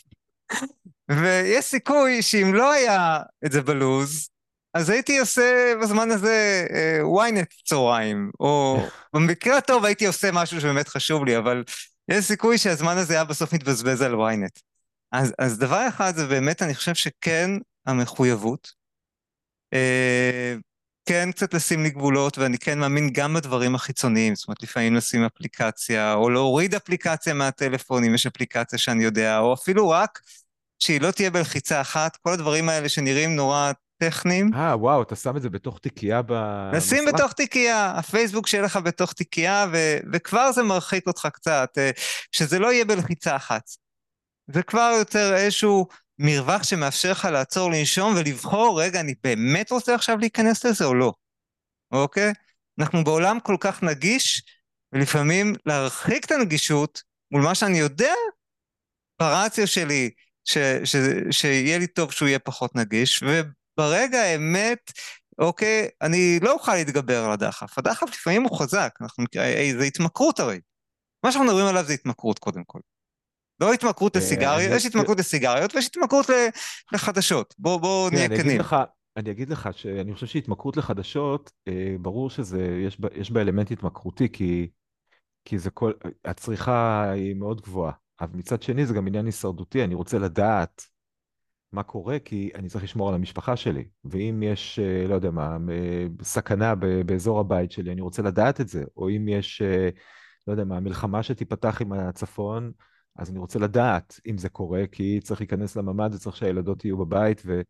ויש 1.21 1.65
סיכוי 1.65 2.21
שאם 2.21 2.53
לא 2.53 2.71
היה 2.71 3.19
את 3.45 3.51
זה 3.51 3.61
בלוז, 3.61 4.29
אז 4.73 4.89
הייתי 4.89 5.19
עושה 5.19 5.73
בזמן 5.81 6.11
הזה 6.11 6.65
אה, 6.73 7.29
ynet 7.29 7.63
צהריים, 7.65 8.31
או 8.39 8.77
במקרה 9.13 9.57
הטוב 9.57 9.85
הייתי 9.85 10.05
עושה 10.05 10.29
משהו 10.33 10.61
שבאמת 10.61 10.87
חשוב 10.87 11.25
לי, 11.25 11.37
אבל 11.37 11.63
יש 12.09 12.25
סיכוי 12.25 12.57
שהזמן 12.57 12.97
הזה 12.97 13.13
היה 13.13 13.23
בסוף 13.23 13.53
מתבזבז 13.53 14.01
על 14.01 14.13
ynet. 14.13 14.61
אז, 15.11 15.33
אז 15.39 15.59
דבר 15.59 15.87
אחד 15.87 16.15
זה 16.15 16.27
באמת, 16.27 16.61
אני 16.61 16.75
חושב 16.75 16.95
שכן 16.95 17.49
המחויבות, 17.85 18.71
אה, 19.73 20.55
כן 21.05 21.31
קצת 21.31 21.53
לשים 21.53 21.83
לי 21.83 21.89
גבולות, 21.89 22.37
ואני 22.37 22.57
כן 22.57 22.79
מאמין 22.79 23.09
גם 23.13 23.33
בדברים 23.33 23.75
החיצוניים, 23.75 24.35
זאת 24.35 24.47
אומרת, 24.47 24.63
לפעמים 24.63 24.95
לשים 24.95 25.23
אפליקציה, 25.23 26.13
או 26.13 26.29
להוריד 26.29 26.75
אפליקציה 26.75 27.33
מהטלפון, 27.33 28.03
אם 28.03 28.15
יש 28.15 28.27
אפליקציה 28.27 28.79
שאני 28.79 29.03
יודע, 29.03 29.39
או 29.39 29.53
אפילו 29.53 29.89
רק 29.89 30.19
שהיא 30.79 31.01
לא 31.01 31.11
תהיה 31.11 31.31
בלחיצה 31.31 31.81
אחת, 31.81 32.15
כל 32.15 32.33
הדברים 32.33 32.69
האלה 32.69 32.89
שנראים 32.89 33.35
נורא 33.35 33.71
טכניים. 34.09 34.53
אה, 34.53 34.77
וואו, 34.77 35.01
אתה 35.01 35.15
שם 35.15 35.37
את 35.37 35.41
זה 35.41 35.49
בתוך 35.49 35.79
תיקייה 35.79 36.21
במשרד? 36.21 36.75
נשים 36.75 37.05
בתוך 37.13 37.33
תיקייה, 37.33 37.91
הפייסבוק 37.91 38.47
שיהיה 38.47 38.63
לך 38.63 38.77
בתוך 38.77 39.13
תיקייה, 39.13 39.65
ו- 39.73 39.97
וכבר 40.13 40.51
זה 40.51 40.63
מרחיק 40.63 41.07
אותך 41.07 41.27
קצת, 41.33 41.69
אה, 41.77 41.91
שזה 42.31 42.59
לא 42.59 42.73
יהיה 42.73 42.85
בלחיצה 42.85 43.35
אחת. 43.35 43.63
זה 44.47 44.63
כבר 44.63 44.95
יוצר 44.99 45.35
איזשהו 45.35 45.87
מרווח 46.19 46.63
שמאפשר 46.63 47.11
לך 47.11 47.25
לעצור, 47.31 47.71
לנשום 47.71 48.13
ולבחור, 48.17 48.81
רגע, 48.81 48.99
אני 48.99 49.13
באמת 49.23 49.71
רוצה 49.71 49.95
עכשיו 49.95 50.17
להיכנס 50.17 50.65
לזה 50.65 50.85
או 50.85 50.93
לא, 50.93 51.13
אוקיי? 51.91 52.33
אנחנו 52.79 53.03
בעולם 53.03 53.39
כל 53.39 53.57
כך 53.59 53.83
נגיש, 53.83 54.43
ולפעמים 54.93 55.53
להרחיק 55.65 56.25
את 56.25 56.31
הנגישות 56.31 57.01
מול 57.31 57.41
מה 57.41 57.55
שאני 57.55 57.77
יודע 57.77 58.13
ברציו 59.19 59.67
שלי, 59.67 60.09
ש, 60.45 60.57
ש, 60.83 60.95
שיהיה 61.31 61.77
לי 61.77 61.87
טוב 61.87 62.11
שהוא 62.11 62.27
יהיה 62.27 62.39
פחות 62.39 62.75
נגיש, 62.75 63.23
וברגע 63.77 64.21
האמת, 64.21 64.91
אוקיי, 65.39 65.87
אני 66.01 66.39
לא 66.41 66.53
אוכל 66.53 66.75
להתגבר 66.75 67.25
על 67.25 67.31
הדחף. 67.31 67.77
הדחף 67.77 68.09
לפעמים 68.09 68.43
הוא 68.43 68.59
חזק, 68.59 68.93
אנחנו, 69.01 69.25
זה 69.77 69.83
התמכרות 69.83 70.39
הרי. 70.39 70.59
מה 71.25 71.31
שאנחנו 71.31 71.47
מדברים 71.47 71.65
עליו 71.65 71.83
זה 71.83 71.93
התמכרות 71.93 72.39
קודם 72.39 72.63
כל. 72.63 72.79
לא 73.59 73.73
התמכרות 73.73 74.15
אה, 74.15 74.21
לסיגריות, 74.21 74.71
יש 74.75 74.85
התמכרות 74.85 75.19
לסיגריות 75.19 75.75
ויש 75.75 75.87
התמכרות 75.87 76.25
לחדשות. 76.93 77.55
בוא, 77.57 77.77
בוא 77.77 78.09
כן, 78.09 78.15
נהיה 78.15 78.27
כנים. 78.29 78.61
אני 79.17 79.31
אגיד 79.31 79.49
לך 79.49 79.69
שאני 79.71 80.13
חושב 80.13 80.27
שהתמכרות 80.27 80.77
לחדשות, 80.77 81.51
אה, 81.67 81.95
ברור 82.01 82.29
שזה, 82.29 82.79
יש 82.87 82.99
בה, 82.99 83.09
יש 83.15 83.31
בה 83.31 83.41
אלמנט 83.41 83.71
התמכרותי, 83.71 84.29
כי, 84.33 84.67
כי 85.45 85.59
זה 85.59 85.69
כל, 85.69 85.91
הצריכה 86.25 87.09
היא 87.11 87.35
מאוד 87.35 87.61
גבוהה. 87.61 87.93
אבל 88.21 88.37
מצד 88.37 88.61
שני 88.61 88.85
זה 88.85 88.93
גם 88.93 89.07
עניין 89.07 89.25
הישרדותי, 89.25 89.83
אני 89.83 89.95
רוצה 89.95 90.19
לדעת 90.19 90.85
מה 91.73 91.83
קורה, 91.83 92.19
כי 92.19 92.51
אני 92.55 92.69
צריך 92.69 92.83
לשמור 92.83 93.09
על 93.09 93.15
המשפחה 93.15 93.55
שלי. 93.55 93.85
ואם 94.05 94.43
יש, 94.43 94.79
אה, 94.79 95.07
לא 95.07 95.15
יודע 95.15 95.31
מה, 95.31 95.57
סכנה 96.21 96.75
באזור 97.05 97.39
הבית 97.39 97.71
שלי, 97.71 97.91
אני 97.91 98.01
רוצה 98.01 98.21
לדעת 98.21 98.61
את 98.61 98.67
זה. 98.67 98.83
או 98.97 99.09
אם 99.09 99.27
יש, 99.27 99.61
לא 100.47 100.53
יודע 100.53 100.63
מה, 100.63 100.79
מלחמה 100.79 101.23
שתיפתח 101.23 101.81
עם 101.81 101.93
הצפון, 101.93 102.71
אז 103.15 103.29
אני 103.29 103.39
רוצה 103.39 103.59
לדעת 103.59 104.19
אם 104.27 104.37
זה 104.37 104.49
קורה, 104.49 104.83
כי 104.91 105.19
צריך 105.21 105.41
להיכנס 105.41 105.75
לממ"ד 105.75 106.09
וצריך 106.13 106.35
שהילדות 106.35 106.85
יהיו 106.85 106.97
בבית 106.97 107.41
ו... 107.45 107.61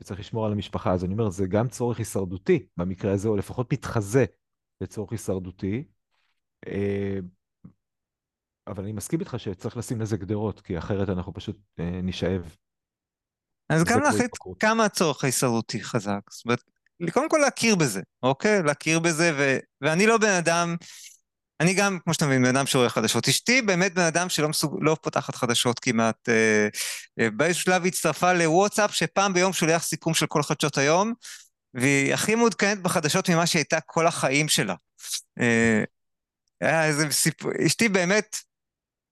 וצריך 0.00 0.20
לשמור 0.20 0.46
על 0.46 0.52
המשפחה. 0.52 0.92
אז 0.92 1.04
אני 1.04 1.12
אומר, 1.12 1.30
זה 1.30 1.46
גם 1.46 1.68
צורך 1.68 1.98
הישרדותי 1.98 2.66
במקרה 2.76 3.12
הזה, 3.12 3.28
או 3.28 3.36
לפחות 3.36 3.72
מתחזה 3.72 4.24
לצורך 4.80 5.12
הישרדותי. 5.12 5.84
אה, 6.66 7.18
אבל 8.66 8.82
אני 8.82 8.92
מסכים 8.92 9.20
איתך 9.20 9.34
שצריך 9.38 9.76
לשים 9.76 10.00
לזה 10.00 10.16
גדרות, 10.16 10.60
כי 10.60 10.78
אחרת 10.78 11.08
אנחנו 11.08 11.32
פשוט 11.32 11.58
אה, 11.78 12.00
נשאב. 12.02 12.56
אז 13.68 13.84
גם 13.84 14.00
להחליט 14.00 14.30
כמה 14.60 14.84
הצורך 14.84 15.24
ההישרדותי 15.24 15.82
חזק. 15.82 16.20
זאת 16.30 16.44
אומרת, 16.44 16.62
קודם 17.12 17.28
כל 17.28 17.38
להכיר 17.38 17.74
בזה, 17.74 18.00
אוקיי? 18.22 18.62
להכיר 18.62 18.98
בזה, 18.98 19.32
ו... 19.38 19.58
ואני 19.80 20.06
לא 20.06 20.18
בן 20.18 20.32
אדם... 20.32 20.76
אני 21.60 21.74
גם, 21.74 21.98
כמו 22.04 22.14
שאתה 22.14 22.26
מבין, 22.26 22.42
בן 22.42 22.56
אדם 22.56 22.66
שעורך 22.66 22.92
חדשות. 22.92 23.28
אשתי 23.28 23.62
באמת 23.62 23.94
בן 23.94 24.02
אדם 24.02 24.28
שלא 24.28 24.48
מסוג... 24.48 24.78
לא 24.80 24.96
פותחת 25.02 25.34
חדשות 25.34 25.78
כמעט. 25.78 26.28
אה, 26.28 26.68
אה, 27.20 27.30
באיזשהו 27.30 27.64
שלב 27.64 27.82
היא 27.82 27.92
הצטרפה 27.92 28.32
לוואטסאפ, 28.32 28.94
שפעם 28.94 29.34
ביום 29.34 29.52
שולח 29.52 29.82
סיכום 29.82 30.14
של 30.14 30.26
כל 30.26 30.42
חדשות 30.42 30.78
היום, 30.78 31.12
והיא 31.74 32.14
הכי 32.14 32.34
מעודכנת 32.34 32.82
בחדשות 32.82 33.30
ממה 33.30 33.46
שהייתה 33.46 33.80
כל 33.80 34.06
החיים 34.06 34.48
שלה. 34.48 34.74
אה, 35.40 35.82
היה 36.60 36.86
איזה 36.86 37.10
סיפור, 37.10 37.50
אשתי 37.66 37.88
באמת, 37.88 38.36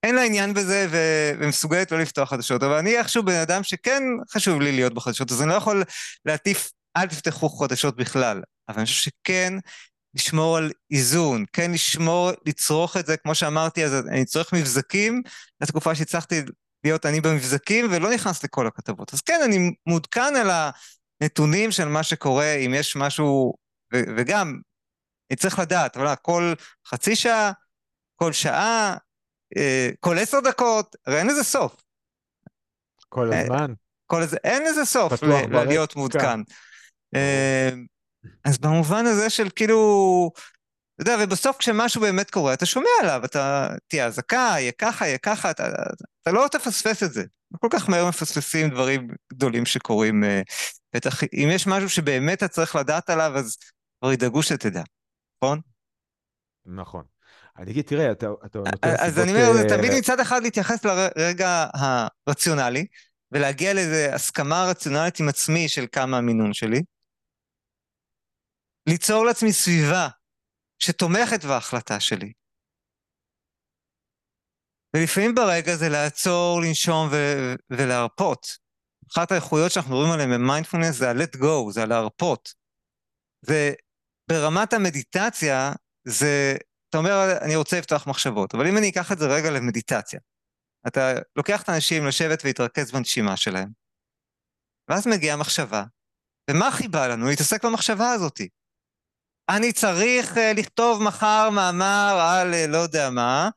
אין 0.02 0.14
לה 0.14 0.22
עניין 0.22 0.54
בזה 0.54 0.86
ו... 0.90 0.96
ומסוגלת 1.40 1.92
לא 1.92 1.98
לפתוח 1.98 2.30
חדשות, 2.30 2.62
אבל 2.62 2.74
אני 2.74 2.98
איכשהו 2.98 3.22
בן 3.22 3.40
אדם 3.40 3.62
שכן 3.62 4.02
חשוב 4.30 4.60
לי 4.60 4.72
להיות 4.72 4.94
בחדשות, 4.94 5.32
אז 5.32 5.42
אני 5.42 5.50
לא 5.50 5.54
יכול 5.54 5.84
להטיף, 6.24 6.70
אל 6.96 7.06
תפתחו 7.06 7.48
חדשות 7.48 7.96
בכלל. 7.96 8.42
אבל 8.68 8.76
אני 8.76 8.86
חושב 8.86 9.10
שכן, 9.10 9.52
לשמור 10.14 10.56
על 10.56 10.72
איזון, 10.90 11.44
כן 11.52 11.72
לשמור, 11.72 12.30
לצרוך 12.46 12.96
את 12.96 13.06
זה, 13.06 13.16
כמו 13.16 13.34
שאמרתי, 13.34 13.84
אז 13.84 13.94
אני 13.94 14.24
צורך 14.24 14.52
מבזקים, 14.52 15.22
לתקופה 15.60 15.94
שהצלחתי 15.94 16.42
להיות 16.84 17.06
אני 17.06 17.20
במבזקים 17.20 17.86
ולא 17.90 18.14
נכנס 18.14 18.44
לכל 18.44 18.66
הכתבות. 18.66 19.14
אז 19.14 19.20
כן, 19.20 19.40
אני 19.44 19.74
מעודכן 19.86 20.36
על 20.36 20.50
הנתונים 21.20 21.72
של 21.72 21.88
מה 21.88 22.02
שקורה, 22.02 22.54
אם 22.54 22.74
יש 22.74 22.96
משהו, 22.96 23.54
ו- 23.94 24.02
וגם, 24.16 24.60
אני 25.30 25.36
צריך 25.36 25.58
לדעת, 25.58 25.96
אבל 25.96 26.14
כל 26.22 26.54
חצי 26.86 27.16
שעה, 27.16 27.52
כל 28.16 28.32
שעה, 28.32 28.96
כל 30.00 30.18
עשר 30.18 30.40
דקות, 30.40 30.96
הרי 31.06 31.18
אין 31.18 31.26
לזה 31.26 31.44
סוף. 31.44 31.76
כל 33.08 33.32
אה, 33.32 33.40
הזמן. 33.40 33.72
כל 34.06 34.22
הזמן, 34.22 34.38
אין 34.44 34.62
לזה 34.62 34.84
סוף 34.84 35.22
ל- 35.22 35.64
להיות 35.64 35.96
מעודכן. 35.96 36.40
אה, 37.14 37.70
אז 38.44 38.58
במובן 38.58 39.06
הזה 39.06 39.30
של 39.30 39.48
כאילו, 39.56 40.30
אתה 40.94 41.02
יודע, 41.02 41.24
ובסוף 41.24 41.56
כשמשהו 41.56 42.00
באמת 42.00 42.30
קורה, 42.30 42.54
אתה 42.54 42.66
שומע 42.66 42.88
עליו, 43.02 43.20
אתה 43.24 43.68
תהיה 43.88 44.06
אזעקה, 44.06 44.54
יהיה 44.58 44.72
ככה, 44.72 45.06
יהיה 45.06 45.18
ככה, 45.18 45.50
אתה, 45.50 45.66
אתה 46.22 46.32
לא 46.32 46.48
תפספס 46.52 47.02
את 47.02 47.12
זה. 47.12 47.24
כל 47.60 47.68
כך 47.70 47.88
מהר 47.88 48.08
מפספסים 48.08 48.70
דברים 48.70 49.08
גדולים 49.32 49.66
שקורים. 49.66 50.24
אה, 50.24 50.40
בטח, 50.94 51.22
אם 51.24 51.48
יש 51.52 51.66
משהו 51.66 51.88
שבאמת 51.88 52.38
אתה 52.38 52.48
צריך 52.48 52.76
לדעת 52.76 53.10
עליו, 53.10 53.32
אז 53.36 53.56
כבר 54.00 54.12
ידאגו 54.12 54.42
שתדע, 54.42 54.82
נכון? 55.36 55.60
נכון. 56.66 57.04
אני 57.58 57.70
אגיד, 57.70 57.84
תראה, 57.84 58.12
אתה, 58.12 58.26
אתה 58.46 58.58
נותן 58.58 58.70
סיבות... 58.70 59.00
אז 59.00 59.18
אני 59.18 59.32
אומר, 59.32 59.52
זה 59.52 59.76
תמיד 59.76 59.90
מצד 59.98 60.20
אחד 60.20 60.42
להתייחס 60.42 60.84
לרגע 60.84 61.66
הרציונלי, 61.74 62.86
ולהגיע 63.32 63.74
לאיזו 63.74 64.14
הסכמה 64.14 64.66
רציונלית 64.70 65.20
עם 65.20 65.28
עצמי 65.28 65.68
של 65.68 65.86
כמה 65.92 66.18
המינון 66.18 66.52
שלי, 66.52 66.80
ליצור 68.88 69.24
לעצמי 69.24 69.52
סביבה 69.52 70.08
שתומכת 70.78 71.44
בהחלטה 71.44 72.00
שלי. 72.00 72.32
ולפעמים 74.96 75.34
ברגע 75.34 75.76
זה 75.76 75.88
לעצור, 75.88 76.60
לנשום 76.60 77.08
ו- 77.12 77.54
ולהרפות. 77.70 78.46
אחת 79.12 79.32
האיכויות 79.32 79.72
שאנחנו 79.72 79.90
מדברים 79.90 80.12
עליהן 80.12 80.30
במיינדפולנס 80.30 80.96
זה 80.96 81.10
ה-let 81.10 81.36
go, 81.36 81.70
זה 81.70 81.82
הלהרפות. 81.82 82.54
זה 83.40 83.72
ברמת 84.28 84.72
המדיטציה, 84.72 85.72
זה, 86.04 86.56
אתה 86.96 87.00
אומר, 87.00 87.38
אני 87.40 87.56
רוצה 87.56 87.78
לפתוח 87.78 88.06
מחשבות, 88.06 88.54
אבל 88.54 88.66
אם 88.66 88.76
אני 88.76 88.90
אקח 88.90 89.12
את 89.12 89.18
זה 89.18 89.26
רגע 89.26 89.50
למדיטציה, 89.50 90.20
אתה 90.86 91.12
לוקח 91.36 91.62
את 91.62 91.68
האנשים 91.68 92.06
לשבת 92.06 92.44
ולהתרכז 92.44 92.92
בנשימה 92.92 93.36
שלהם, 93.36 93.68
ואז 94.88 95.06
מגיעה 95.06 95.36
מחשבה, 95.36 95.84
ומה 96.50 96.70
חיבה 96.70 97.08
לנו 97.08 97.26
להתעסק 97.26 97.64
במחשבה 97.64 98.10
הזאת? 98.10 98.40
אני 99.48 99.72
צריך 99.72 100.38
אה, 100.38 100.52
לכתוב 100.52 101.02
מחר 101.02 101.50
מאמר 101.50 102.18
על 102.20 102.54
אה, 102.54 102.66
לא 102.66 102.78
יודע 102.78 103.10
מה, 103.10 103.48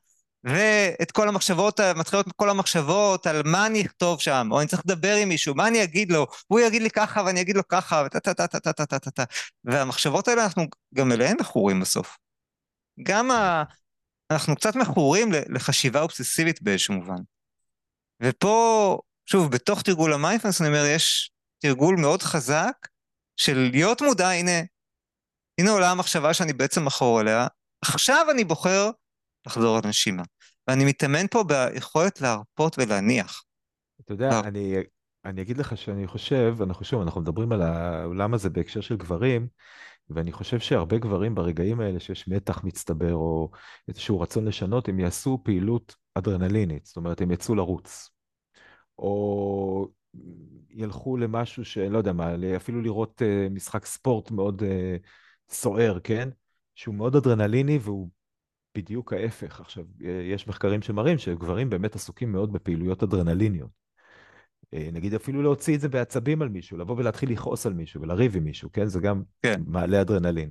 ואת 0.44 1.10
כל 1.10 1.28
המחשבות, 1.28 1.80
אה, 1.80 1.94
מתחילות 1.94 2.26
כל 2.36 2.50
המחשבות 2.50 3.26
על 3.26 3.42
מה 3.44 3.66
אני 3.66 3.82
אכתוב 3.82 4.20
שם, 4.20 4.48
או 4.50 4.60
אני 4.60 4.68
צריך 4.68 4.82
לדבר 4.86 5.14
עם 5.14 5.28
מישהו, 5.28 5.54
מה 5.54 5.68
אני 5.68 5.82
אגיד 5.82 6.12
לו, 6.12 6.26
הוא 6.46 6.60
יגיד 6.60 6.82
לי 6.82 6.90
ככה 6.90 7.22
ואני 7.26 7.40
אגיד 7.40 7.56
לו 7.56 7.68
ככה, 7.68 8.02
וטה 8.06 8.20
טה 8.20 8.34
טה 8.34 8.46
טה 8.46 8.72
טה 8.72 8.86
טה 8.86 8.98
טה 8.98 9.10
טה. 9.10 9.24
והמחשבות 9.64 10.28
האלה, 10.28 10.44
אנחנו 10.44 10.66
גם 10.94 11.12
אליהן 11.12 11.36
מכורים 11.40 11.80
בסוף. 11.80 12.16
גם 13.02 13.30
ה... 13.30 13.64
אנחנו 14.30 14.56
קצת 14.56 14.76
מכורים 14.76 15.28
לחשיבה 15.32 16.02
אובססיבית 16.02 16.62
באיזשהו 16.62 16.94
מובן. 16.94 17.22
ופה, 18.22 18.98
שוב, 19.26 19.52
בתוך 19.52 19.82
תרגול 19.82 20.12
המיינדפלנס, 20.12 20.60
אני 20.60 20.68
אומר, 20.68 20.84
יש 20.84 21.30
תרגול 21.58 21.96
מאוד 21.96 22.22
חזק 22.22 22.72
של 23.36 23.68
להיות 23.72 24.02
מודע, 24.02 24.28
הנה, 24.28 24.60
הנה 25.60 25.70
עולה 25.70 25.90
המחשבה 25.90 26.34
שאני 26.34 26.52
בעצם 26.52 26.84
מכור 26.84 27.20
אליה, 27.20 27.46
עכשיו 27.82 28.26
אני 28.30 28.44
בוחר 28.44 28.90
לחזור 29.46 29.80
לנשימה. 29.84 30.22
ואני 30.68 30.84
מתאמן 30.84 31.26
פה 31.26 31.44
ביכולת 31.44 32.20
להרפות 32.20 32.76
ולהניח. 32.78 33.42
אתה 34.04 34.12
יודע, 34.12 34.28
לה... 34.28 34.40
אני, 34.40 34.74
אני 35.24 35.42
אגיד 35.42 35.58
לך 35.58 35.76
שאני 35.76 36.06
חושב, 36.06 36.56
אנחנו 36.62 36.84
שוב, 36.84 37.02
אנחנו 37.02 37.20
מדברים 37.20 37.52
על 37.52 37.62
העולם 37.62 38.34
הזה 38.34 38.50
בהקשר 38.50 38.80
של 38.80 38.96
גברים, 38.96 39.48
ואני 40.10 40.32
חושב 40.32 40.58
שהרבה 40.58 40.98
גברים 40.98 41.34
ברגעים 41.34 41.80
האלה 41.80 42.00
שיש 42.00 42.28
מתח 42.28 42.64
מצטבר 42.64 43.14
או 43.14 43.50
איזשהו 43.88 44.20
רצון 44.20 44.44
לשנות, 44.44 44.88
הם 44.88 45.00
יעשו 45.00 45.40
פעילות 45.44 45.96
אדרנלינית, 46.14 46.86
זאת 46.86 46.96
אומרת, 46.96 47.20
הם 47.20 47.30
יצאו 47.30 47.54
לרוץ. 47.54 48.10
או 48.98 49.88
ילכו 50.70 51.16
למשהו 51.16 51.64
שלא 51.64 51.98
יודע 51.98 52.12
מה, 52.12 52.34
אפילו 52.56 52.82
לראות 52.82 53.22
אה, 53.22 53.48
משחק 53.50 53.86
ספורט 53.86 54.30
מאוד 54.30 54.62
אה, 54.62 54.96
סוער, 55.50 55.98
כן? 56.04 56.28
שהוא 56.74 56.94
מאוד 56.94 57.16
אדרנליני 57.16 57.78
והוא 57.82 58.08
בדיוק 58.74 59.12
ההפך. 59.12 59.60
עכשיו, 59.60 59.84
יש 60.32 60.48
מחקרים 60.48 60.82
שמראים 60.82 61.18
שגברים 61.18 61.70
באמת 61.70 61.94
עסוקים 61.94 62.32
מאוד 62.32 62.52
בפעילויות 62.52 63.02
אדרנליניות. 63.02 63.79
אה, 64.74 64.88
נגיד 64.92 65.14
אפילו 65.14 65.42
להוציא 65.42 65.74
את 65.74 65.80
זה 65.80 65.88
בעצבים 65.88 66.42
על 66.42 66.48
מישהו, 66.48 66.78
לבוא 66.78 66.96
ולהתחיל 66.98 67.32
לכעוס 67.32 67.66
על 67.66 67.72
מישהו 67.72 68.02
ולריב 68.02 68.36
עם 68.36 68.44
מישהו, 68.44 68.72
כן? 68.72 68.86
זה 68.86 69.00
גם 69.00 69.22
כן. 69.42 69.62
מעלה 69.66 70.00
אדרנלין. 70.00 70.50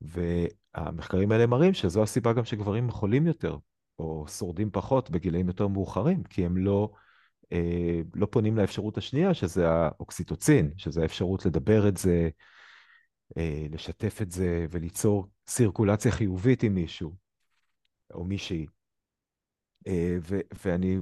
והמחקרים 0.00 1.32
האלה 1.32 1.46
מראים 1.46 1.74
שזו 1.74 2.02
הסיבה 2.02 2.32
גם 2.32 2.44
שגברים 2.44 2.90
חולים 2.90 3.26
יותר, 3.26 3.56
או 3.98 4.24
שורדים 4.28 4.70
פחות 4.70 5.10
בגילאים 5.10 5.48
יותר 5.48 5.68
מאוחרים, 5.68 6.22
כי 6.22 6.46
הם 6.46 6.56
לא, 6.56 6.90
אה, 7.52 8.00
לא 8.14 8.26
פונים 8.30 8.56
לאפשרות 8.56 8.98
השנייה, 8.98 9.34
שזה 9.34 9.70
האוקסיטוצין, 9.70 10.70
שזה 10.76 11.02
האפשרות 11.02 11.46
לדבר 11.46 11.88
את 11.88 11.96
זה, 11.96 12.28
אה, 13.38 13.66
לשתף 13.70 14.22
את 14.22 14.30
זה 14.30 14.66
וליצור 14.70 15.28
סירקולציה 15.48 16.12
חיובית 16.12 16.62
עם 16.62 16.74
מישהו 16.74 17.14
או 18.14 18.24
מישהי. 18.24 18.66
אה, 19.86 20.16
ו- 20.20 20.40
ואני, 20.64 20.98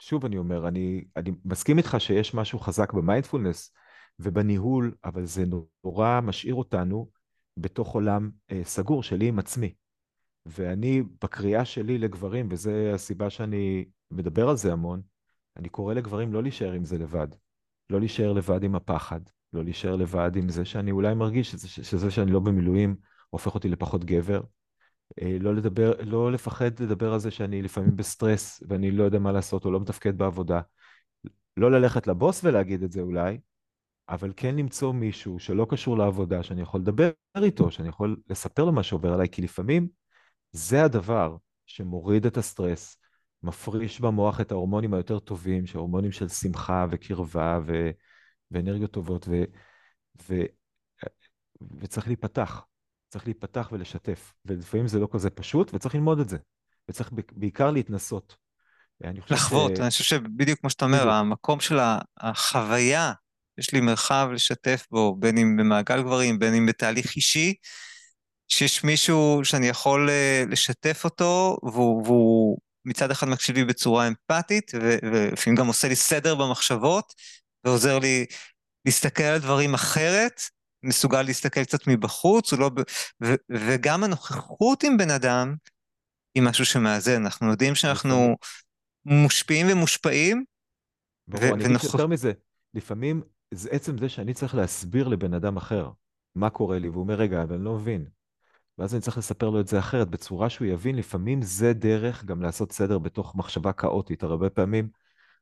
שוב 0.00 0.24
אני 0.24 0.38
אומר, 0.38 0.68
אני, 0.68 1.04
אני 1.16 1.30
מסכים 1.44 1.78
איתך 1.78 1.96
שיש 1.98 2.34
משהו 2.34 2.58
חזק 2.58 2.92
במיינדפולנס 2.92 3.72
ובניהול, 4.18 4.94
אבל 5.04 5.26
זה 5.26 5.44
נורא 5.84 6.20
משאיר 6.20 6.54
אותנו 6.54 7.10
בתוך 7.56 7.94
עולם 7.94 8.30
אה, 8.50 8.60
סגור 8.64 9.02
שלי 9.02 9.28
עם 9.28 9.38
עצמי. 9.38 9.74
ואני, 10.46 11.02
בקריאה 11.22 11.64
שלי 11.64 11.98
לגברים, 11.98 12.48
וזו 12.50 12.70
הסיבה 12.94 13.30
שאני 13.30 13.84
מדבר 14.10 14.48
על 14.48 14.56
זה 14.56 14.72
המון, 14.72 15.02
אני 15.56 15.68
קורא 15.68 15.94
לגברים 15.94 16.32
לא 16.32 16.42
להישאר 16.42 16.72
עם 16.72 16.84
זה 16.84 16.98
לבד. 16.98 17.28
לא 17.90 17.98
להישאר 17.98 18.32
לבד 18.32 18.64
עם 18.64 18.74
הפחד, 18.74 19.20
לא 19.52 19.64
להישאר 19.64 19.96
לבד 19.96 20.36
עם 20.36 20.48
זה 20.48 20.64
שאני 20.64 20.90
אולי 20.90 21.14
מרגיש 21.14 21.50
שזה, 21.50 21.68
שזה 21.68 22.10
שאני 22.10 22.30
לא 22.30 22.40
במילואים 22.40 22.96
הופך 23.30 23.54
אותי 23.54 23.68
לפחות 23.68 24.04
גבר. 24.04 24.40
אה, 25.22 25.36
לא 25.40 25.54
לדבר, 25.54 25.92
לא 26.00 26.32
לפחד 26.32 26.80
לדבר 26.80 27.12
על 27.12 27.18
זה 27.18 27.30
שאני 27.30 27.62
לפעמים 27.62 27.96
בסטרס 27.96 28.62
ואני 28.68 28.90
לא 28.90 29.04
יודע 29.04 29.18
מה 29.18 29.32
לעשות 29.32 29.64
או 29.64 29.70
לא 29.70 29.80
מתפקד 29.80 30.18
בעבודה. 30.18 30.60
לא 31.56 31.70
ללכת 31.70 32.06
לבוס 32.06 32.44
ולהגיד 32.44 32.82
את 32.82 32.92
זה 32.92 33.00
אולי, 33.00 33.38
אבל 34.08 34.32
כן 34.36 34.56
למצוא 34.56 34.92
מישהו 34.92 35.38
שלא 35.38 35.66
קשור 35.70 35.98
לעבודה, 35.98 36.42
שאני 36.42 36.62
יכול 36.62 36.80
לדבר 36.80 37.10
איתו, 37.36 37.70
שאני 37.70 37.88
יכול 37.88 38.16
לספר 38.28 38.64
לו 38.64 38.72
מה 38.72 38.82
שעובר 38.82 39.12
עליי, 39.12 39.28
כי 39.28 39.42
לפעמים 39.42 39.88
זה 40.52 40.84
הדבר 40.84 41.36
שמוריד 41.66 42.26
את 42.26 42.36
הסטרס, 42.36 42.96
מפריש 43.42 44.00
במוח 44.00 44.40
את 44.40 44.52
ההורמונים 44.52 44.94
היותר 44.94 45.18
טובים, 45.18 45.66
שהורמונים 45.66 46.12
של 46.12 46.28
שמחה 46.28 46.86
וקרבה 46.90 47.60
ו... 47.66 47.90
ואנרגיות 48.50 48.90
טובות, 48.90 49.28
ו... 49.28 49.44
ו... 50.28 50.34
וצריך 51.80 52.06
להיפתח. 52.06 52.64
צריך 53.10 53.26
להיפתח 53.26 53.68
ולשתף. 53.72 54.32
ולפעמים 54.44 54.88
זה 54.88 54.98
לא 54.98 55.08
כזה 55.12 55.30
פשוט, 55.30 55.74
וצריך 55.74 55.94
ללמוד 55.94 56.20
את 56.20 56.28
זה. 56.28 56.36
וצריך 56.88 57.10
בעיקר 57.32 57.70
להתנסות. 57.70 58.36
לחוות, 59.30 59.76
ש... 59.76 59.80
אני 59.80 59.90
חושב 59.90 60.04
שבדיוק 60.04 60.60
כמו 60.60 60.70
שאתה 60.70 60.84
אומר, 60.84 60.98
בדיוק. 60.98 61.12
המקום 61.12 61.60
של 61.60 61.78
החוויה, 62.20 63.12
יש 63.58 63.72
לי 63.72 63.80
מרחב 63.80 64.28
לשתף 64.32 64.86
בו, 64.90 65.16
בין 65.18 65.38
אם 65.38 65.56
במעגל 65.56 66.02
גברים, 66.02 66.38
בין 66.38 66.54
אם 66.54 66.66
בתהליך 66.66 67.16
אישי, 67.16 67.54
שיש 68.48 68.84
מישהו 68.84 69.40
שאני 69.44 69.68
יכול 69.68 70.10
אה, 70.10 70.44
לשתף 70.48 71.04
אותו, 71.04 71.56
והוא, 71.62 72.02
והוא 72.04 72.58
מצד 72.84 73.10
אחד 73.10 73.28
מקשיב 73.28 73.56
לי 73.56 73.64
בצורה 73.64 74.08
אמפתית, 74.08 74.72
ולפעמים 74.74 75.56
גם 75.56 75.66
עושה 75.66 75.88
לי 75.88 75.96
סדר 75.96 76.34
במחשבות, 76.34 77.14
ועוזר 77.64 77.98
לי 77.98 78.26
להסתכל 78.84 79.22
על 79.22 79.38
דברים 79.38 79.74
אחרת, 79.74 80.40
מסוגל 80.82 81.22
להסתכל 81.22 81.64
קצת 81.64 81.86
מבחוץ, 81.86 82.52
לא 82.52 82.68
ב... 82.68 82.80
ו... 83.24 83.34
וגם 83.50 84.04
הנוכחות 84.04 84.82
עם 84.82 84.96
בן 84.96 85.10
אדם 85.10 85.54
היא 86.34 86.42
משהו 86.42 86.64
שמאזן. 86.64 87.24
אנחנו 87.24 87.50
יודעים 87.50 87.74
שאנחנו 87.74 88.36
מושפיעים 89.04 89.66
ומושפעים. 89.70 90.44
ברור, 91.28 91.44
ו... 91.44 91.46
אני 91.46 91.54
אגיד 91.54 91.66
ונוכח... 91.66 91.84
יותר 91.84 92.06
מזה, 92.06 92.32
לפעמים 92.74 93.22
זה 93.54 93.68
עצם 93.72 93.98
זה 93.98 94.08
שאני 94.08 94.34
צריך 94.34 94.54
להסביר 94.54 95.08
לבן 95.08 95.34
אדם 95.34 95.56
אחר 95.56 95.90
מה 96.34 96.50
קורה 96.50 96.78
לי, 96.78 96.88
והוא 96.88 97.02
אומר, 97.02 97.14
רגע, 97.14 97.42
אבל 97.42 97.54
אני 97.54 97.64
לא 97.64 97.74
מבין. 97.74 98.04
ואז 98.78 98.94
אני 98.94 99.02
צריך 99.02 99.18
לספר 99.18 99.50
לו 99.50 99.60
את 99.60 99.68
זה 99.68 99.78
אחרת, 99.78 100.08
בצורה 100.08 100.50
שהוא 100.50 100.68
יבין, 100.68 100.96
לפעמים 100.96 101.42
זה 101.42 101.72
דרך 101.72 102.24
גם 102.24 102.42
לעשות 102.42 102.72
סדר 102.72 102.98
בתוך 102.98 103.36
מחשבה 103.36 103.72
כאוטית. 103.72 104.22
הרבה 104.22 104.50
פעמים 104.50 104.88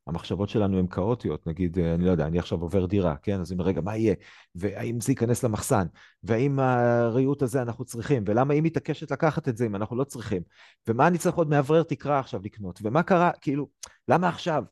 המחשבות 0.08 0.48
שלנו 0.48 0.78
הן 0.78 0.86
כאוטיות, 0.86 1.46
נגיד, 1.46 1.78
אה, 1.78 1.94
אני 1.94 2.04
לא 2.04 2.10
יודע, 2.10 2.26
אני 2.26 2.38
עכשיו 2.38 2.60
עובר 2.60 2.86
דירה, 2.86 3.16
כן? 3.16 3.40
אז 3.40 3.52
אומר, 3.52 3.64
רגע, 3.64 3.80
מה 3.80 3.96
יהיה? 3.96 4.14
והאם 4.54 5.00
זה 5.00 5.12
ייכנס 5.12 5.44
למחסן? 5.44 5.86
והאם 6.22 6.58
הריהוט 6.58 7.42
הזה 7.42 7.62
אנחנו 7.62 7.84
צריכים? 7.84 8.24
ולמה 8.26 8.54
היא 8.54 8.62
מתעקשת 8.62 9.10
לקחת 9.10 9.48
את 9.48 9.56
זה 9.56 9.66
אם 9.66 9.76
אנחנו 9.76 9.96
לא 9.96 10.04
צריכים? 10.04 10.42
ומה 10.88 11.06
אני 11.06 11.18
צריך 11.18 11.36
עוד 11.36 11.48
מאוורר 11.48 11.82
תקרה 11.82 12.18
עכשיו 12.18 12.40
לקנות? 12.44 12.80
ומה 12.82 13.02
קרה? 13.02 13.30
כאילו, 13.40 13.68
למה 14.08 14.28
עכשיו? 14.28 14.64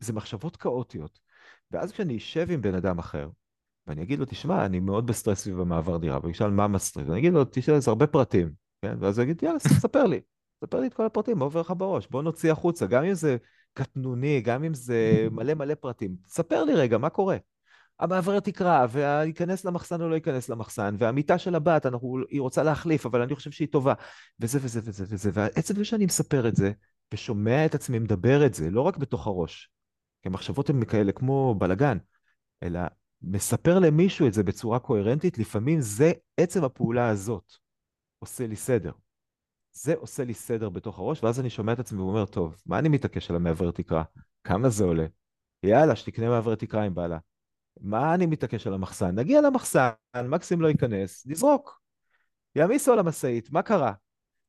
זה 0.00 0.12
מחשבות 0.12 0.56
כאוטיות. 0.56 1.18
ואז 1.70 1.92
כשאני 1.92 2.16
אשב 2.16 2.46
עם 2.50 2.60
בן 2.60 2.74
אדם 2.74 2.98
אחר, 2.98 3.28
ואני 3.86 4.02
אגיד 4.02 4.18
לו, 4.18 4.24
תשמע, 4.24 4.66
אני 4.66 4.80
מאוד 4.80 5.06
בסטרס 5.06 5.38
סביב 5.38 5.60
המעבר 5.60 5.96
דירה, 5.96 6.18
והוא 6.18 6.30
ישאל 6.30 6.50
מה 6.50 6.68
הסטרס, 6.68 7.04
ואני 7.06 7.18
אגיד 7.18 7.32
לו, 7.32 7.44
תשאל, 7.50 7.78
זה 7.78 7.90
הרבה 7.90 8.06
פרטים, 8.06 8.52
כן? 8.82 8.96
ואז 9.00 9.18
הוא 9.18 9.24
יגיד, 9.24 9.42
יאללה, 9.42 9.58
ספר 9.58 10.04
לי, 10.04 10.20
ספר 10.64 10.80
לי 10.80 10.86
את 10.86 10.94
כל 10.94 11.06
הפרטים, 11.06 11.38
מה 11.38 11.44
עובר 11.44 11.60
לך 11.60 11.72
בראש? 11.76 12.08
בוא 12.10 12.22
נוציא 12.22 12.52
החוצה, 12.52 12.86
גם 12.86 13.04
אם 13.04 13.14
זה 13.14 13.36
קטנוני, 13.74 14.40
גם 14.40 14.64
אם 14.64 14.74
זה 14.74 15.18
מלא 15.32 15.54
מלא 15.54 15.74
פרטים, 15.74 16.16
ספר 16.26 16.64
לי 16.64 16.74
רגע, 16.74 16.98
מה 16.98 17.10
קורה? 17.10 17.36
המעבר 18.00 18.40
תקרה, 18.40 18.86
וייכנס 18.90 19.64
למחסן 19.64 20.00
או 20.00 20.08
לא 20.08 20.14
ייכנס 20.14 20.48
למחסן, 20.48 20.94
והמיטה 20.98 21.38
של 21.38 21.54
הבת, 21.54 21.86
אנחנו, 21.86 22.18
היא 22.30 22.40
רוצה 22.40 22.62
להחליף, 22.62 23.06
אבל 23.06 23.22
אני 23.22 23.34
חושב 23.34 23.50
שהיא 23.50 23.68
טובה, 23.68 23.94
וזה 24.40 24.58
וזה 24.62 24.80
וזה 24.84 25.04
וזה, 25.08 25.30
ועצם 25.34 25.74
זה 25.74 25.84
שאני 25.84 26.06
מספר 26.06 26.48
את 26.48 26.56
זה, 26.56 26.72
ושומע 27.14 27.66
את 27.66 27.74
עצמי 27.74 27.98
מדבר 27.98 28.46
את 28.46 28.54
זה, 28.54 28.70
לא 28.70 28.80
רק 28.80 28.96
בתוך 28.96 29.26
הראש, 29.26 29.70
כי 30.22 30.28
המחשבות 30.28 30.70
הן 30.70 30.84
כאלה 30.84 31.12
כמו 31.12 31.54
בלגן, 31.58 31.98
אלא 32.62 32.80
מספר 33.22 33.78
למישהו 33.78 34.26
את 34.26 34.34
זה 34.34 34.42
בצורה 34.42 34.78
קוהרנטית, 34.78 35.38
לפעמים 35.38 35.80
זה 35.80 36.12
עצם 36.36 36.64
הפעולה 36.64 37.08
הזאת 37.08 37.52
עושה 38.18 38.46
לי 38.46 38.56
סדר. 38.56 38.92
זה 39.82 39.94
עושה 39.94 40.24
לי 40.24 40.34
סדר 40.34 40.68
בתוך 40.68 40.98
הראש, 40.98 41.24
ואז 41.24 41.40
אני 41.40 41.50
שומע 41.50 41.72
את 41.72 41.78
עצמי 41.78 42.00
ואומר, 42.00 42.26
טוב, 42.26 42.62
מה 42.66 42.78
אני 42.78 42.88
מתעקש 42.88 43.30
על 43.30 43.36
המעבר 43.36 43.70
תקרה? 43.70 44.02
כמה 44.44 44.68
זה 44.68 44.84
עולה? 44.84 45.06
יאללה, 45.62 45.96
שתקנה 45.96 46.28
מעבר 46.28 46.54
תקרה 46.54 46.82
עם 46.82 46.94
בעלה. 46.94 47.18
מה 47.80 48.14
אני 48.14 48.26
מתעקש 48.26 48.66
על 48.66 48.74
המחסן? 48.74 49.18
נגיע 49.18 49.40
למחסן, 49.40 49.90
מקסימום 50.24 50.62
לא 50.62 50.68
ייכנס, 50.68 51.26
נזרוק. 51.26 51.80
יעמיסו 52.56 52.92
על 52.92 52.98
המשאית, 52.98 53.52
מה 53.52 53.62
קרה? 53.62 53.92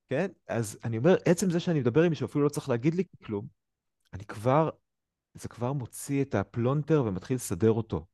כן? 0.10 0.28
אז 0.48 0.80
אני 0.84 0.98
אומר, 0.98 1.16
עצם 1.26 1.50
זה 1.50 1.60
שאני 1.60 1.80
מדבר 1.80 2.04
עם 2.04 2.10
מישהו, 2.10 2.26
אפילו 2.26 2.44
לא 2.44 2.50
צריך 2.50 2.70
להגיד 2.70 2.96
לי 2.96 3.04
כלום, 3.24 3.48
אני 4.14 4.26
כבר, 4.26 4.70
זה 5.34 5.50
כבר 5.50 5.74
מוציא 5.74 6.22
את 6.24 6.36
הפלונטר 6.36 7.04
ומתחיל 7.06 7.36
לסדר 7.36 7.72
אותו. 7.72 8.06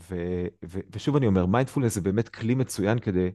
ו, 0.00 0.16
ו, 0.64 0.78
ושוב 0.92 1.16
אני 1.16 1.26
אומר, 1.26 1.46
מיינדפולנס 1.46 1.94
זה 1.94 2.00
באמת 2.00 2.28
כלי 2.28 2.54
מצוין 2.54 2.98
כדי 2.98 3.30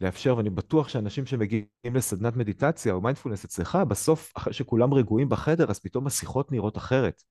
לאפשר, 0.00 0.36
ואני 0.36 0.50
בטוח 0.50 0.88
שאנשים 0.88 1.26
שמגיעים 1.26 1.66
לסדנת 1.94 2.36
מדיטציה 2.36 2.92
או 2.92 3.00
מיינדפולנס 3.00 3.44
אצלך, 3.44 3.78
בסוף, 3.88 4.32
אחרי 4.36 4.52
שכולם 4.52 4.94
רגועים 4.94 5.28
בחדר, 5.28 5.70
אז 5.70 5.78
פתאום 5.78 6.06
השיחות 6.06 6.52
נראות 6.52 6.76
אחרת. 6.76 7.22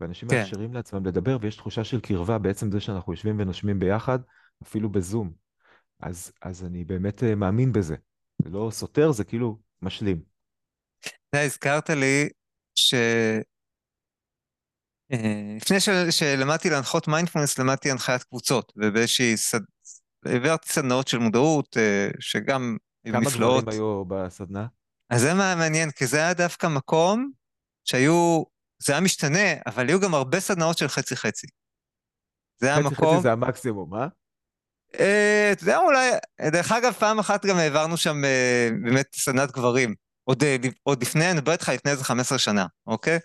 ואנשים 0.00 0.28
כן. 0.28 0.36
מאפשרים 0.36 0.74
לעצמם 0.74 1.06
לדבר, 1.06 1.36
ויש 1.40 1.56
תחושה 1.56 1.84
של 1.84 2.00
קרבה 2.00 2.38
בעצם 2.38 2.70
זה 2.70 2.80
שאנחנו 2.80 3.12
יושבים 3.12 3.40
ונושמים 3.40 3.78
ביחד, 3.78 4.18
אפילו 4.62 4.88
בזום. 4.88 5.32
אז, 6.00 6.32
אז 6.42 6.64
אני 6.64 6.84
באמת 6.84 7.22
אה, 7.22 7.34
מאמין 7.34 7.72
בזה. 7.72 7.96
זה 8.42 8.50
לא 8.50 8.68
סותר, 8.72 9.12
זה 9.12 9.24
כאילו 9.24 9.58
משלים. 9.82 10.22
אתה 11.00 11.40
הזכרת 11.40 11.90
לי 11.90 12.28
ש... 12.74 12.94
אה, 15.12 15.56
לפני 15.56 15.76
שלמדתי 16.10 16.70
להנחות 16.70 17.08
מיינדפולנס, 17.08 17.58
למדתי 17.58 17.90
הנחיית 17.90 18.22
קבוצות, 18.22 18.72
ובאיזושהי 18.76 19.36
סד... 19.36 19.60
העברתי 20.24 20.72
סדנאות 20.72 21.08
של 21.08 21.18
מודעות, 21.18 21.76
אה, 21.76 22.08
שגם 22.20 22.76
כמה 23.06 23.20
נפלאות. 23.20 23.64
כמה 23.64 23.72
גברים 23.72 23.84
היו 23.84 24.04
בסדנה? 24.04 24.66
אז 25.10 25.20
זה 25.20 25.34
מעניין, 25.34 25.90
כי 25.90 26.06
זה 26.06 26.16
היה 26.16 26.34
דווקא 26.34 26.66
מקום 26.66 27.30
שהיו, 27.84 28.42
זה 28.78 28.92
היה 28.92 29.00
משתנה, 29.00 29.54
אבל 29.66 29.88
היו 29.88 30.00
גם 30.00 30.14
הרבה 30.14 30.40
סדנאות 30.40 30.78
של 30.78 30.88
חצי-חצי. 30.88 31.46
זה 32.60 32.66
היה 32.66 32.80
מקום... 32.80 32.92
חצי-חצי 32.92 33.22
זה 33.22 33.32
המקסימום, 33.32 33.94
אה? 33.94 34.06
אה, 35.00 35.52
אתה 35.52 35.62
יודע, 35.62 35.78
אולי, 35.78 36.10
דרך 36.52 36.72
אגב, 36.72 36.92
פעם 36.92 37.18
אחת 37.18 37.46
גם 37.46 37.56
העברנו 37.56 37.96
שם 37.96 38.24
אה, 38.24 38.68
באמת 38.82 39.06
סדנת 39.14 39.50
גברים. 39.50 39.94
עוד, 40.24 40.42
עוד 40.82 41.02
לפני, 41.02 41.30
אני 41.30 41.38
מדבר 41.38 41.52
איתך 41.52 41.68
לפני 41.68 41.90
איזה 41.90 42.04
15 42.04 42.38
שנה, 42.38 42.66
אוקיי? 42.86 43.18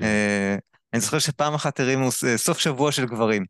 כן. 0.00 0.06
אני 0.92 1.00
זוכר 1.00 1.18
שפעם 1.18 1.54
אחת 1.54 1.80
הרימו 1.80 2.08
סוף 2.36 2.58
שבוע 2.58 2.92
של 2.92 3.06
גברים. 3.06 3.44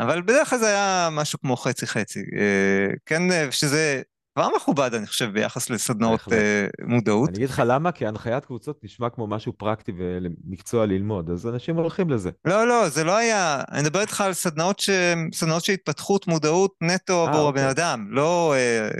אבל 0.00 0.22
בדרך 0.22 0.50
כלל 0.50 0.58
זה 0.58 0.66
היה 0.66 1.08
משהו 1.12 1.38
כמו 1.40 1.56
חצי-חצי. 1.56 2.20
אה, 2.20 2.94
כן, 3.06 3.32
אה, 3.32 3.52
שזה 3.52 4.02
כבר 4.34 4.48
מכובד, 4.56 4.94
אני 4.94 5.06
חושב, 5.06 5.30
ביחס 5.32 5.70
לסדנאות 5.70 6.32
אה, 6.32 6.66
מודעות. 6.86 7.28
אני 7.28 7.38
אגיד 7.38 7.50
לך 7.50 7.62
למה, 7.66 7.92
כי 7.92 8.06
הנחיית 8.06 8.44
קבוצות 8.44 8.84
נשמע 8.84 9.10
כמו 9.10 9.26
משהו 9.26 9.52
פרקטי 9.52 9.92
ומקצוע 9.98 10.86
ללמוד, 10.86 11.30
אז 11.30 11.46
אנשים 11.46 11.76
הולכים 11.76 12.10
לזה. 12.10 12.30
לא, 12.44 12.68
לא, 12.68 12.88
זה 12.88 13.04
לא 13.04 13.16
היה, 13.16 13.62
אני 13.70 13.82
מדבר 13.82 14.00
איתך 14.00 14.20
על 14.20 14.32
סדנאות, 14.32 14.78
של 14.78 15.72
התפתחות 15.72 16.26
מודעות 16.26 16.74
נטו 16.80 17.26
עבור 17.28 17.48
אוקיי. 17.48 17.62
הבן 17.62 17.70
אדם, 17.70 18.06
לא... 18.10 18.54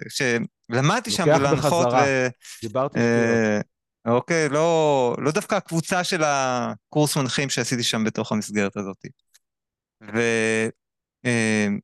שלמדתי 0.08 1.10
שם 1.10 1.28
להנחות... 1.28 1.86
ו... 1.92 2.26
דיברתי. 2.62 2.98
אוקיי, 4.06 4.48
לא, 4.48 5.16
לא 5.18 5.30
דווקא 5.30 5.54
הקבוצה 5.54 6.04
של 6.04 6.22
הקורס 6.24 7.16
מנחים 7.16 7.50
שעשיתי 7.50 7.82
שם 7.82 8.04
בתוך 8.04 8.32
המסגרת 8.32 8.76
הזאת. 8.76 8.96
ו... 10.14 10.20
אמ, 11.24 11.78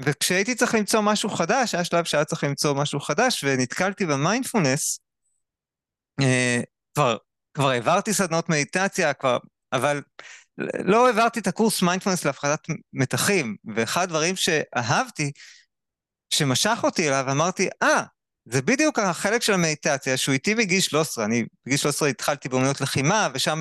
וכשהייתי 0.00 0.54
צריך 0.54 0.74
למצוא 0.74 1.00
משהו 1.00 1.30
חדש, 1.30 1.74
היה 1.74 1.84
שלב 1.84 2.04
שהיה 2.04 2.24
צריך 2.24 2.44
למצוא 2.44 2.74
משהו 2.74 3.00
חדש, 3.00 3.44
ונתקלתי 3.44 4.06
במיינדפולנס, 4.06 5.00
אה, 6.20 6.60
כבר, 6.94 7.16
כבר 7.54 7.68
העברתי 7.68 8.12
סדנות 8.12 8.48
מדיטציה, 8.48 9.14
כבר, 9.14 9.38
אבל 9.72 10.02
לא 10.84 11.06
העברתי 11.06 11.40
את 11.40 11.46
הקורס 11.46 11.82
מיינדפולנס 11.82 12.24
להפחדת 12.24 12.66
מתחים, 12.92 13.56
ואחד 13.74 14.02
הדברים 14.02 14.36
שאהבתי, 14.36 15.32
שמשך 16.30 16.78
אותי 16.82 17.08
אליו, 17.08 17.24
אמרתי, 17.30 17.68
אה, 17.82 18.00
ah, 18.00 18.04
זה 18.44 18.62
בדיוק 18.62 18.98
החלק 18.98 19.42
של 19.42 19.52
המדיטציה, 19.52 20.16
שהוא 20.16 20.32
איתי 20.32 20.54
בגיל 20.54 20.80
13, 20.80 21.24
אני 21.24 21.44
בגיל 21.66 21.78
13 21.78 22.08
התחלתי 22.08 22.48
באמנות 22.48 22.80
לחימה, 22.80 23.28
ושם 23.34 23.58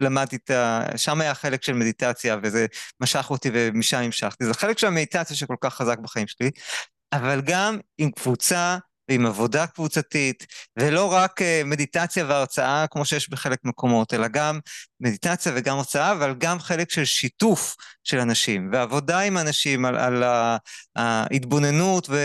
למדתי 0.00 0.36
את 0.36 0.50
ה... 0.50 0.82
שם 0.96 1.20
היה 1.20 1.34
חלק 1.34 1.62
של 1.62 1.72
מדיטציה, 1.72 2.36
וזה 2.42 2.66
משך 3.00 3.26
אותי 3.30 3.50
ומשם 3.52 3.98
המשכתי. 3.98 4.44
זה 4.44 4.54
חלק 4.54 4.78
של 4.78 4.86
המדיטציה 4.86 5.36
שכל 5.36 5.56
כך 5.60 5.74
חזק 5.74 5.98
בחיים 5.98 6.26
שלי, 6.26 6.50
אבל 7.12 7.40
גם 7.40 7.78
עם 7.98 8.10
קבוצה 8.10 8.78
ועם 9.10 9.26
עבודה 9.26 9.66
קבוצתית, 9.66 10.46
ולא 10.76 11.12
רק 11.12 11.42
אה, 11.42 11.62
מדיטציה 11.64 12.24
והרצאה 12.24 12.86
כמו 12.90 13.04
שיש 13.04 13.30
בחלק 13.30 13.58
מקומות, 13.64 14.14
אלא 14.14 14.28
גם 14.28 14.58
מדיטציה 15.00 15.52
וגם 15.56 15.76
הרצאה, 15.76 16.12
אבל 16.12 16.34
גם 16.38 16.58
חלק 16.58 16.90
של 16.90 17.04
שיתוף 17.04 17.76
של 18.04 18.18
אנשים, 18.18 18.70
ועבודה 18.72 19.20
עם 19.20 19.38
אנשים 19.38 19.84
על, 19.84 19.96
על 19.96 20.24
ההתבוננות 20.96 22.08
ו, 22.10 22.16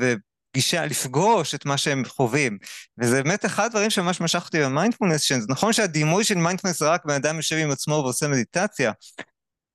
ו, 0.00 0.14
גישה, 0.54 0.86
לפגוש 0.86 1.54
את 1.54 1.66
מה 1.66 1.76
שהם 1.76 2.04
חווים. 2.04 2.58
וזה 2.98 3.22
באמת 3.22 3.44
אחד 3.44 3.64
הדברים 3.66 3.90
שממש 3.90 4.20
משך 4.20 4.44
אותי 4.44 4.60
במיינדפולנס, 4.60 5.22
שזה 5.22 5.46
נכון 5.48 5.72
שהדימוי 5.72 6.24
של 6.24 6.34
מיינדפולנס 6.34 6.78
זה 6.78 6.90
רק 6.90 7.04
בן 7.04 7.14
אדם 7.14 7.36
יושב 7.36 7.56
עם 7.56 7.70
עצמו 7.70 7.94
ועושה 7.94 8.28
מדיטציה, 8.28 8.92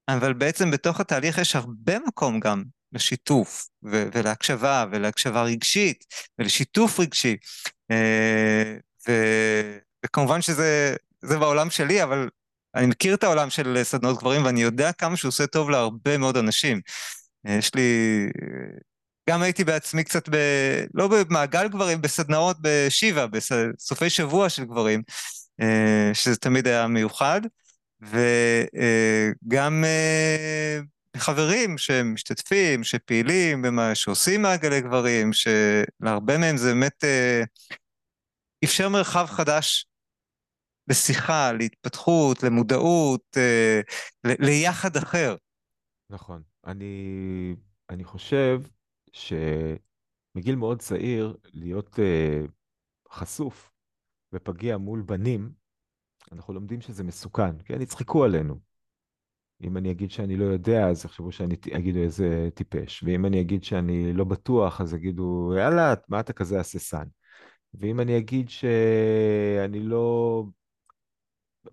אבל 0.10 0.34
בעצם 0.34 0.72
בתוך 0.72 1.00
התהליך 1.00 1.38
יש 1.38 1.56
הרבה 1.56 2.00
מקום 2.08 2.40
גם 2.40 2.64
לשיתוף, 2.94 3.68
ו- 3.86 4.08
ולהקשבה, 4.14 4.86
ולהקשבה 4.92 5.44
רגשית, 5.44 6.06
ולשיתוף 6.40 7.00
רגשי. 7.00 7.38
אה, 7.92 8.76
ו- 9.08 9.78
וכמובן 10.06 10.42
שזה 10.42 10.96
בעולם 11.24 11.70
שלי, 11.70 12.04
אבל 12.04 12.30
אני 12.76 12.86
מכיר 12.86 13.14
את 13.14 13.24
העולם 13.24 13.50
של 13.50 13.80
סדנות 13.84 14.20
גברים, 14.20 14.46
ואני 14.46 14.62
יודע 14.62 14.92
כמה 14.92 15.18
שהוא 15.18 15.30
עושה 15.30 15.48
טוב 15.48 15.70
להרבה 15.70 16.18
מאוד 16.18 16.38
אנשים. 16.38 16.82
יש 17.46 17.76
לי 17.76 18.30
גם 19.30 19.42
הייתי 19.42 19.64
בעצמי 19.64 20.04
קצת 20.04 20.30
ב... 20.30 20.36
לא 20.94 21.08
במעגל 21.08 21.68
גברים, 21.68 22.02
בסדנאות 22.02 22.58
בשיבה, 22.62 23.28
בסופי 23.28 24.10
שבוע 24.10 24.50
של 24.50 24.66
גברים, 24.66 25.04
אה, 25.62 26.10
שזה 26.14 26.36
תמיד 26.36 26.68
היה 26.68 26.88
מיוחד, 26.88 27.42
וגם 28.02 29.84
אה, 29.84 30.80
חברים 31.18 31.78
שמשתתפים, 31.78 32.84
שפעילים, 32.84 33.62
במה 33.62 33.96
שעושים 33.96 34.42
מעגלי 34.42 34.82
גברים, 34.82 35.32
שלהרבה 35.34 36.38
מהם 36.38 36.58
זה 36.58 36.74
באמת 36.74 37.04
אה, 37.04 37.44
אפשר 38.64 38.90
מרחב 38.90 39.26
חדש 39.30 39.86
לשיחה, 40.88 41.52
להתפתחות, 41.52 42.44
למודעות, 42.44 43.38
ליחד 44.24 44.98
אחר. 44.98 45.36
נכון. 46.10 46.42
אני, 46.66 47.56
אני 47.90 48.04
חושב 48.04 48.62
שמגיל 49.14 50.56
מאוד 50.56 50.80
צעיר 50.80 51.38
להיות 51.54 52.00
uh, 52.00 52.52
חשוף 53.12 53.72
ופגיע 54.34 54.78
מול 54.78 55.02
בנים, 55.02 55.52
אנחנו 56.32 56.54
לומדים 56.54 56.82
שזה 56.82 57.04
מסוכן, 57.04 57.56
כן? 57.66 57.82
יצחקו 57.82 58.24
עלינו. 58.24 58.60
אם 59.64 59.78
אני 59.78 59.92
אגיד 59.92 60.12
שאני 60.12 60.36
לא 60.36 60.46
יודע, 60.46 60.90
אז 60.90 61.06
יחשבו 61.06 61.32
שאני 61.32 61.56
אגידו 61.78 62.00
איזה 62.00 62.50
טיפש. 62.54 63.04
ואם 63.04 63.26
אני 63.26 63.42
אגיד 63.42 63.64
שאני 63.64 64.14
לא 64.14 64.24
בטוח, 64.24 64.82
אז 64.82 64.94
יגידו, 64.94 65.54
יאללה, 65.58 65.94
מה 66.10 66.20
אתה 66.20 66.34
כזה 66.34 66.60
הססן? 66.60 67.06
ואם 67.74 68.00
אני 68.00 68.18
אגיד 68.18 68.50
שאני 68.50 69.80
לא... 69.80 70.44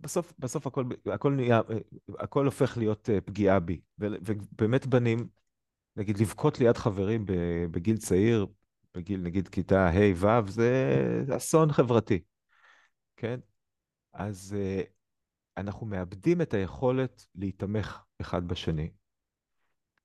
בסוף, 0.01 0.33
בסוף 0.39 0.67
הכל, 0.67 0.85
הכל, 1.07 1.33
נהיה, 1.33 1.61
הכל 2.19 2.45
הופך 2.45 2.79
להיות 2.79 3.11
אה, 3.11 3.21
פגיעה 3.21 3.61
בי. 3.61 3.81
ובאמת 3.99 4.87
בנים 4.87 5.29
נגיד 6.01 6.19
לבכות 6.19 6.61
ליד 6.61 6.77
חברים 6.77 7.25
בגיל 7.71 7.97
צעיר, 7.97 8.47
בגיל 8.95 9.21
נגיד 9.21 9.49
כיתה 9.49 9.89
ה'-ו', 9.89 10.51
זה 10.51 11.37
אסון 11.37 11.73
חברתי, 11.73 12.23
כן? 13.17 13.41
אז 14.13 14.57
uh, 14.57 14.87
אנחנו 15.57 15.87
מאבדים 15.87 16.41
את 16.43 16.55
היכולת 16.55 17.27
להיתמך 17.35 18.03
אחד 18.21 18.49
בשני. 18.49 18.91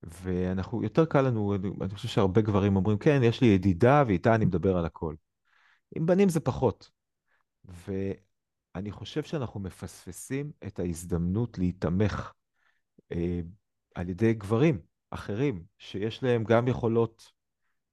ואנחנו, 0.03 0.83
יותר 0.83 1.05
קל 1.05 1.21
לנו, 1.21 1.55
אני 1.81 1.95
חושב 1.95 2.07
שהרבה 2.07 2.41
גברים 2.41 2.75
אומרים, 2.75 2.97
כן, 2.97 3.19
יש 3.23 3.41
לי 3.41 3.47
ידידה 3.47 4.03
ואיתה 4.07 4.35
אני 4.35 4.45
מדבר 4.45 4.77
על 4.77 4.85
הכל. 4.85 5.15
עם 5.95 6.05
בנים 6.05 6.29
זה 6.29 6.39
פחות. 6.39 6.89
ואני 7.65 8.91
חושב 8.91 9.23
שאנחנו 9.23 9.59
מפספסים 9.59 10.51
את 10.67 10.79
ההזדמנות 10.79 11.57
להיתמך 11.57 12.33
אה, 13.11 13.39
על 13.95 14.09
ידי 14.09 14.33
גברים. 14.33 14.94
אחרים, 15.15 15.63
שיש 15.79 16.23
להם 16.23 16.43
גם 16.43 16.67
יכולות 16.67 17.35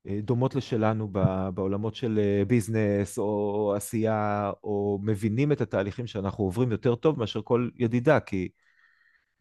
אה, 0.07 0.21
דומות 0.23 0.55
לשלנו 0.55 1.09
בעולמות 1.55 1.95
של 1.95 2.19
אה, 2.19 2.45
ביזנס 2.45 3.19
או 3.19 3.75
עשייה, 3.77 4.53
או 4.65 5.01
מבינים 5.03 5.53
את 5.53 5.61
התהליכים 5.61 6.07
שאנחנו 6.07 6.45
עוברים 6.45 6.73
יותר 6.73 6.95
טוב 6.95 7.19
מאשר 7.19 7.41
כל 7.45 7.69
ידידה, 7.77 8.21
כי 8.21 8.49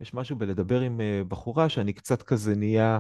יש 0.01 0.13
משהו 0.13 0.36
בלדבר 0.36 0.82
עם 0.82 1.01
אה, 1.01 1.21
בחורה 1.27 1.69
שאני 1.69 1.93
קצת 1.93 2.21
כזה 2.21 2.55
נהיה, 2.55 2.99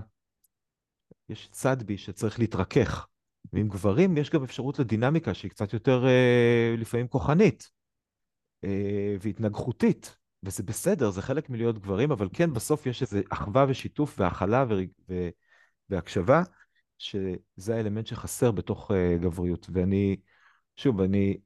יש 1.29 1.49
צד 1.51 1.83
בי 1.83 1.97
שצריך 1.97 2.39
להתרכך. 2.39 3.07
ועם 3.53 3.67
גברים 3.67 4.17
יש 4.17 4.29
גם 4.29 4.43
אפשרות 4.43 4.79
לדינמיקה 4.79 5.33
שהיא 5.33 5.51
קצת 5.51 5.73
יותר 5.73 6.05
לפעמים 6.77 7.07
כוחנית 7.07 7.71
והתנגחותית. 9.21 10.17
וזה 10.43 10.63
בסדר, 10.63 11.09
זה 11.09 11.21
חלק 11.21 11.49
מלהיות 11.49 11.79
גברים, 11.79 12.11
אבל 12.11 12.29
כן, 12.33 12.53
בסוף 12.53 12.85
יש 12.85 13.01
איזו 13.01 13.19
אחווה 13.29 13.65
ושיתוף 13.69 14.19
והכלה 14.19 14.65
ו... 14.69 14.73
ו... 15.09 15.29
והקשבה, 15.89 16.43
שזה 16.97 17.75
האלמנט 17.75 18.07
שחסר 18.07 18.51
בתוך 18.51 18.91
uh, 18.91 18.93
גבריות. 19.21 19.67
ואני, 19.73 20.17
שוב, 20.75 21.01
אני 21.01 21.37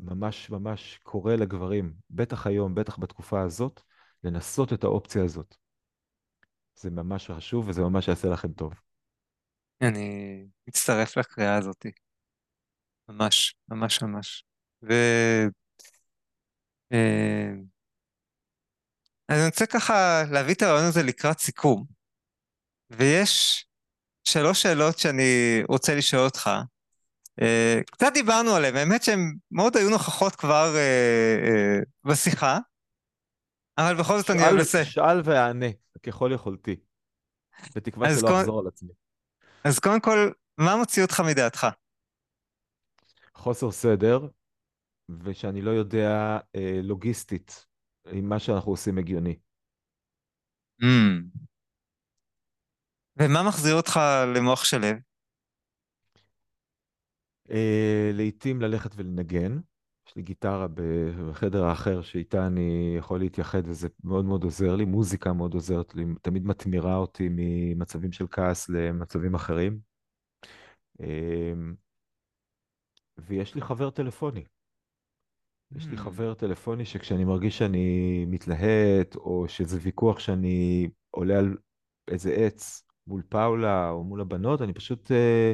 ממש 0.00 0.50
ממש 0.50 0.98
קורא 1.02 1.34
לגברים, 1.34 1.94
בטח 2.10 2.46
היום, 2.46 2.74
בטח 2.74 2.98
בתקופה 2.98 3.42
הזאת, 3.42 3.80
לנסות 4.24 4.72
את 4.72 4.84
האופציה 4.84 5.24
הזאת. 5.24 5.56
זה 6.76 6.90
ממש 6.90 7.30
חשוב 7.30 7.68
וזה 7.68 7.82
ממש 7.82 8.08
יעשה 8.08 8.28
לכם 8.28 8.52
טוב. 8.52 8.74
אני 9.82 10.46
מצטרף 10.68 11.16
לקריאה 11.16 11.56
הזאת. 11.56 11.86
ממש, 13.08 13.54
ממש 13.68 14.02
ממש. 14.02 14.44
ו... 14.82 14.92
אה, 19.30 19.34
אז 19.34 19.40
אני 19.40 19.46
רוצה 19.46 19.66
ככה 19.66 20.22
להביא 20.30 20.54
את 20.54 20.62
הרעיון 20.62 20.88
הזה 20.88 21.02
לקראת 21.02 21.38
סיכום. 21.38 21.84
ויש 22.90 23.66
שלוש 24.24 24.62
שאלות 24.62 24.98
שאני 24.98 25.62
רוצה 25.68 25.94
לשאול 25.94 26.24
אותך. 26.24 26.50
Uh, 27.40 27.84
קצת 27.92 28.10
דיברנו 28.14 28.50
עליהן, 28.50 28.76
האמת 28.76 29.02
שהן 29.02 29.36
מאוד 29.50 29.76
היו 29.76 29.90
נוכחות 29.90 30.36
כבר 30.36 30.74
uh, 30.74 31.46
uh, 31.46 32.10
בשיחה, 32.10 32.58
אבל 33.78 33.94
בכל 33.98 34.18
זאת 34.18 34.30
אני 34.30 34.50
אנסה. 34.50 34.84
שאל 34.84 35.20
ואענה, 35.24 35.66
ככל 36.02 36.30
יכולתי. 36.34 36.76
בתקווה 37.76 38.08
שלא 38.20 38.40
אחזור 38.40 38.60
על 38.60 38.66
עצמי. 38.66 38.92
אז 39.64 39.78
קודם 39.78 40.00
כל, 40.00 40.30
מה 40.58 40.76
מוציא 40.76 41.02
אותך 41.02 41.22
מדעתך? 41.26 41.66
חוסר 43.34 43.70
סדר, 43.70 44.28
ושאני 45.08 45.62
לא 45.62 45.70
יודע 45.70 46.38
אה, 46.56 46.80
לוגיסטית 46.82 47.66
אם 48.12 48.28
מה 48.28 48.38
שאנחנו 48.38 48.70
עושים 48.70 48.98
הגיוני. 48.98 49.36
Mm. 50.82 50.86
ומה 53.16 53.42
מחזיר 53.48 53.74
אותך 53.74 54.00
למוח 54.36 54.64
שלו? 54.64 54.88
Uh, 57.48 58.12
לעתים 58.12 58.60
ללכת 58.60 58.90
ולנגן. 58.96 59.58
יש 60.08 60.16
לי 60.16 60.22
גיטרה 60.22 60.66
בחדר 60.74 61.64
האחר 61.64 62.02
שאיתה 62.02 62.46
אני 62.46 62.94
יכול 62.98 63.18
להתייחד 63.18 63.62
וזה 63.68 63.88
מאוד 64.04 64.24
מאוד 64.24 64.44
עוזר 64.44 64.76
לי. 64.76 64.84
מוזיקה 64.84 65.32
מאוד 65.32 65.54
עוזרת 65.54 65.94
לי, 65.94 66.04
תמיד 66.22 66.46
מתמירה 66.46 66.96
אותי 66.96 67.28
ממצבים 67.30 68.12
של 68.12 68.26
כעס 68.30 68.68
למצבים 68.68 69.34
אחרים. 69.34 69.80
Uh, 71.02 71.04
ויש 73.18 73.54
לי 73.54 73.60
חבר 73.60 73.90
טלפוני. 73.90 74.44
יש 75.76 75.86
לי 75.86 75.96
hmm. 75.96 76.00
חבר 76.00 76.34
טלפוני 76.34 76.84
שכשאני 76.84 77.24
מרגיש 77.24 77.58
שאני 77.58 78.24
מתלהט, 78.28 79.16
או 79.16 79.44
שזה 79.48 79.78
ויכוח 79.82 80.18
שאני 80.18 80.88
עולה 81.10 81.38
על 81.38 81.56
איזה 82.08 82.32
עץ 82.32 82.82
מול 83.06 83.22
פאולה 83.28 83.90
או 83.90 84.04
מול 84.04 84.20
הבנות, 84.20 84.62
אני 84.62 84.72
פשוט 84.72 85.12
אה, 85.12 85.52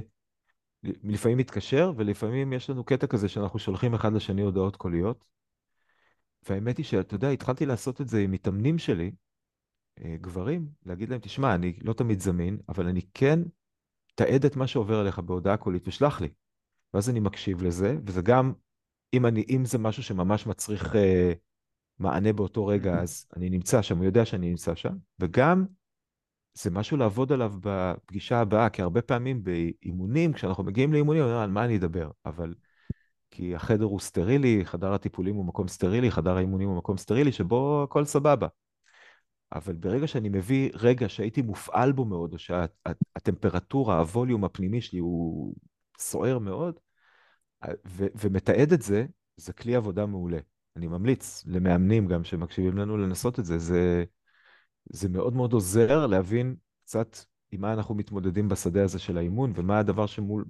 לפעמים 0.82 1.38
מתקשר, 1.38 1.92
ולפעמים 1.96 2.52
יש 2.52 2.70
לנו 2.70 2.84
קטע 2.84 3.06
כזה 3.06 3.28
שאנחנו 3.28 3.58
שולחים 3.58 3.94
אחד 3.94 4.12
לשני 4.12 4.42
הודעות 4.42 4.76
קוליות. 4.76 5.24
והאמת 6.48 6.76
היא 6.76 6.84
שאתה 6.84 7.14
יודע, 7.14 7.28
התחלתי 7.30 7.66
לעשות 7.66 8.00
את 8.00 8.08
זה 8.08 8.20
עם 8.20 8.30
מתאמנים 8.30 8.78
שלי, 8.78 9.12
אה, 10.04 10.16
גברים, 10.20 10.68
להגיד 10.86 11.08
להם, 11.08 11.20
תשמע, 11.20 11.54
אני 11.54 11.78
לא 11.82 11.92
תמיד 11.92 12.20
זמין, 12.20 12.58
אבל 12.68 12.86
אני 12.86 13.00
כן 13.14 13.38
תעד 14.14 14.44
את 14.44 14.56
מה 14.56 14.66
שעובר 14.66 14.98
עליך 14.98 15.18
בהודעה 15.18 15.56
קולית 15.56 15.88
ושלח 15.88 16.20
לי. 16.20 16.28
ואז 16.94 17.10
אני 17.10 17.20
מקשיב 17.20 17.62
לזה, 17.62 17.96
וזה 18.06 18.22
גם 18.22 18.52
אם, 19.14 19.26
אני, 19.26 19.44
אם 19.50 19.64
זה 19.64 19.78
משהו 19.78 20.02
שממש 20.02 20.46
מצריך 20.46 20.96
אה, 20.96 21.32
מענה 21.98 22.32
באותו 22.32 22.66
רגע, 22.66 22.98
אז 23.02 23.26
אני 23.36 23.50
נמצא 23.50 23.82
שם, 23.82 23.96
הוא 23.96 24.04
יודע 24.04 24.24
שאני 24.24 24.48
נמצא 24.48 24.74
שם, 24.74 24.96
וגם 25.20 25.66
זה 26.54 26.70
משהו 26.70 26.96
לעבוד 26.96 27.32
עליו 27.32 27.52
בפגישה 27.60 28.40
הבאה, 28.40 28.68
כי 28.68 28.82
הרבה 28.82 29.02
פעמים 29.02 29.44
באימונים, 29.44 30.32
כשאנחנו 30.32 30.64
מגיעים 30.64 30.92
לאימונים, 30.92 31.22
אני 31.22 31.30
אומר, 31.30 31.42
על 31.42 31.50
מה 31.50 31.64
אני 31.64 31.76
אדבר? 31.76 32.10
אבל 32.26 32.54
כי 33.30 33.54
החדר 33.54 33.84
הוא 33.84 34.00
סטרילי, 34.00 34.60
חדר 34.64 34.92
הטיפולים 34.92 35.34
הוא 35.34 35.44
מקום 35.44 35.68
סטרילי, 35.68 36.10
חדר 36.10 36.36
האימונים 36.36 36.68
הוא 36.68 36.76
מקום 36.76 36.96
סטרילי, 36.96 37.32
שבו 37.32 37.82
הכל 37.82 38.04
סבבה. 38.04 38.46
אבל 39.52 39.74
ברגע 39.74 40.06
שאני 40.06 40.28
מביא 40.28 40.70
רגע 40.74 41.08
שהייתי 41.08 41.42
מופעל 41.42 41.92
בו 41.92 42.04
מאוד, 42.04 42.32
או 42.32 42.38
שהטמפרטורה, 42.38 43.98
הווליום 43.98 44.44
הפנימי 44.44 44.80
שלי 44.80 44.98
הוא 44.98 45.54
סוער 45.98 46.38
מאוד, 46.38 46.80
ו- 47.86 48.06
ומתעד 48.14 48.72
את 48.72 48.82
זה, 48.82 49.06
זה 49.36 49.52
כלי 49.52 49.74
עבודה 49.74 50.06
מעולה. 50.06 50.38
אני 50.76 50.86
ממליץ 50.86 51.44
למאמנים 51.46 52.06
גם 52.06 52.24
שמקשיבים 52.24 52.78
לנו 52.78 52.96
לנסות 52.96 53.38
את 53.38 53.44
זה. 53.44 53.58
זה, 53.58 54.04
זה 54.92 55.08
מאוד 55.08 55.34
מאוד 55.34 55.52
עוזר 55.52 56.06
להבין 56.06 56.54
קצת 56.84 57.16
עם 57.52 57.60
מה 57.60 57.72
אנחנו 57.72 57.94
מתמודדים 57.94 58.48
בשדה 58.48 58.84
הזה 58.84 58.98
של 58.98 59.18
האימון, 59.18 59.52
ומה 59.56 59.78
הדבר 59.78 60.06
שמול, 60.06 60.44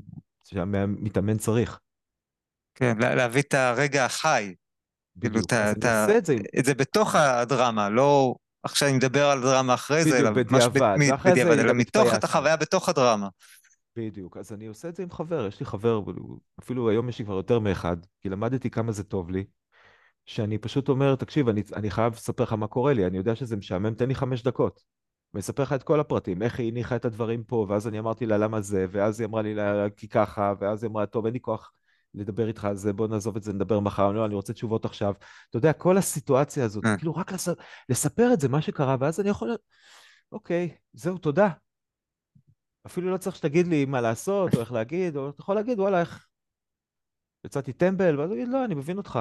שהמתאמן 0.44 1.38
צריך. 1.38 1.80
כן, 2.74 2.98
להביא 2.98 3.42
את 3.42 3.54
הרגע 3.54 4.04
החי. 4.04 4.54
כאילו, 5.20 5.34
בדיוק, 5.34 5.50
כאילו, 5.50 5.62
אז 5.62 5.76
אני 5.84 6.02
עושה 6.02 6.18
את 6.18 6.26
זה. 6.26 6.36
את 6.58 6.64
זה 6.64 6.74
בתוך 6.74 7.14
הדרמה, 7.14 7.88
לא 7.88 8.34
עכשיו 8.62 8.88
אני 8.88 8.96
מדבר 8.96 9.26
על 9.26 9.42
דרמה 9.42 9.74
אחרי 9.74 10.04
זה, 10.04 10.18
אלא 10.18 10.30
ממש 10.30 10.64
בדיעבד, 11.24 11.58
אלא 11.58 11.72
מתוך 11.72 12.14
את 12.14 12.24
החוויה 12.24 12.56
בתוך 12.56 12.88
הדרמה. 12.88 13.28
בדיוק, 13.96 14.36
אז 14.36 14.52
אני 14.52 14.66
עושה 14.66 14.88
את 14.88 14.96
זה 14.96 15.02
עם 15.02 15.10
חבר, 15.10 15.46
יש 15.46 15.60
לי 15.60 15.66
חבר, 15.66 16.02
אפילו 16.60 16.90
היום 16.90 17.08
יש 17.08 17.18
לי 17.18 17.24
כבר 17.24 17.34
יותר 17.34 17.58
מאחד, 17.58 17.96
כי 18.20 18.28
למדתי 18.28 18.70
כמה 18.70 18.92
זה 18.92 19.04
טוב 19.04 19.30
לי, 19.30 19.44
שאני 20.26 20.58
פשוט 20.58 20.88
אומר, 20.88 21.16
תקשיב, 21.16 21.48
אני, 21.48 21.62
אני 21.76 21.90
חייב 21.90 22.12
לספר 22.12 22.44
לך 22.44 22.52
מה 22.52 22.66
קורה 22.66 22.92
לי, 22.92 23.06
אני 23.06 23.16
יודע 23.16 23.36
שזה 23.36 23.56
משעמם, 23.56 23.94
תן 23.94 24.08
לי 24.08 24.14
חמש 24.14 24.42
דקות. 24.42 24.82
ואני 25.34 25.40
אספר 25.40 25.62
לך 25.62 25.72
את 25.72 25.82
כל 25.82 26.00
הפרטים, 26.00 26.42
איך 26.42 26.58
היא 26.58 26.68
הניחה 26.68 26.96
את 26.96 27.04
הדברים 27.04 27.44
פה, 27.44 27.66
ואז 27.68 27.88
אני 27.88 27.98
אמרתי 27.98 28.26
לה 28.26 28.38
למה 28.38 28.60
זה, 28.60 28.86
ואז 28.90 29.20
היא 29.20 29.28
אמרה 29.28 29.42
לי 29.42 29.54
לה, 29.54 29.90
כי 29.96 30.08
ככה, 30.08 30.54
ואז 30.60 30.82
היא 30.82 30.90
אמרה, 30.90 31.06
טוב, 31.06 31.24
אין 31.24 31.32
לי 31.32 31.40
כוח 31.40 31.72
לדבר 32.14 32.48
איתך 32.48 32.64
על 32.64 32.76
זה, 32.76 32.92
בוא 32.92 33.08
נעזוב 33.08 33.36
את 33.36 33.42
זה, 33.42 33.52
נדבר 33.52 33.80
מחר, 33.80 34.12
לא, 34.12 34.26
אני 34.26 34.34
רוצה 34.34 34.52
תשובות 34.52 34.84
עכשיו. 34.84 35.14
אתה 35.50 35.56
יודע, 35.56 35.72
כל 35.72 35.98
הסיטואציה 35.98 36.64
הזאת, 36.64 36.86
אה. 36.86 36.96
כאילו 36.96 37.16
רק 37.16 37.32
לס... 37.32 37.48
לספר 37.88 38.32
את 38.32 38.40
זה, 38.40 38.48
מה 38.48 38.62
שקרה, 38.62 38.96
ואז 39.00 39.20
אני 39.20 39.28
יכול... 39.28 39.56
אוקיי, 40.32 40.68
זהו, 40.92 41.18
תודה. 41.18 41.48
אפילו 42.86 43.10
לא 43.10 43.16
צריך 43.16 43.36
שתגיד 43.36 43.66
לי 43.66 43.84
מה 43.84 44.00
לעשות, 44.00 44.54
או 44.54 44.60
איך 44.60 44.72
להגיד, 44.72 45.16
או 45.16 45.30
אתה 45.30 45.40
יכול 45.40 45.54
להגיד, 45.54 45.78
וואלה, 45.78 46.00
איך... 46.00 46.26
יצאתי 47.44 47.72
טמבל, 47.72 48.20
ואז 48.20 48.30
הוא 48.30 48.38
יגיד, 48.38 48.48
לא, 48.48 48.64
אני 48.64 48.74
מבין 48.74 48.98
אותך. 48.98 49.18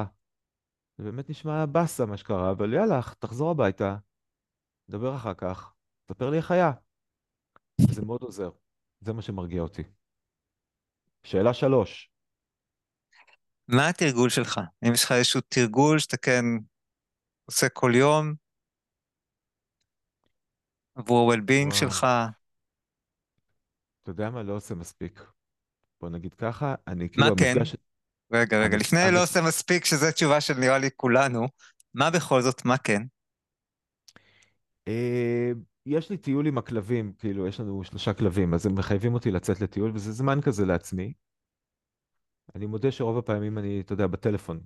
זה 0.98 1.04
באמת 1.04 1.30
נשמע 1.30 1.66
באסה 1.66 2.06
מה 2.06 2.18
שקרה, 2.18 2.52
אבל 2.52 2.74
יאללה, 2.74 3.00
תחזור 3.20 3.52
הביתה, 3.52 3.96
נדבר 4.90 5.16
אחר 5.16 5.34
כך, 5.34 5.74
תספר 6.06 6.30
לי 6.30 6.38
איך 6.38 6.52
היה. 6.52 6.72
זה 7.92 8.02
מאוד 8.06 8.22
עוזר, 8.22 8.50
זה 9.00 9.14
מה 9.14 9.22
שמרגיע 9.22 9.62
אותי. 9.62 9.84
שאלה 11.24 11.54
שלוש. 11.54 12.12
מה 13.68 13.90
התרגול 13.90 14.30
שלך? 14.30 14.60
אם 14.88 14.94
יש 14.94 15.04
לך 15.04 15.12
איזשהו 15.12 15.42
תרגול 15.42 16.00
שאתה 16.00 16.18
כן 16.18 16.44
עושה 17.46 17.70
כל 17.74 17.92
יום 17.96 18.34
עבור 20.96 21.34
ה-well-being 21.34 21.76
שלך? 21.76 22.06
אתה 24.10 24.22
יודע 24.22 24.30
מה? 24.30 24.44
לא 24.44 24.56
עושה 24.56 24.76
מספיק. 24.76 25.24
בוא 26.02 26.10
נגיד 26.10 26.34
ככה, 26.34 26.76
אני 26.88 27.10
כאילו... 27.10 27.28
מה 27.28 27.36
כן? 27.38 27.54
המפגש... 27.58 27.76
רגע, 28.34 28.64
רגע, 28.64 28.78
לפני 28.78 29.04
אני... 29.04 29.16
לא 29.16 29.24
עושה 29.24 29.42
מספיק, 29.48 29.86
שזו 29.86 30.12
תשובה 30.12 30.42
של 30.42 30.54
נראה 30.54 30.78
לי 30.78 30.90
כולנו, 30.96 31.48
מה 31.94 32.10
בכל 32.12 32.42
זאת, 32.42 32.66
מה 32.66 32.78
כן? 32.78 33.02
אה, 34.88 35.52
יש 35.86 36.10
לי 36.10 36.18
טיול 36.18 36.48
עם 36.48 36.58
הכלבים, 36.58 37.14
כאילו, 37.18 37.48
יש 37.48 37.60
לנו 37.60 37.84
שלושה 37.84 38.14
כלבים, 38.14 38.54
אז 38.54 38.66
הם 38.66 38.76
מחייבים 38.76 39.14
אותי 39.14 39.32
לצאת 39.32 39.62
לטיול, 39.62 39.92
וזה 39.94 40.12
זמן 40.12 40.42
כזה 40.42 40.66
לעצמי. 40.66 41.14
אני 42.56 42.66
מודה 42.66 42.92
שרוב 42.92 43.18
הפעמים 43.18 43.58
אני, 43.58 43.82
אתה 43.82 43.94
יודע, 43.94 44.08
בטלפון, 44.08 44.62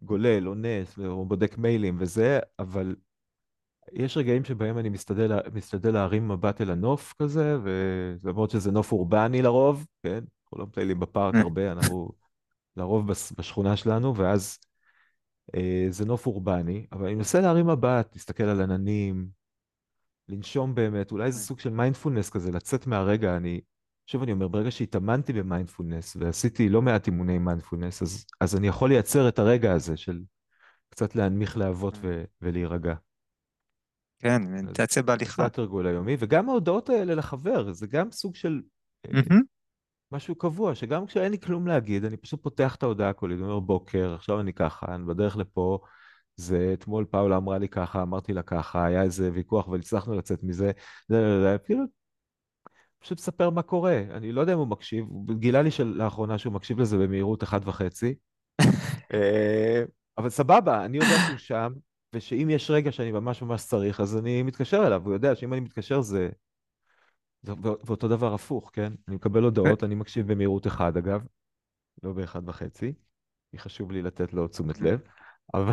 גולל, 0.00 0.48
אונס, 0.48 0.98
או 0.98 1.26
בודק 1.26 1.58
מיילים 1.58 1.96
וזה, 2.00 2.38
אבל 2.58 2.96
יש 3.92 4.16
רגעים 4.16 4.44
שבהם 4.44 4.78
אני 4.78 4.88
משתדל, 4.88 5.38
משתדל 5.54 5.90
להרים 5.90 6.28
מבט 6.28 6.60
אל 6.60 6.70
הנוף 6.70 7.14
כזה, 7.22 7.58
ולמרות 7.62 8.50
שזה 8.50 8.70
נוף 8.70 8.92
אורבני 8.92 9.42
לרוב, 9.42 9.86
כן? 10.02 10.24
אנחנו 10.44 10.58
לא 10.58 10.66
מטיילים 10.66 11.00
בפארק 11.00 11.34
mm. 11.34 11.38
הרבה, 11.38 11.72
אנחנו 11.72 12.10
לרוב 12.76 13.06
בשכונה 13.38 13.76
שלנו, 13.76 14.16
ואז 14.16 14.58
אה, 15.56 15.86
זה 15.90 16.04
נוף 16.04 16.26
אורבני, 16.26 16.86
אבל 16.92 17.04
אני 17.04 17.14
מנסה 17.14 17.40
להרים 17.40 17.66
מבט, 17.66 18.14
להסתכל 18.14 18.44
על 18.44 18.60
עננים, 18.60 19.28
לנשום 20.28 20.74
באמת, 20.74 21.12
אולי 21.12 21.32
זה 21.32 21.38
mm. 21.38 21.42
סוג 21.42 21.60
של 21.60 21.70
מיינדפולנס 21.70 22.30
כזה, 22.30 22.50
לצאת 22.50 22.86
מהרגע, 22.86 23.36
אני 23.36 23.60
שוב 24.06 24.22
אני 24.22 24.32
אומר, 24.32 24.48
ברגע 24.48 24.70
שהתאמנתי 24.70 25.32
במיינדפולנס 25.32 26.16
ועשיתי 26.16 26.68
לא 26.68 26.82
מעט 26.82 27.06
אימוני 27.06 27.38
מיינדפולנס, 27.38 28.02
אז, 28.02 28.26
אז 28.40 28.56
אני 28.56 28.68
יכול 28.68 28.88
לייצר 28.88 29.28
את 29.28 29.38
הרגע 29.38 29.72
הזה 29.72 29.96
של 29.96 30.22
קצת 30.90 31.16
להנמיך 31.16 31.56
להבות 31.56 31.98
ו- 32.02 32.24
ולהירגע. 32.42 32.94
כן, 34.18 34.42
מדיטציה 34.42 35.02
בהליכה. 35.02 35.46
התרגול 35.46 35.86
היומי, 35.86 36.16
וגם 36.18 36.48
ההודעות 36.48 36.88
האלה 36.88 37.14
לחבר, 37.14 37.72
זה 37.72 37.86
גם 37.86 38.10
סוג 38.10 38.36
של 38.36 38.60
mm-hmm. 39.06 39.34
משהו 40.12 40.34
קבוע, 40.34 40.74
שגם 40.74 41.06
כשאין 41.06 41.30
לי 41.30 41.40
כלום 41.40 41.66
להגיד, 41.66 42.04
אני 42.04 42.16
פשוט 42.16 42.42
פותח 42.42 42.74
את 42.74 42.82
ההודעה 42.82 43.12
אני 43.22 43.42
אומר 43.42 43.60
בוקר, 43.60 44.14
עכשיו 44.14 44.40
אני 44.40 44.52
ככה, 44.52 44.94
אני 44.94 45.04
בדרך 45.04 45.36
לפה, 45.36 45.78
זה 46.36 46.70
אתמול 46.72 47.04
פאולה 47.10 47.36
אמרה 47.36 47.58
לי 47.58 47.68
ככה, 47.68 48.02
אמרתי 48.02 48.32
לה 48.32 48.42
ככה, 48.42 48.84
היה 48.84 49.02
איזה 49.02 49.30
ויכוח 49.32 49.68
אבל 49.68 49.78
הצלחנו 49.78 50.14
לצאת 50.14 50.42
מזה, 50.42 50.70
זה, 51.08 51.56
כאילו 51.64 51.84
פשוט 52.98 53.18
מספר 53.18 53.50
מה 53.50 53.62
קורה. 53.62 54.02
אני 54.10 54.32
לא 54.32 54.40
יודע 54.40 54.52
אם 54.52 54.58
הוא 54.58 54.66
מקשיב, 54.66 55.04
הוא 55.08 55.26
גילה 55.38 55.62
לי 55.62 55.70
לאחרונה 55.84 56.38
שהוא 56.38 56.52
מקשיב 56.52 56.80
לזה 56.80 56.98
במהירות 56.98 57.42
אחת 57.42 57.60
וחצי. 57.64 58.14
אה, 59.14 59.82
אבל 60.18 60.28
סבבה, 60.28 60.84
אני 60.84 60.96
יודע 60.96 61.14
שהוא 61.26 61.38
שם, 61.38 61.72
ושאם 62.12 62.50
יש 62.50 62.70
רגע 62.70 62.92
שאני 62.92 63.12
ממש 63.12 63.42
ממש 63.42 63.64
צריך, 63.64 64.00
אז 64.00 64.16
אני 64.16 64.42
מתקשר 64.42 64.86
אליו, 64.86 65.02
הוא 65.04 65.12
יודע 65.12 65.34
שאם 65.34 65.52
אני 65.52 65.60
מתקשר 65.60 66.00
זה... 66.00 66.28
זה 67.42 67.52
ואותו 67.62 68.08
דבר 68.08 68.34
הפוך, 68.34 68.70
כן? 68.72 68.92
אני 69.08 69.16
מקבל 69.16 69.42
הודעות, 69.42 69.84
אני 69.84 69.94
מקשיב 69.94 70.32
במהירות 70.32 70.66
אחד 70.66 70.96
אגב, 70.96 71.26
לא 72.02 72.12
באחד 72.12 72.48
וחצי, 72.48 72.92
כי 73.50 73.58
חשוב 73.58 73.92
לי 73.92 74.02
לתת 74.02 74.32
לו 74.32 74.48
תשומת 74.48 74.80
לב, 74.80 75.00
אבל... 75.54 75.72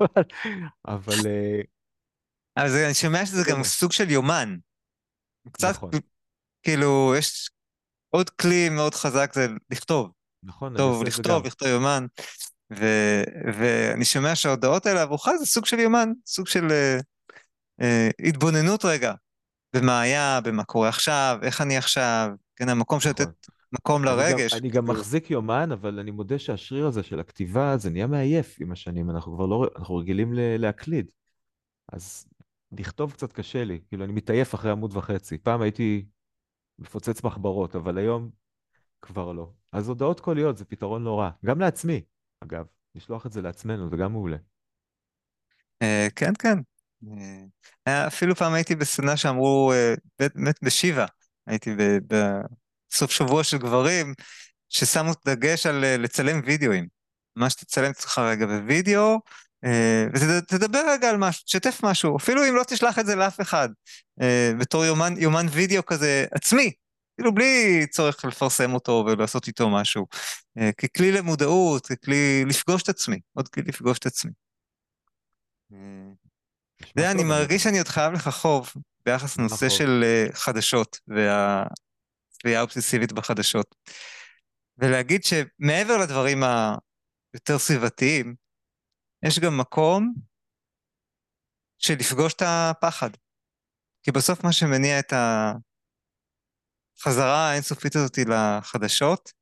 אבל... 0.94 1.14
אה, 1.26 1.60
אבל 2.56 2.84
אני 2.84 2.94
שומע 2.94 3.26
שזה 3.26 3.42
גם 3.50 3.62
סוג 3.62 3.92
של 3.92 4.10
יומן. 4.10 4.56
קצת 5.52 5.70
נכון. 5.70 5.90
כאילו, 6.62 7.14
יש 7.18 7.50
עוד 8.10 8.30
כלי 8.30 8.68
מאוד 8.68 8.94
חזק 8.94 9.30
זה 9.34 9.46
לכתוב. 9.70 10.12
נכון, 10.42 10.76
טוב, 10.76 11.02
לכתוב, 11.02 11.46
לכתוב 11.46 11.68
יומן. 11.68 12.06
ו, 12.72 12.84
ואני 13.54 14.04
שומע 14.04 14.34
שההודעות 14.34 14.86
האלה 14.86 15.02
עבורך 15.02 15.28
זה 15.38 15.46
סוג 15.46 15.66
של 15.66 15.78
יומן, 15.78 16.12
סוג 16.26 16.46
של 16.46 16.68
אה, 16.70 16.98
אה, 17.80 18.08
התבוננות 18.28 18.84
רגע, 18.84 19.12
במה 19.72 20.00
היה, 20.00 20.40
במה 20.44 20.64
קורה 20.64 20.88
עכשיו, 20.88 21.38
איך 21.42 21.60
אני 21.60 21.76
עכשיו, 21.76 22.30
כן, 22.56 22.68
המקום 22.68 22.98
נכון. 22.98 23.10
לתת 23.10 23.46
מקום 23.72 24.04
לרגש. 24.04 24.52
אני 24.52 24.60
גם, 24.60 24.64
אני 24.64 24.68
גם 24.68 24.84
מחזיק 24.84 25.30
יומן, 25.30 25.72
אבל 25.72 25.98
אני 25.98 26.10
מודה 26.10 26.38
שהשריר 26.38 26.86
הזה 26.86 27.02
של 27.02 27.20
הכתיבה, 27.20 27.76
זה 27.76 27.90
נהיה 27.90 28.06
מעייף 28.06 28.56
עם 28.60 28.72
השנים, 28.72 29.10
אנחנו 29.10 29.34
כבר 29.34 29.46
לא, 29.46 29.68
אנחנו 29.76 29.96
רגילים 29.96 30.32
להקליד. 30.34 31.06
אז 31.92 32.26
לכתוב 32.72 33.12
קצת 33.12 33.32
קשה 33.32 33.64
לי, 33.64 33.80
כאילו 33.88 34.04
אני 34.04 34.12
מתעייף 34.12 34.54
אחרי 34.54 34.70
עמוד 34.70 34.96
וחצי. 34.96 35.38
פעם 35.38 35.62
הייתי 35.62 36.06
מפוצץ 36.78 37.24
מחברות, 37.24 37.76
אבל 37.76 37.98
היום 37.98 38.30
כבר 39.02 39.32
לא. 39.32 39.50
אז 39.72 39.88
הודעות 39.88 40.20
קוליות 40.20 40.56
זה 40.56 40.64
פתרון 40.64 41.04
לא 41.04 41.20
רע. 41.20 41.30
גם 41.44 41.60
לעצמי, 41.60 42.02
אגב. 42.46 42.64
לשלוח 42.94 43.26
את 43.26 43.32
זה 43.32 43.42
לעצמנו, 43.42 43.90
זה 43.90 43.96
גם 43.96 44.12
מעולה. 44.12 44.36
אה, 45.82 46.08
כן, 46.16 46.32
כן. 46.38 46.58
אה, 47.88 48.06
אפילו 48.06 48.36
פעם 48.36 48.52
הייתי 48.52 48.74
בסדנה 48.74 49.16
שאמרו, 49.16 49.72
אה, 49.72 49.94
באמת 50.18 50.62
בשיבה, 50.62 51.06
הייתי 51.46 51.70
בסוף 52.06 53.10
שבוע 53.10 53.44
של 53.44 53.58
גברים, 53.58 54.14
ששמו 54.68 55.12
דגש 55.26 55.66
על 55.66 55.96
לצלם 55.96 56.40
וידאוים. 56.44 56.86
ממש 57.36 57.54
תצלם 57.54 57.90
את 57.90 57.96
עצמך 57.96 58.18
רגע 58.18 58.46
בווידאו, 58.46 59.20
אה, 59.64 60.06
ותדבר 60.12 60.82
רגע 60.88 61.10
על 61.10 61.16
משהו, 61.16 61.44
תשתף 61.44 61.80
משהו, 61.82 62.16
אפילו 62.16 62.48
אם 62.48 62.54
לא 62.54 62.62
תשלח 62.64 62.98
את 62.98 63.06
זה 63.06 63.16
לאף 63.16 63.40
אחד, 63.40 63.68
אה, 64.20 64.52
בתור 64.58 64.84
יומן, 64.84 65.14
יומן 65.18 65.46
וידאו 65.50 65.86
כזה 65.86 66.26
עצמי, 66.30 66.72
כאילו 67.16 67.34
בלי 67.34 67.86
צורך 67.90 68.24
לפרסם 68.24 68.74
אותו 68.74 69.04
ולעשות 69.06 69.48
איתו 69.48 69.70
משהו, 69.70 70.06
אה, 70.58 70.72
ככלי 70.72 71.12
למודעות, 71.12 71.86
ככלי 71.86 72.44
לפגוש 72.44 72.82
את 72.82 72.88
עצמי, 72.88 73.20
עוד 73.32 73.48
כלי 73.48 73.62
לפגוש 73.62 73.98
את 73.98 74.06
עצמי. 74.06 74.32
אתה 76.78 77.00
יודע, 77.00 77.10
אני 77.10 77.24
מרגיש 77.24 77.62
שאני 77.62 77.78
עוד 77.78 77.88
חייב 77.88 78.12
לך 78.12 78.28
חוב 78.28 78.72
ביחס 79.06 79.38
לנושא 79.38 79.68
של 79.68 80.04
חדשות 80.32 81.00
והצביעה 81.08 82.58
האובססיבית 82.60 83.12
בחדשות. 83.12 83.74
ולהגיד 84.78 85.24
שמעבר 85.24 85.96
לדברים 86.02 86.42
היותר 86.42 87.58
סביבתיים, 87.58 88.34
יש 89.24 89.38
גם 89.38 89.58
מקום 89.58 90.14
של 91.78 91.94
לפגוש 91.94 92.34
את 92.34 92.42
הפחד. 92.46 93.10
כי 94.02 94.12
בסוף 94.12 94.44
מה 94.44 94.52
שמניע 94.52 94.98
את 94.98 95.12
החזרה 96.98 97.50
האינסופית 97.50 97.96
הזאת 97.96 98.18
לחדשות, 98.18 99.32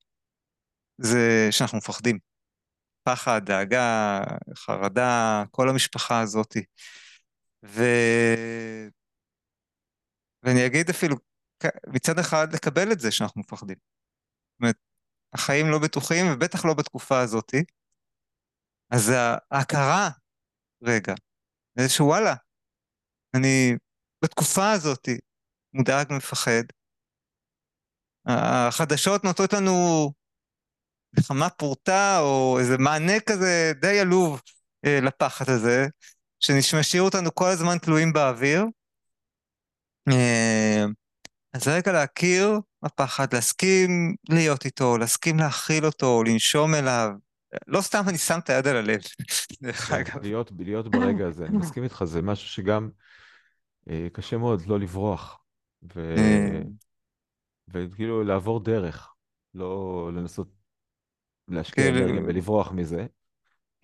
זה 0.98 1.48
שאנחנו 1.50 1.78
מפחדים. 1.78 2.18
פחד, 3.02 3.40
דאגה, 3.44 4.20
חרדה, 4.54 5.42
כל 5.50 5.68
המשפחה 5.68 6.20
הזאת. 6.20 6.56
ו... 7.64 7.82
ואני 10.42 10.66
אגיד 10.66 10.90
אפילו, 10.90 11.16
מצד 11.86 12.18
אחד 12.18 12.46
לקבל 12.54 12.92
את 12.92 13.00
זה 13.00 13.10
שאנחנו 13.10 13.40
מפחדים. 13.40 13.76
זאת 13.76 14.60
אומרת, 14.60 14.76
החיים 15.32 15.66
לא 15.70 15.78
בטוחים, 15.78 16.26
ובטח 16.32 16.64
לא 16.64 16.74
בתקופה 16.74 17.20
הזאת. 17.20 17.54
אז 18.90 19.12
ההכרה, 19.50 20.10
רגע, 20.82 21.14
זה 21.78 21.88
שוואלה, 21.88 22.34
אני 23.36 23.76
בתקופה 24.24 24.72
הזאת 24.72 25.08
מודאג, 25.72 26.12
מפחד. 26.12 26.62
החדשות 28.26 29.24
נותנות 29.24 29.52
לנו 29.52 30.12
נחמה 31.18 31.50
פורטה, 31.50 32.18
או 32.20 32.58
איזה 32.60 32.78
מענה 32.78 33.20
כזה 33.20 33.72
די 33.80 34.00
עלוב 34.00 34.40
אה, 34.84 35.00
לפחד 35.02 35.50
הזה, 35.50 35.86
שמשאיר 36.40 37.02
אותנו 37.02 37.34
כל 37.34 37.48
הזמן 37.48 37.78
תלויים 37.78 38.12
באוויר. 38.12 38.64
אה, 40.08 40.84
אז 41.52 41.68
רגע 41.68 41.92
להכיר 41.92 42.60
בפחד, 42.84 43.34
להסכים 43.34 44.14
להיות 44.28 44.64
איתו, 44.64 44.98
להסכים 44.98 45.38
להכיל 45.38 45.86
אותו, 45.86 46.22
לנשום 46.22 46.74
אליו. 46.74 47.10
לא 47.66 47.80
סתם 47.80 48.02
אני 48.08 48.18
שם 48.18 48.38
את 48.38 48.50
היד 48.50 48.66
על 48.66 48.76
הלב, 48.76 49.00
דרך 49.62 49.76
כן, 49.76 49.94
אגב. 49.94 50.22
להיות, 50.22 50.52
להיות 50.58 50.90
ברגע 50.90 51.26
הזה, 51.26 51.46
אני 51.46 51.56
מסכים 51.56 51.84
איתך, 51.84 52.04
זה 52.04 52.22
משהו 52.22 52.48
שגם 52.48 52.90
אה, 53.90 54.06
קשה 54.12 54.36
מאוד 54.36 54.66
לא 54.66 54.80
לברוח, 54.80 55.38
ו... 55.94 56.14
וכאילו 57.68 58.24
לעבור 58.24 58.64
דרך, 58.64 59.12
לא 59.54 60.10
לנסות 60.14 60.48
להשקיע 61.48 61.84
כאילו, 61.84 61.98
אנרגיה 61.98 62.22
ולברוח 62.26 62.72
מזה, 62.72 63.06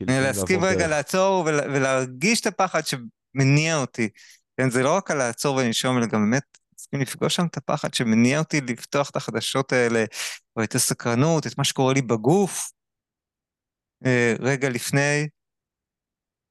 לפעמים 0.01 0.23
להסכים 0.23 0.65
רגע 0.65 0.79
דרך. 0.79 0.89
לעצור 0.91 1.45
ול, 1.47 1.61
ולהרגיש 1.61 2.41
את 2.41 2.47
הפחד 2.47 2.81
שמניע 2.87 3.77
אותי. 3.77 4.09
כן, 4.57 4.71
זה 4.71 4.83
לא 4.83 4.97
רק 4.97 5.11
על 5.11 5.19
לעצור 5.19 5.57
ולנשום, 5.57 5.99
אלא 5.99 6.07
גם 6.07 6.21
באמת 6.21 6.43
להסכים 6.73 7.01
לפגוש 7.01 7.37
שם 7.37 7.47
את 7.47 7.57
הפחד 7.57 7.95
שמניע 7.95 8.39
אותי 8.39 8.61
לפתוח 8.61 9.11
את 9.11 9.17
החדשות 9.17 9.73
האלה, 9.73 10.05
או 10.57 10.65
את 10.65 10.75
הסקרנות, 10.75 11.47
את 11.47 11.59
מה 11.59 11.65
שקורה 11.65 11.95
לי 11.95 12.03
בגוף, 12.03 12.71
אה, 14.07 14.35
רגע 14.41 14.69
לפני. 14.69 15.29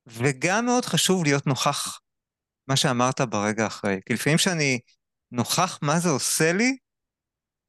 וגם 0.07 0.65
מאוד 0.65 0.85
חשוב 0.85 1.23
להיות 1.23 1.47
נוכח 1.47 1.99
מה 2.67 2.75
שאמרת 2.75 3.21
ברגע 3.21 3.67
אחרי. 3.67 3.99
כי 4.05 4.13
לפעמים 4.13 4.37
כשאני 4.37 4.79
נוכח 5.31 5.79
מה 5.81 5.99
זה 5.99 6.09
עושה 6.09 6.53
לי, 6.53 6.77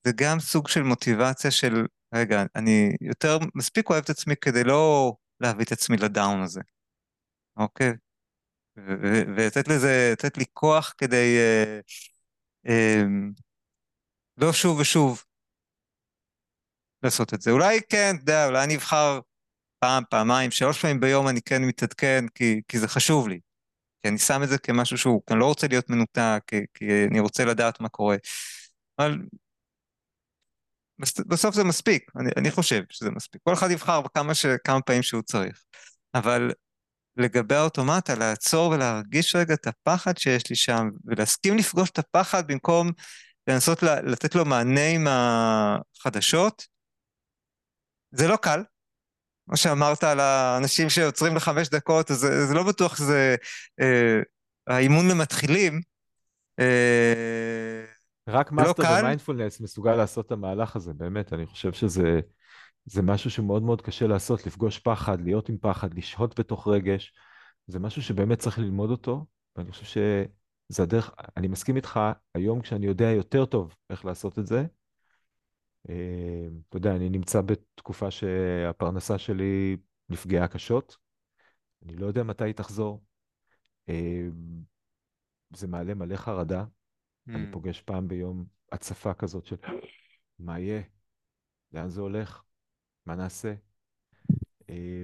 זה 0.04 0.12
גם 0.16 0.40
סוג 0.40 0.68
של 0.68 0.82
מוטיבציה 0.82 1.50
של, 1.50 1.86
רגע, 2.14 2.44
אני 2.56 2.92
יותר 3.00 3.38
מספיק 3.54 3.90
אוהב 3.90 4.04
את 4.04 4.10
עצמי 4.10 4.34
כדי 4.40 4.64
לא 4.64 5.12
להביא 5.40 5.64
את 5.64 5.72
עצמי 5.72 5.96
לדאון 5.96 6.42
הזה, 6.42 6.60
אוקיי? 7.56 7.92
ולתת 8.76 9.68
לזה, 9.68 10.10
לתת 10.12 10.38
לי 10.38 10.44
כוח 10.52 10.94
כדי 10.98 11.38
אה, 11.38 11.80
אה, 12.68 13.02
לא 14.36 14.52
שוב 14.52 14.78
ושוב 14.78 15.24
לעשות 17.02 17.34
את 17.34 17.40
זה. 17.42 17.50
אולי 17.50 17.80
כן, 17.88 18.12
אתה 18.14 18.22
יודע, 18.22 18.46
אולי 18.46 18.64
אני 18.64 18.76
אבחר 18.76 19.20
פעם, 19.78 20.02
פעמיים, 20.10 20.50
שלוש 20.50 20.82
פעמים 20.82 21.00
ביום 21.00 21.28
אני 21.28 21.42
כן 21.42 21.62
מתעדכן, 21.64 22.24
כי, 22.34 22.60
כי 22.68 22.78
זה 22.78 22.88
חשוב 22.88 23.28
לי. 23.28 23.40
כי 24.02 24.08
אני 24.08 24.18
שם 24.18 24.42
את 24.42 24.48
זה 24.48 24.58
כמשהו 24.58 24.98
שהוא, 24.98 25.22
כי 25.26 25.34
אני 25.34 25.40
לא 25.40 25.46
רוצה 25.46 25.66
להיות 25.68 25.90
מנותק, 25.90 26.42
כי, 26.46 26.56
כי 26.74 26.84
אני 27.10 27.20
רוצה 27.20 27.44
לדעת 27.44 27.80
מה 27.80 27.88
קורה. 27.88 28.16
אבל 28.98 29.18
בסוף 31.26 31.54
זה 31.54 31.64
מספיק, 31.64 32.10
אני, 32.20 32.30
אני 32.36 32.50
חושב 32.50 32.82
שזה 32.90 33.10
מספיק. 33.10 33.40
כל 33.44 33.52
אחד 33.52 33.70
יבחר 33.70 34.02
כמה, 34.14 34.34
ש, 34.34 34.46
כמה 34.64 34.80
פעמים 34.80 35.02
שהוא 35.02 35.22
צריך. 35.22 35.62
אבל 36.14 36.52
לגבי 37.16 37.54
האוטומטה, 37.54 38.14
לעצור 38.14 38.70
ולהרגיש 38.70 39.36
רגע 39.36 39.54
את 39.54 39.66
הפחד 39.66 40.18
שיש 40.18 40.50
לי 40.50 40.56
שם, 40.56 40.88
ולהסכים 41.04 41.56
לפגוש 41.56 41.90
את 41.90 41.98
הפחד 41.98 42.46
במקום 42.46 42.90
לנסות 43.46 43.82
לתת 43.82 44.34
לו 44.34 44.44
מענה 44.44 44.86
עם 44.86 45.06
החדשות, 45.10 46.66
זה 48.12 48.28
לא 48.28 48.36
קל. 48.36 48.62
כמו 49.46 49.56
שאמרת 49.56 50.04
על 50.04 50.20
האנשים 50.20 50.90
שעוצרים 50.90 51.36
לחמש 51.36 51.68
דקות, 51.68 52.08
זה, 52.08 52.46
זה 52.46 52.54
לא 52.54 52.62
בטוח 52.62 52.96
שזה 52.96 53.36
אה, 53.80 54.20
האימון 54.66 55.08
למתחילים. 55.08 55.80
אה, 56.60 57.84
רק 58.30 58.52
לא 58.52 58.56
מאסטר 58.56 58.82
קל, 58.82 58.98
במיינדפולנס 59.00 59.60
מסוגל 59.60 59.94
לעשות 59.94 60.26
את 60.26 60.32
המהלך 60.32 60.76
הזה, 60.76 60.92
באמת, 60.92 61.32
אני 61.32 61.46
חושב 61.46 61.72
שזה 61.72 62.20
זה 62.84 63.02
משהו 63.02 63.30
שמאוד 63.30 63.62
מאוד 63.62 63.82
קשה 63.82 64.06
לעשות, 64.06 64.46
לפגוש 64.46 64.78
פחד, 64.78 65.20
להיות 65.20 65.48
עם 65.48 65.56
פחד, 65.60 65.94
לשהות 65.94 66.40
בתוך 66.40 66.68
רגש, 66.68 67.12
זה 67.66 67.78
משהו 67.78 68.02
שבאמת 68.02 68.38
צריך 68.38 68.58
ללמוד 68.58 68.90
אותו, 68.90 69.26
ואני 69.56 69.72
חושב 69.72 69.84
שזה 69.84 70.82
הדרך, 70.82 71.10
אני 71.36 71.48
מסכים 71.48 71.76
איתך, 71.76 72.00
היום 72.34 72.60
כשאני 72.60 72.86
יודע 72.86 73.10
יותר 73.10 73.44
טוב 73.44 73.74
איך 73.90 74.04
לעשות 74.04 74.38
את 74.38 74.46
זה, 74.46 74.64
אה, 75.88 76.46
אתה 76.68 76.76
יודע, 76.76 76.96
אני 76.96 77.08
נמצא 77.08 77.40
בתקופה 77.40 78.10
שהפרנסה 78.10 79.18
שלי 79.18 79.76
נפגעה 80.08 80.48
קשות, 80.48 80.96
אני 81.84 81.96
לא 81.96 82.06
יודע 82.06 82.22
מתי 82.22 82.44
היא 82.44 82.54
תחזור, 82.54 83.02
אה, 83.88 84.26
זה 85.56 85.66
מעלה 85.68 85.94
מלא 85.94 86.16
חרדה, 86.16 86.64
אני 87.28 87.44
Mm, 87.44 87.52
פוגש 87.52 87.80
פעם 87.80 88.08
ביום 88.08 88.44
הצפה 88.72 89.14
כזאת 89.14 89.46
של 89.46 89.56
מה 90.38 90.58
יהיה, 90.58 90.82
לאן 91.72 91.88
זה 91.88 92.00
הולך, 92.00 92.42
מה 93.06 93.14
נעשה. 93.14 93.54
אה, 94.70 95.02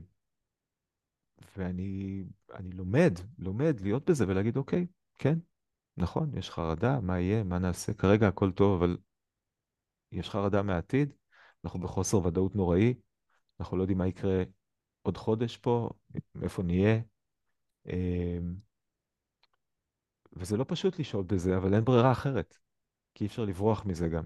ואני 1.57 2.25
אני 2.55 2.71
לומד, 2.71 3.13
לומד 3.39 3.81
להיות 3.81 4.11
בזה 4.11 4.25
ולהגיד, 4.29 4.57
אוקיי, 4.57 4.87
כן, 5.19 5.39
נכון, 5.97 6.39
יש 6.39 6.51
חרדה, 6.51 7.01
מה 7.01 7.21
יהיה, 7.21 7.45
מה 7.45 7.59
נעשה, 7.59 7.95
כרגע 7.95 8.29
הכל 8.29 8.53
טוב, 8.53 8.83
אבל 8.83 8.97
יש 10.13 10.31
חרדה 10.31 10.63
מהעתיד, 10.63 11.15
אנחנו 11.65 11.81
בחוסר 11.81 12.27
ודאות 12.27 12.57
נוראי, 12.57 12.95
אנחנו 13.61 13.77
לא 13.77 13.83
יודעים 13.83 13.99
מה 13.99 14.07
יקרה 14.07 14.43
עוד 15.03 15.17
חודש 15.17 15.57
פה, 15.57 15.91
איפה 16.43 16.63
נהיה, 16.63 17.01
אה, 17.89 18.39
וזה 20.37 20.57
לא 20.57 20.65
פשוט 20.69 20.99
לשהות 20.99 21.27
בזה, 21.27 21.57
אבל 21.57 21.75
אין 21.75 21.85
ברירה 21.85 22.13
אחרת, 22.13 22.59
כי 23.15 23.25
אי 23.25 23.29
אפשר 23.29 23.45
לברוח 23.45 23.85
מזה 23.85 24.09
גם. 24.09 24.23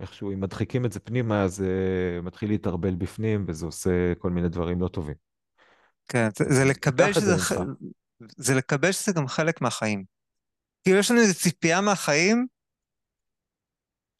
איכשהו, 0.00 0.32
אם 0.32 0.40
מדחיקים 0.40 0.84
את 0.84 0.92
זה 0.92 1.00
פנימה, 1.00 1.42
אז 1.42 1.60
uh, 1.60 2.22
מתחיל 2.22 2.48
להתערבל 2.48 2.94
בפנים, 2.94 3.44
וזה 3.48 3.66
עושה 3.66 4.14
כל 4.18 4.30
מיני 4.30 4.48
דברים 4.48 4.80
לא 4.80 4.88
טובים. 4.88 5.14
כן, 6.08 6.28
זה, 6.36 6.44
זה 6.48 6.64
לקבל 6.64 7.12
זה 7.12 7.20
שזה, 7.20 7.38
ח-. 7.38 7.54
זה 8.36 8.54
לקבל 8.54 8.92
שזה 8.92 9.12
גם 9.12 9.28
חלק 9.28 9.60
מהחיים. 9.60 10.04
כאילו 10.82 10.98
יש 10.98 11.10
לנו 11.10 11.20
איזו 11.20 11.34
ציפייה 11.34 11.80
מהחיים 11.80 12.46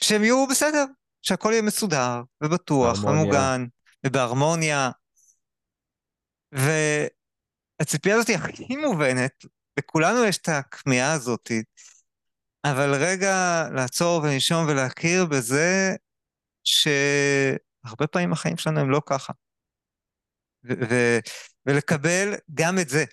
שהם 0.03 0.23
יהיו 0.25 0.47
בסדר, 0.51 0.85
שהכל 1.23 1.51
יהיה 1.53 1.63
מסודר, 1.63 2.23
ובטוח, 2.43 3.05
ומוגן, 3.05 3.65
ובהרמוניה, 4.07 4.91
והציפייה 6.53 8.17
הזאת 8.17 8.29
היא 8.29 8.37
הכי 8.37 8.77
מובנת, 8.77 9.45
לכולנו 9.79 10.25
יש 10.25 10.39
את 10.39 10.49
הכמיהה 10.49 11.13
הזאת, 11.13 11.51
אבל 12.65 12.95
רגע 12.95 13.65
לעצור 13.75 14.23
ולנשום 14.23 14.67
ולהכיר 14.69 15.27
בזה 15.27 15.95
שהרבה 16.65 18.07
פעמים 18.07 18.33
החיים 18.33 18.57
שלנו 18.57 18.81
הם 18.81 18.91
לא 18.91 19.01
ככה, 19.07 19.33
ו- 20.65 20.73
ו- 20.91 21.19
ולקבל 21.67 22.35
גם 22.55 22.75
את 22.83 22.89
זה, 22.89 23.05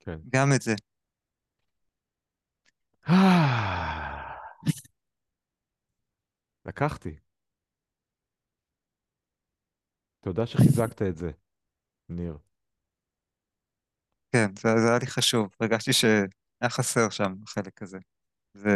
כן. 0.00 0.18
גם 0.28 0.48
את 0.56 0.62
זה. 0.62 0.74
לקחתי. 6.66 7.16
תודה 10.20 10.46
שחיזקת 10.46 11.02
את 11.02 11.16
זה, 11.16 11.30
ניר. 12.08 12.38
כן, 14.34 14.46
זה, 14.56 14.68
זה 14.82 14.88
היה 14.88 14.98
לי 14.98 15.06
חשוב, 15.06 15.48
הרגשתי 15.60 15.92
שהיה 15.92 16.70
חסר 16.70 17.10
שם 17.10 17.32
החלק 17.42 17.82
הזה. 17.82 17.98
ו... 18.56 18.68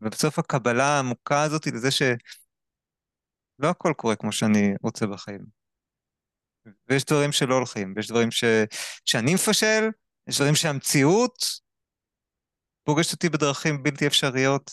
ובסוף 0.00 0.38
הקבלה 0.38 0.84
העמוקה 0.84 1.42
הזאת 1.42 1.66
לזה 1.66 1.90
שלא 1.90 3.68
הכל 3.70 3.92
קורה 3.96 4.16
כמו 4.16 4.32
שאני 4.32 4.74
רוצה 4.82 5.06
בחיים. 5.06 5.44
ויש 6.88 7.04
דברים 7.04 7.32
שלא 7.32 7.54
הולכים, 7.54 7.92
ויש 7.96 8.08
דברים 8.08 8.30
ש... 8.30 8.44
שאני 9.04 9.34
מפשל, 9.34 9.84
יש 10.28 10.36
דברים 10.36 10.54
שהמציאות 10.54 11.36
פוגשת 12.84 13.12
אותי 13.12 13.28
בדרכים 13.28 13.82
בלתי 13.82 14.06
אפשריות. 14.06 14.70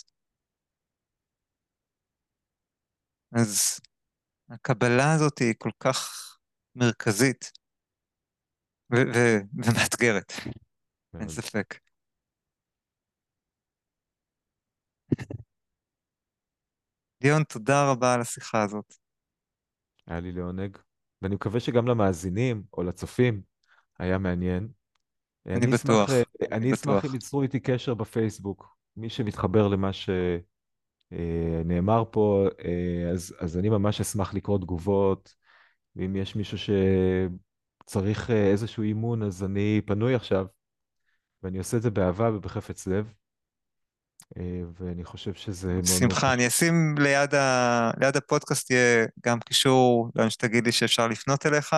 אז 3.32 3.80
הקבלה 4.50 5.14
הזאת 5.16 5.40
היא 5.40 5.54
כל 5.58 5.72
כך 5.80 6.00
מרכזית. 6.76 7.59
ומאתגרת, 8.92 10.34
אין. 11.20 11.30
ספק. 11.30 11.80
ליאון, 17.24 17.44
תודה 17.44 17.92
רבה 17.92 18.14
על 18.14 18.22
השיחה 18.22 18.64
הזאת. 18.64 18.94
היה 20.08 20.20
לי 20.20 20.32
לעונג, 20.32 20.78
ואני 21.22 21.36
מקווה 21.36 21.60
שגם 21.60 21.88
למאזינים 21.88 22.64
או 22.74 22.84
לצופים 22.84 23.42
היה 24.00 24.18
מעניין. 24.18 24.68
אני 25.46 25.56
אני 25.56 25.76
אשמח, 25.76 25.92
בטוח, 25.92 26.10
אה, 26.10 26.22
אני 26.42 26.56
אני 26.58 26.74
אשמח 26.74 26.94
אם 26.94 27.00
בטוח. 27.00 27.14
ייצרו 27.14 27.42
איתי 27.42 27.60
קשר 27.60 27.94
בפייסבוק, 27.94 28.76
מי 28.98 29.10
שמתחבר 29.10 29.68
למה 29.68 29.94
ש... 29.94 30.10
אה, 31.14 31.62
פה, 32.12 32.48
אז, 33.14 33.36
אז 33.40 33.58
אני 33.58 33.70
ממש 33.70 34.02
אשמח 34.02 34.34
לקרוא 34.34 34.58
תגובות, 34.58 35.36
ואם 35.96 36.16
יש 36.16 36.36
מישהו 36.36 36.58
שצריך 37.90 38.30
איזשהו 38.30 38.84
אימון, 38.84 39.24
אז 39.24 39.44
אני 39.44 39.82
פנוי 39.86 40.16
עכשיו, 40.16 40.46
ואני 41.44 41.58
עושה 41.58 41.78
את 41.78 41.82
זה 41.82 41.90
באהבה 41.90 42.30
ובחפץ 42.36 42.88
לב. 42.88 43.14
ואני 44.78 45.04
חושב 45.04 45.34
שזה 45.34 45.68
מאוד 45.68 45.86
מאוד... 45.90 46.00
שמחה, 46.00 46.34
אני 46.34 46.48
אשים 46.48 46.96
ליד, 46.98 47.36
ה... 47.36 47.92
ליד 48.02 48.18
הפודקאסט 48.18 48.72
יהיה 48.72 49.08
גם 49.26 49.40
קישור 49.40 50.12
לאן 50.16 50.30
שתגיד 50.30 50.66
לי 50.66 50.72
שאפשר 50.72 51.08
לפנות 51.08 51.46
אליך. 51.46 51.76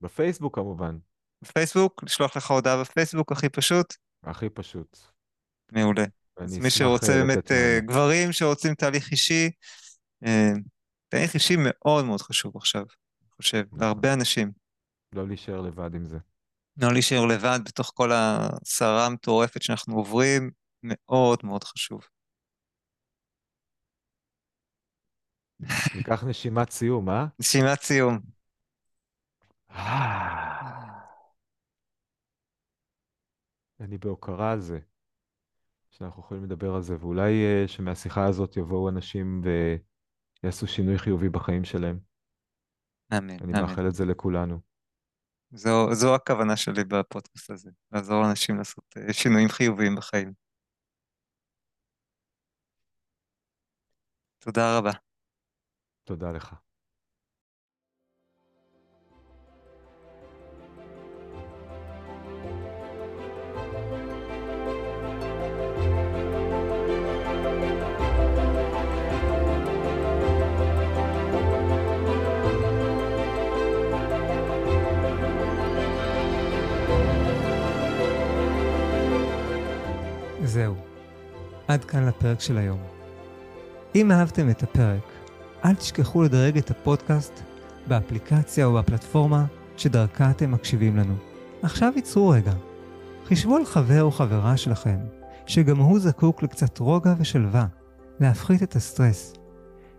בפייסבוק 0.00 0.54
כמובן. 0.54 0.98
בפייסבוק, 1.42 2.04
לשלוח 2.04 2.36
לך 2.36 2.50
הודעה 2.50 2.80
בפייסבוק, 2.80 3.32
הכי 3.32 3.48
פשוט. 3.48 3.94
הכי 4.24 4.48
פשוט. 4.48 4.98
מעולה. 5.72 6.04
אז 6.36 6.58
מי 6.58 6.70
שרוצה 6.70 7.12
באמת, 7.12 7.50
uh, 7.50 7.80
גברים 7.80 8.32
שרוצים 8.32 8.74
תהליך 8.74 9.10
אישי, 9.10 9.50
uh, 10.24 10.28
תהליך 11.08 11.34
אישי 11.34 11.54
מאוד 11.58 12.04
מאוד 12.04 12.20
חשוב 12.20 12.56
עכשיו, 12.56 12.82
אני 12.82 13.30
חושב, 13.36 13.64
נכון. 13.66 13.80
להרבה 13.80 14.12
אנשים. 14.12 14.63
לא 15.14 15.28
להישאר 15.28 15.60
לבד 15.60 15.94
עם 15.94 16.04
זה. 16.04 16.18
לא 16.76 16.92
להישאר 16.92 17.26
לבד 17.26 17.58
בתוך 17.64 17.90
כל 17.94 18.10
הסערה 18.12 19.06
המטורפת 19.06 19.62
שאנחנו 19.62 19.94
עוברים, 19.96 20.50
מאוד 20.82 21.38
מאוד 21.44 21.64
חשוב. 21.64 22.00
ניקח 25.96 26.24
נשימת 26.24 26.70
סיום, 26.70 27.10
אה? 27.10 27.26
נשימת 27.40 27.80
סיום. 27.80 28.18
אני 33.80 33.98
בהוקרה 33.98 34.52
על 34.52 34.60
זה, 34.60 34.78
שאנחנו 35.90 36.22
יכולים 36.22 36.44
לדבר 36.44 36.74
על 36.74 36.82
זה, 36.82 36.96
ואולי 37.00 37.44
אה, 37.44 37.68
שמהשיחה 37.68 38.26
הזאת 38.26 38.56
יבואו 38.56 38.88
אנשים 38.88 39.42
ויעשו 40.42 40.66
שינוי 40.66 40.98
חיובי 40.98 41.28
בחיים 41.28 41.64
שלהם. 41.64 41.98
אמן, 43.12 43.30
אני 43.30 43.52
אמן. 43.52 43.62
מאחל 43.62 43.88
את 43.88 43.94
זה 43.94 44.04
לכולנו. 44.04 44.73
זו, 45.54 45.94
זו 45.94 46.14
הכוונה 46.14 46.56
שלי 46.56 46.84
בפודקאסט 46.84 47.50
הזה, 47.50 47.70
לעזור 47.92 48.22
לאנשים 48.22 48.56
לעשות 48.58 48.84
אה, 48.96 49.12
שינויים 49.12 49.48
חיוביים 49.48 49.96
בחיים. 49.96 50.32
תודה 54.38 54.78
רבה. 54.78 54.90
תודה 56.04 56.30
לך. 56.32 56.63
זהו, 80.54 80.74
עד 81.68 81.84
כאן 81.84 82.06
לפרק 82.06 82.40
של 82.40 82.58
היום. 82.58 82.78
אם 83.94 84.10
אהבתם 84.12 84.50
את 84.50 84.62
הפרק, 84.62 85.02
אל 85.64 85.74
תשכחו 85.74 86.22
לדרג 86.22 86.58
את 86.58 86.70
הפודקאסט 86.70 87.40
באפליקציה 87.86 88.66
או 88.66 88.74
בפלטפורמה 88.74 89.44
שדרכה 89.76 90.30
אתם 90.30 90.50
מקשיבים 90.50 90.96
לנו. 90.96 91.14
עכשיו 91.62 91.92
ייצרו 91.96 92.28
רגע. 92.28 92.52
חישבו 93.24 93.56
על 93.56 93.64
חבר 93.64 94.02
או 94.02 94.10
חברה 94.10 94.56
שלכם, 94.56 94.96
שגם 95.46 95.78
הוא 95.78 95.98
זקוק 95.98 96.42
לקצת 96.42 96.78
רוגע 96.78 97.14
ושלווה, 97.18 97.66
להפחית 98.20 98.62
את 98.62 98.76
הסטרס. 98.76 99.32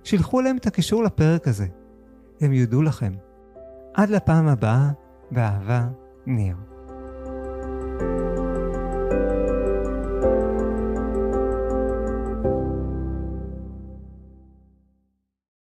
שילחו 0.04 0.42
להם 0.42 0.58
את 0.58 0.68
הקישור 0.68 1.04
לפרק 1.04 1.48
הזה. 1.48 1.68
הם 2.42 2.54
יודו 2.54 2.82
לכם. 2.82 3.14
עד 3.94 4.10
לפעם 4.10 4.48
הבאה, 4.48 4.90
באהבה, 5.32 5.88
ניר. 6.26 6.56
thank 8.00 8.40
you 8.40 8.55